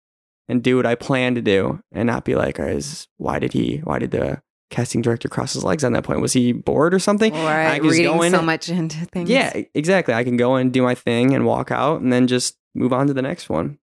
[0.48, 3.78] and do what I plan to do, and not be like, "Is why did he?
[3.84, 6.20] Why did the casting director cross his legs on that point?
[6.20, 9.30] Was he bored or something?" I can Reading go in so much into things.
[9.30, 10.14] Yeah, exactly.
[10.14, 13.06] I can go and do my thing and walk out and then just move on
[13.06, 13.78] to the next one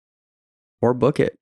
[0.82, 1.38] or book it.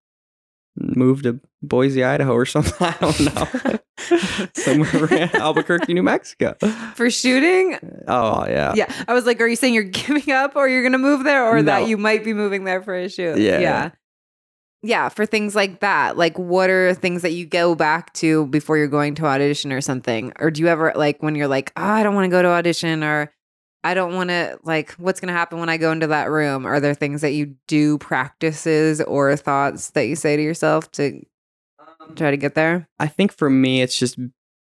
[0.77, 2.73] Move to Boise, Idaho or something.
[2.79, 3.79] I don't know.
[4.53, 6.55] Somewhere in Albuquerque, New Mexico.
[6.95, 7.77] For shooting?
[8.07, 8.73] Oh, yeah.
[8.75, 8.91] Yeah.
[9.07, 11.45] I was like, are you saying you're giving up or you're going to move there
[11.45, 11.63] or No.
[11.63, 13.37] that you might be moving there for a shoot?
[13.37, 13.59] Yeah.
[13.59, 13.89] Yeah.
[14.83, 16.15] Yeah, for things like that.
[16.15, 19.81] Like what are things that you go back to before you're going to audition or
[19.81, 20.31] something?
[20.39, 22.49] Or do you ever like when you're like, oh, I don't want to go to
[22.49, 23.31] audition or
[23.85, 26.65] I don't want to like what's going to happen when I go into that room?
[26.65, 31.23] Are there things that you do practices or thoughts that you say to yourself to
[32.15, 32.89] try to get there?
[32.97, 34.17] I think for me, it's just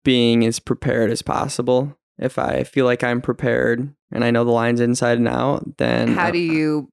[0.04, 1.96] being as prepared as possible.
[2.18, 6.16] If I feel like I'm prepared and I know the lines inside and out, then
[6.16, 6.90] How uh, do you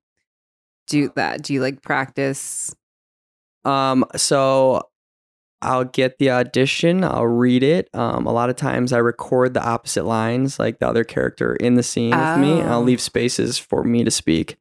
[0.89, 1.41] do that?
[1.41, 2.77] Do you like practice?
[3.65, 4.83] Um, so
[5.63, 7.89] I'll get the audition, I'll read it.
[7.95, 11.75] Um, a lot of times I record the opposite lines, like the other character in
[11.77, 12.83] the scene with me, and I'll Oh.
[12.83, 14.57] leave spaces for me to speak.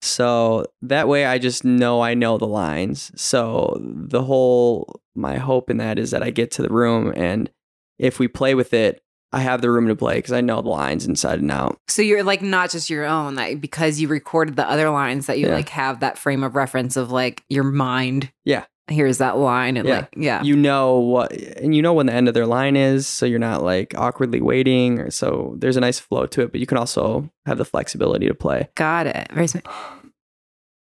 [0.00, 3.12] So that way I just know I know the lines.
[3.14, 7.50] So the whole my hope in that is that I get to the room and
[7.98, 9.00] if we play with it,
[9.34, 11.78] I have the room to play because I know the lines inside and out.
[11.88, 15.38] So you're like not just your own, like because you recorded the other lines that
[15.38, 15.54] you Yeah.
[15.54, 18.32] like have that frame of reference of like your mind.
[18.44, 18.64] Yeah.
[18.92, 19.96] Here's that line and Yeah.
[19.96, 20.42] like yeah.
[20.42, 23.38] you know what and you know when the end of their line is so you're
[23.38, 26.78] not like awkwardly waiting or so there's a nice flow to it but you can
[26.78, 29.28] also have the flexibility to play Got it.
[29.32, 29.58] Very sm-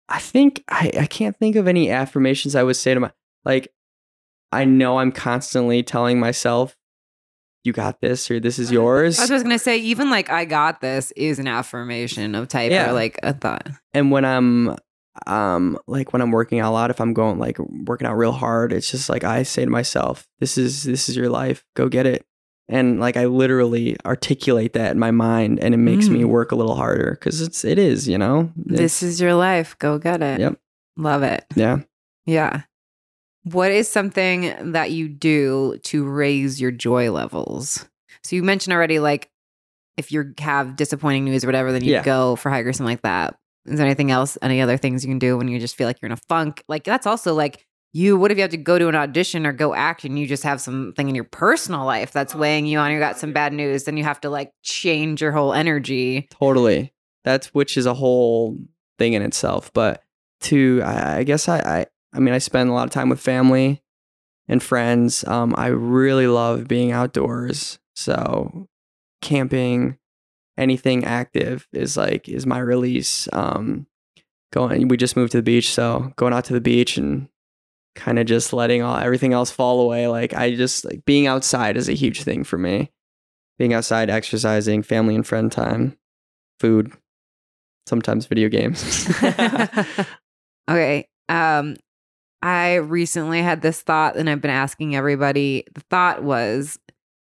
[0.09, 3.13] i think i, I can't think of any affirmations i would say to my
[3.45, 3.69] like
[4.51, 6.77] i know i'm constantly telling myself
[7.65, 10.81] you got this or this is yours I was gonna say, even like I got
[10.81, 12.91] this is an affirmation of type Yeah.
[12.91, 13.69] or like a thought.
[13.95, 14.75] and when i'm
[15.27, 18.33] um like when i'm working out a lot if i'm going like working out real
[18.33, 21.89] hard it's just like i say to myself this is this is your life go
[21.89, 22.25] get it
[22.69, 26.29] and like i literally articulate that in my mind and it makes me Mm.
[26.29, 29.77] work a little harder because it's it is you know This is your life.
[29.79, 30.41] Go get it.
[30.41, 30.59] Yep.
[30.97, 31.45] Love it.
[31.57, 31.81] yeah
[32.25, 32.63] Yeah.
[33.45, 37.89] What is something that you do to raise your joy levels?
[38.23, 39.29] So you mentioned already, like
[39.97, 42.05] if you have disappointing news or whatever, then you Yeah.
[42.05, 43.37] go for hike or something like that.
[43.67, 44.37] Is there anything else?
[44.43, 46.65] Any other things you can do when you just feel like you're in a funk?
[46.69, 48.17] Like that's also like you.
[48.17, 50.43] What if you have to go to an audition or go act and you just
[50.43, 52.91] have something in your personal life that's weighing you on?
[52.91, 56.29] You got some bad news, then you have to like change your whole energy.
[56.31, 56.93] totally
[57.25, 58.59] that's which is a whole
[58.99, 60.03] thing in itself but
[60.41, 63.21] to i, I guess I, I i mean i spend a lot of time with
[63.21, 63.83] family
[64.49, 68.69] and friends um i really love being outdoors so
[69.21, 69.99] camping
[70.59, 73.87] anything active is like is my release um
[74.53, 77.29] going we just moved to the beach so going out to the beach and
[77.95, 81.77] kind of just letting all everything else fall away like i just like being outside
[81.77, 82.91] is a huge thing for me
[83.59, 85.97] being outside exercising family and friend time
[86.61, 86.93] food
[87.87, 89.09] sometimes video games
[90.71, 91.09] okay.
[91.29, 91.77] Um,
[92.41, 95.65] I recently had this thought, and I've been asking everybody.
[95.75, 96.79] The thought was,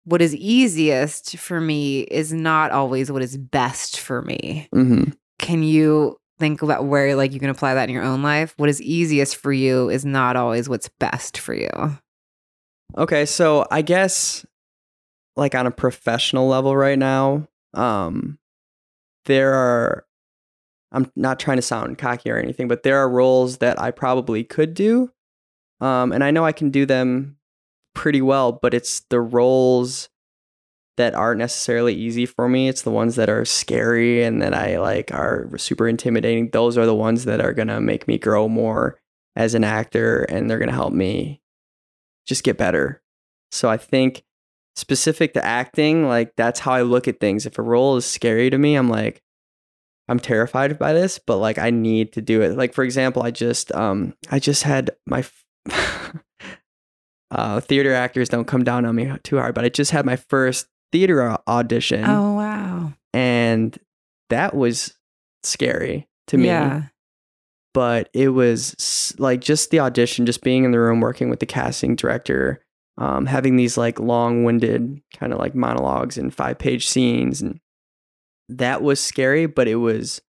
[0.08, 4.66] what is easiest for me is not always what is best for me.
[4.72, 5.04] hmm
[5.38, 8.54] Can you think about where like you can apply that in your own life?
[8.56, 11.68] What is easiest for you is not always what's best for you.
[12.96, 14.46] Okay, so I guess
[15.36, 18.38] like on a professional level right now, um
[19.26, 20.06] there are
[20.90, 24.42] I'm not trying to sound cocky or anything, but there are roles that I probably
[24.42, 25.10] could do.
[25.82, 27.37] Um and I know I can do them
[27.98, 30.08] pretty well, but it's the roles
[30.98, 32.68] that aren't necessarily easy for me.
[32.68, 36.50] It's the ones that are scary and that I like are super intimidating.
[36.50, 39.00] Those are the ones that are going to make me grow more
[39.34, 41.42] as an actor and they're going to help me
[42.24, 43.02] just get better.
[43.50, 44.22] So I think
[44.76, 47.46] specific to acting, like that's how I look at things.
[47.46, 49.22] If a role is scary to me, I'm like,
[50.08, 52.56] I'm terrified by this, but like I need to do it.
[52.56, 55.44] Like for example, I just um I just had my f-
[57.30, 60.16] uh theater actors don't come down on me too hard, but I just had my
[60.16, 62.92] first theater audition Oh wow.
[63.12, 63.78] and
[64.30, 64.96] that was
[65.42, 66.84] scary to me Yeah.
[67.74, 71.46] but it was like just the audition, just being in the room working with the
[71.46, 72.64] casting director,
[72.96, 77.60] um, having these like long winded kind of like monologues and five page scenes and
[78.48, 80.22] that was scary, but it was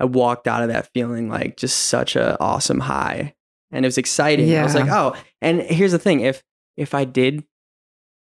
[0.00, 3.34] I walked out of that feeling like just such a awesome high.
[3.72, 4.54] And it was exciting.
[4.56, 6.20] I was like, oh, and here's the thing.
[6.20, 6.42] If
[6.76, 7.44] if I did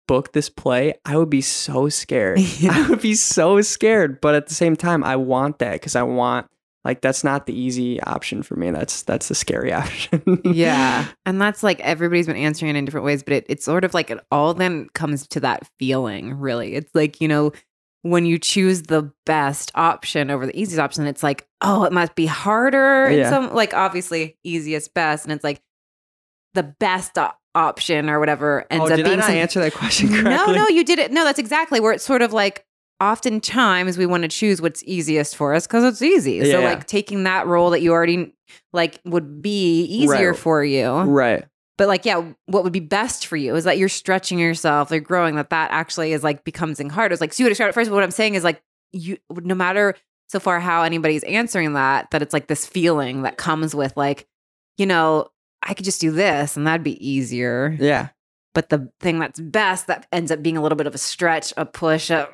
[0.06, 2.40] book this play, I would be so scared.
[2.68, 4.20] I would be so scared.
[4.20, 6.46] But at the same time, I want that because I want
[6.84, 8.70] like that's not the easy option for me.
[8.70, 10.40] That's that's the scary option.
[10.44, 11.06] yeah.
[11.26, 13.94] And that's like everybody's been answering it in different ways, but it, it's sort of
[13.94, 16.74] like it all then comes to that feeling, really.
[16.74, 17.52] It's like, you know,
[18.02, 22.14] when you choose the best option over the easiest option, it's like, oh, it must
[22.14, 23.10] be harder.
[23.10, 23.28] Yeah.
[23.30, 25.24] some like obviously easiest best.
[25.24, 25.60] And it's like
[26.54, 29.60] the best op- option or whatever ends oh, up did being I not some- answer
[29.60, 30.30] that question correctly?
[30.30, 31.12] no, no, you did it.
[31.12, 32.64] No, that's exactly where it's sort of like
[33.02, 36.40] oftentimes we want to choose what's easiest for us because it's easy.
[36.50, 36.68] So Yeah.
[36.70, 38.34] like taking that role that you already
[38.72, 40.38] like would be easier Right.
[40.38, 40.88] for you.
[40.90, 41.44] Right.
[41.80, 45.00] But like, yeah, what would be best for you is that you're stretching yourself, you're
[45.00, 47.10] growing, that that actually is like becoming hard.
[47.10, 47.88] It's like, so you would start first.
[47.88, 48.62] But what I'm saying is like,
[48.92, 49.94] you, no matter
[50.28, 54.28] so far how anybody's answering that, that it's like this feeling that comes with like,
[54.76, 55.28] you know,
[55.62, 57.74] I could just do this and that'd be easier.
[57.80, 58.08] Yeah.
[58.52, 61.54] But the thing that's best that ends up being a little bit of a stretch,
[61.56, 62.28] a push, a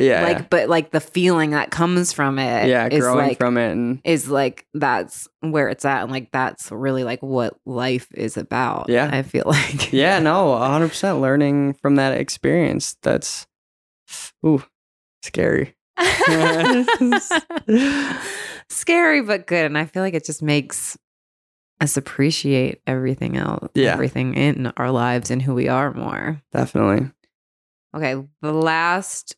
[0.00, 2.88] Yeah, like, but like the feeling that comes from it Yeah.
[2.90, 6.70] is Growing like from it and is like that's where it's at and like that's
[6.70, 9.08] really like what life is about Yeah.
[9.12, 12.96] i feel like yeah, no, 100% learning from that experience.
[13.02, 13.46] That's,
[14.44, 14.62] ooh,
[15.22, 15.74] scary.
[18.68, 20.96] scary but good and i feel like it just makes
[21.80, 23.92] us appreciate everything else Yeah.
[23.92, 27.10] everything in our lives and who we are more Definitely.
[27.96, 29.36] okay the last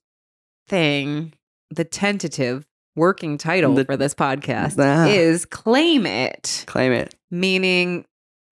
[0.68, 1.32] thing
[1.70, 2.66] the tentative
[2.96, 5.06] working title The- for this podcast Ah.
[5.06, 7.14] is claim it Claim it.
[7.30, 8.04] meaning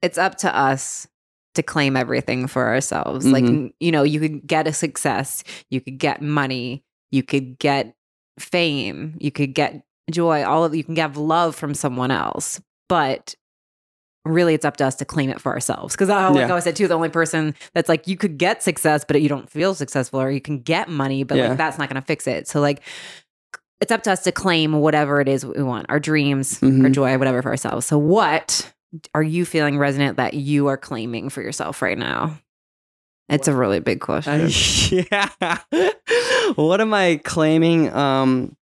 [0.03, 1.07] it's up to us
[1.55, 3.27] to claim everything for ourselves.
[3.27, 3.49] Like, Mhm.
[3.49, 7.95] n- you know, you could get a success, you could get money, you could get
[8.39, 12.61] fame, you could get joy, all of you can get love from someone else.
[12.91, 13.35] But
[14.27, 15.95] really, it's up to us to claim it for ourselves.
[15.95, 16.55] Because, like Yeah.
[16.55, 19.49] I said, too, the only person that's like, you could get success, but you don't
[19.49, 21.49] feel successful, or you can get money, but Yeah.
[21.49, 22.49] like, that's not going to fix it.
[22.49, 22.81] So, like,
[23.81, 26.93] it's up to us to claim whatever it is we want, our dreams, our Mhm.
[26.93, 27.87] joy, whatever for ourselves.
[27.87, 28.73] So, what
[29.15, 32.39] are you feeling resonant that you are claiming for yourself right now?
[33.29, 34.43] It's a really big question.
[34.43, 34.49] Uh,
[35.11, 35.59] yeah.
[36.55, 37.93] what am I claiming?
[37.93, 38.56] Um,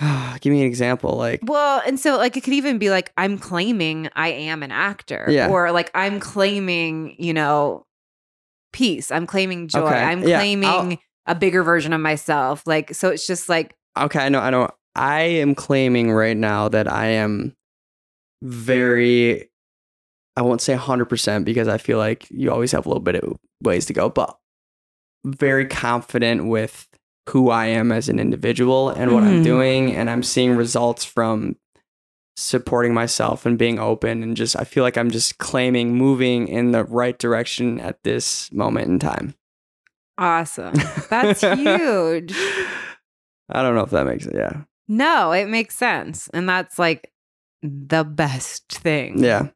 [0.40, 1.16] give me an example.
[1.16, 4.70] Like, well, and so like it could even be like I'm claiming I am an
[4.72, 5.48] actor, Yeah.
[5.48, 7.86] or like I'm claiming, you know,
[8.72, 9.10] peace.
[9.10, 9.80] I'm claiming joy.
[9.80, 9.94] Okay.
[10.02, 12.66] I'm Yeah, claiming I'll- a bigger version of myself.
[12.66, 14.68] Like so, it's just like okay, I know, I know.
[14.96, 17.54] I am claiming right now that I am
[18.42, 19.48] very,
[20.36, 23.36] I won't say 100% because I feel like you always have a little bit of
[23.62, 24.36] ways to go, but
[25.24, 26.86] very confident with
[27.30, 29.44] who I am as an individual and what I'm Mhm.
[29.44, 29.94] doing.
[29.94, 31.56] And I'm seeing results from
[32.36, 34.22] supporting myself and being open.
[34.22, 38.52] And just, I feel like I'm just claiming moving in the right direction at this
[38.52, 39.34] moment in time.
[40.18, 40.74] awesome.
[41.10, 42.32] That's huge.
[43.48, 44.34] I don't know if that makes it.
[44.34, 44.62] Yeah.
[44.86, 47.10] No, it makes sense, and that's like
[47.62, 49.18] the best thing.
[49.22, 49.48] Yeah.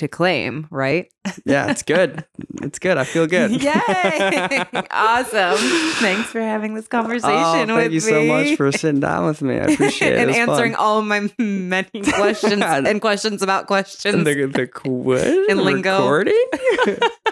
[0.00, 1.10] To claim, right?
[1.46, 1.70] Yeah.
[1.70, 2.24] It's good.
[2.62, 2.98] it's good.
[2.98, 3.50] I feel good.
[3.62, 4.64] Yay!
[4.90, 5.56] awesome.
[6.00, 9.40] Thanks for having this conversation Oh, with thank you so much for sitting down with
[9.42, 9.54] me.
[9.54, 10.18] I appreciate it.
[10.18, 10.80] and It answering fun.
[10.80, 14.14] all of my many questions and questions about questions.
[14.14, 15.98] And the, the quiz In lingo.
[15.98, 16.44] recording.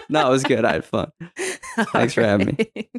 [0.09, 0.63] no, it was good.
[0.65, 1.11] I had fun.
[1.91, 2.89] Thanks for having me.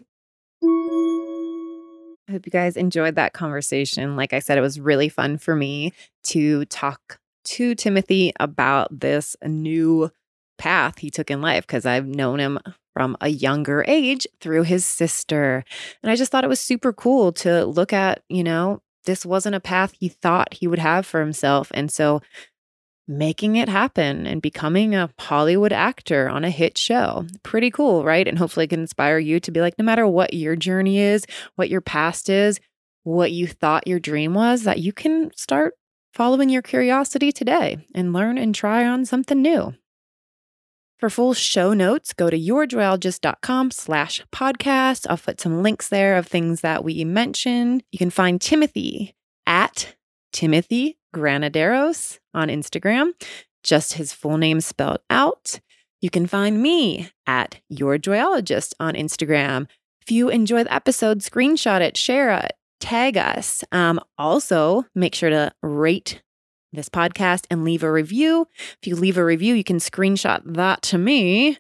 [2.28, 4.16] I hope you guys enjoyed that conversation.
[4.16, 5.92] Like I said, it was really fun for me
[6.24, 10.10] to talk to Timothy about this new
[10.58, 12.58] path he took in life because I've known him
[12.92, 15.64] from a younger age through his sister.
[16.02, 19.54] And I just thought it was super cool to look at, you know, this wasn't
[19.54, 21.70] a path he thought he would have for himself.
[21.72, 22.20] And so
[23.08, 27.26] making it happen and becoming a Hollywood actor on a hit show.
[27.42, 28.28] Pretty cool, right?
[28.28, 31.26] And hopefully it can inspire you to be like, no matter what your journey is,
[31.56, 32.60] what your past is,
[33.02, 35.74] what you thought your dream was, that you can start
[36.12, 39.74] following your curiosity today and learn and try on something new.
[40.98, 45.06] For full show notes, go to yourjoyologist.com slash podcast.
[45.08, 47.82] I'll put some links there of things that we mentioned.
[47.90, 49.14] You can find Timothy
[49.46, 49.96] at
[50.32, 53.12] Timothy Granaderos on Instagram,
[53.62, 55.60] just his full name spelled out.
[56.02, 59.68] You can find me at Your Joyologist on Instagram.
[60.02, 63.62] If you enjoy the episode, screenshot it, share it, tag us.
[63.72, 66.22] Um, also, make sure to rate
[66.72, 68.46] this podcast and leave a review.
[68.80, 71.58] If you leave a review, you can screenshot that to me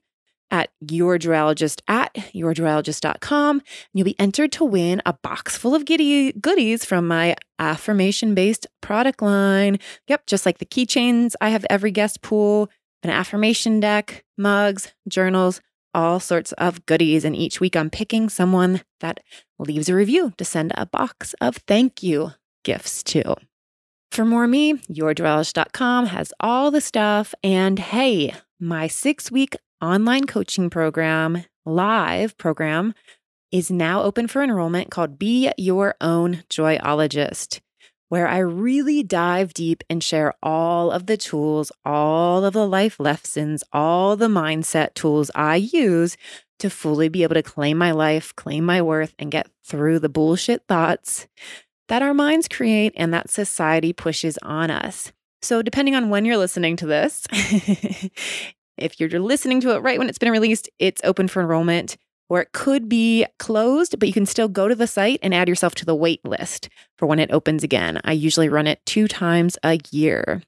[0.50, 3.62] at yourjoyologist at yourjoyologist.com.
[3.94, 8.66] You'll be entered to win a box full of giddy goodies from my affirmation based
[8.80, 9.78] product line.
[10.08, 12.68] Yep, just like the keychains, I have every guest pool,
[13.02, 15.60] an affirmation deck, mugs, journals,
[15.94, 17.24] all sorts of goodies.
[17.24, 19.20] And each week I'm picking someone that
[19.58, 22.32] leaves a review to send a box of thank you
[22.64, 23.36] gifts to.
[24.10, 27.34] For more me, yourjoyologist.com has all the stuff.
[27.42, 32.94] And hey, my six week online coaching program, live program,
[33.52, 37.60] is now open for enrollment called Be Your Own Joyologist,
[38.10, 42.98] where I really dive deep and share all of the tools, all of the life
[42.98, 46.16] lessons, all the mindset tools I use
[46.58, 50.08] to fully be able to claim my life, claim my worth, and get through the
[50.08, 51.28] bullshit thoughts
[51.86, 55.12] that our minds create and that society pushes on us.
[55.40, 57.26] So, depending on when you're listening to this,
[58.76, 61.96] if you're listening to it right when it's been released, it's open for enrollment,
[62.30, 65.48] or it could be closed, but you can still go to the site and add
[65.48, 68.00] yourself to the wait list for when it opens again.
[68.04, 70.42] I usually run it two times a year.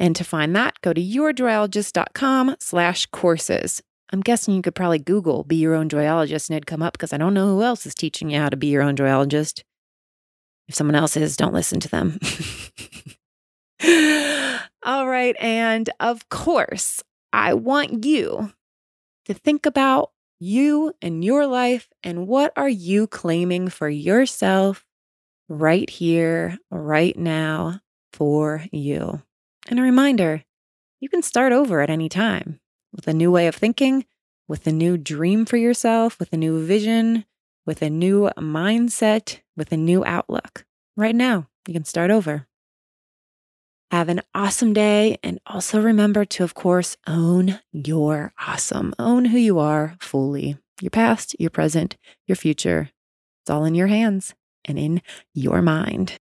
[0.00, 3.82] And to find that, go to yourjoyologist.com slash courses.
[4.10, 7.12] I'm guessing you could probably Google be your own joyologist and it'd come up because
[7.12, 9.62] I don't know who else is teaching you how to be your own joyologist.
[10.66, 12.18] If someone else is, don't listen to them.
[14.82, 15.36] All right.
[15.38, 17.02] And of course,
[17.34, 18.50] I want you
[19.26, 24.84] to think about you and your life and what are you claiming for yourself
[25.48, 27.80] right here, right now
[28.12, 29.22] for you.
[29.68, 30.44] And a reminder
[31.00, 32.60] you can start over at any time
[32.92, 34.04] with a new way of thinking,
[34.46, 37.24] with a new dream for yourself, with a new vision,
[37.66, 40.64] with a new mindset, with a new outlook.
[40.96, 42.46] Right now, you can start over.
[43.90, 45.18] Have an awesome day.
[45.22, 48.94] And also remember to, of course, own your awesome.
[48.98, 51.96] Own who you are fully your past, your present,
[52.26, 52.90] your future.
[53.42, 54.34] It's all in your hands
[54.64, 55.02] and in
[55.34, 56.18] your mind.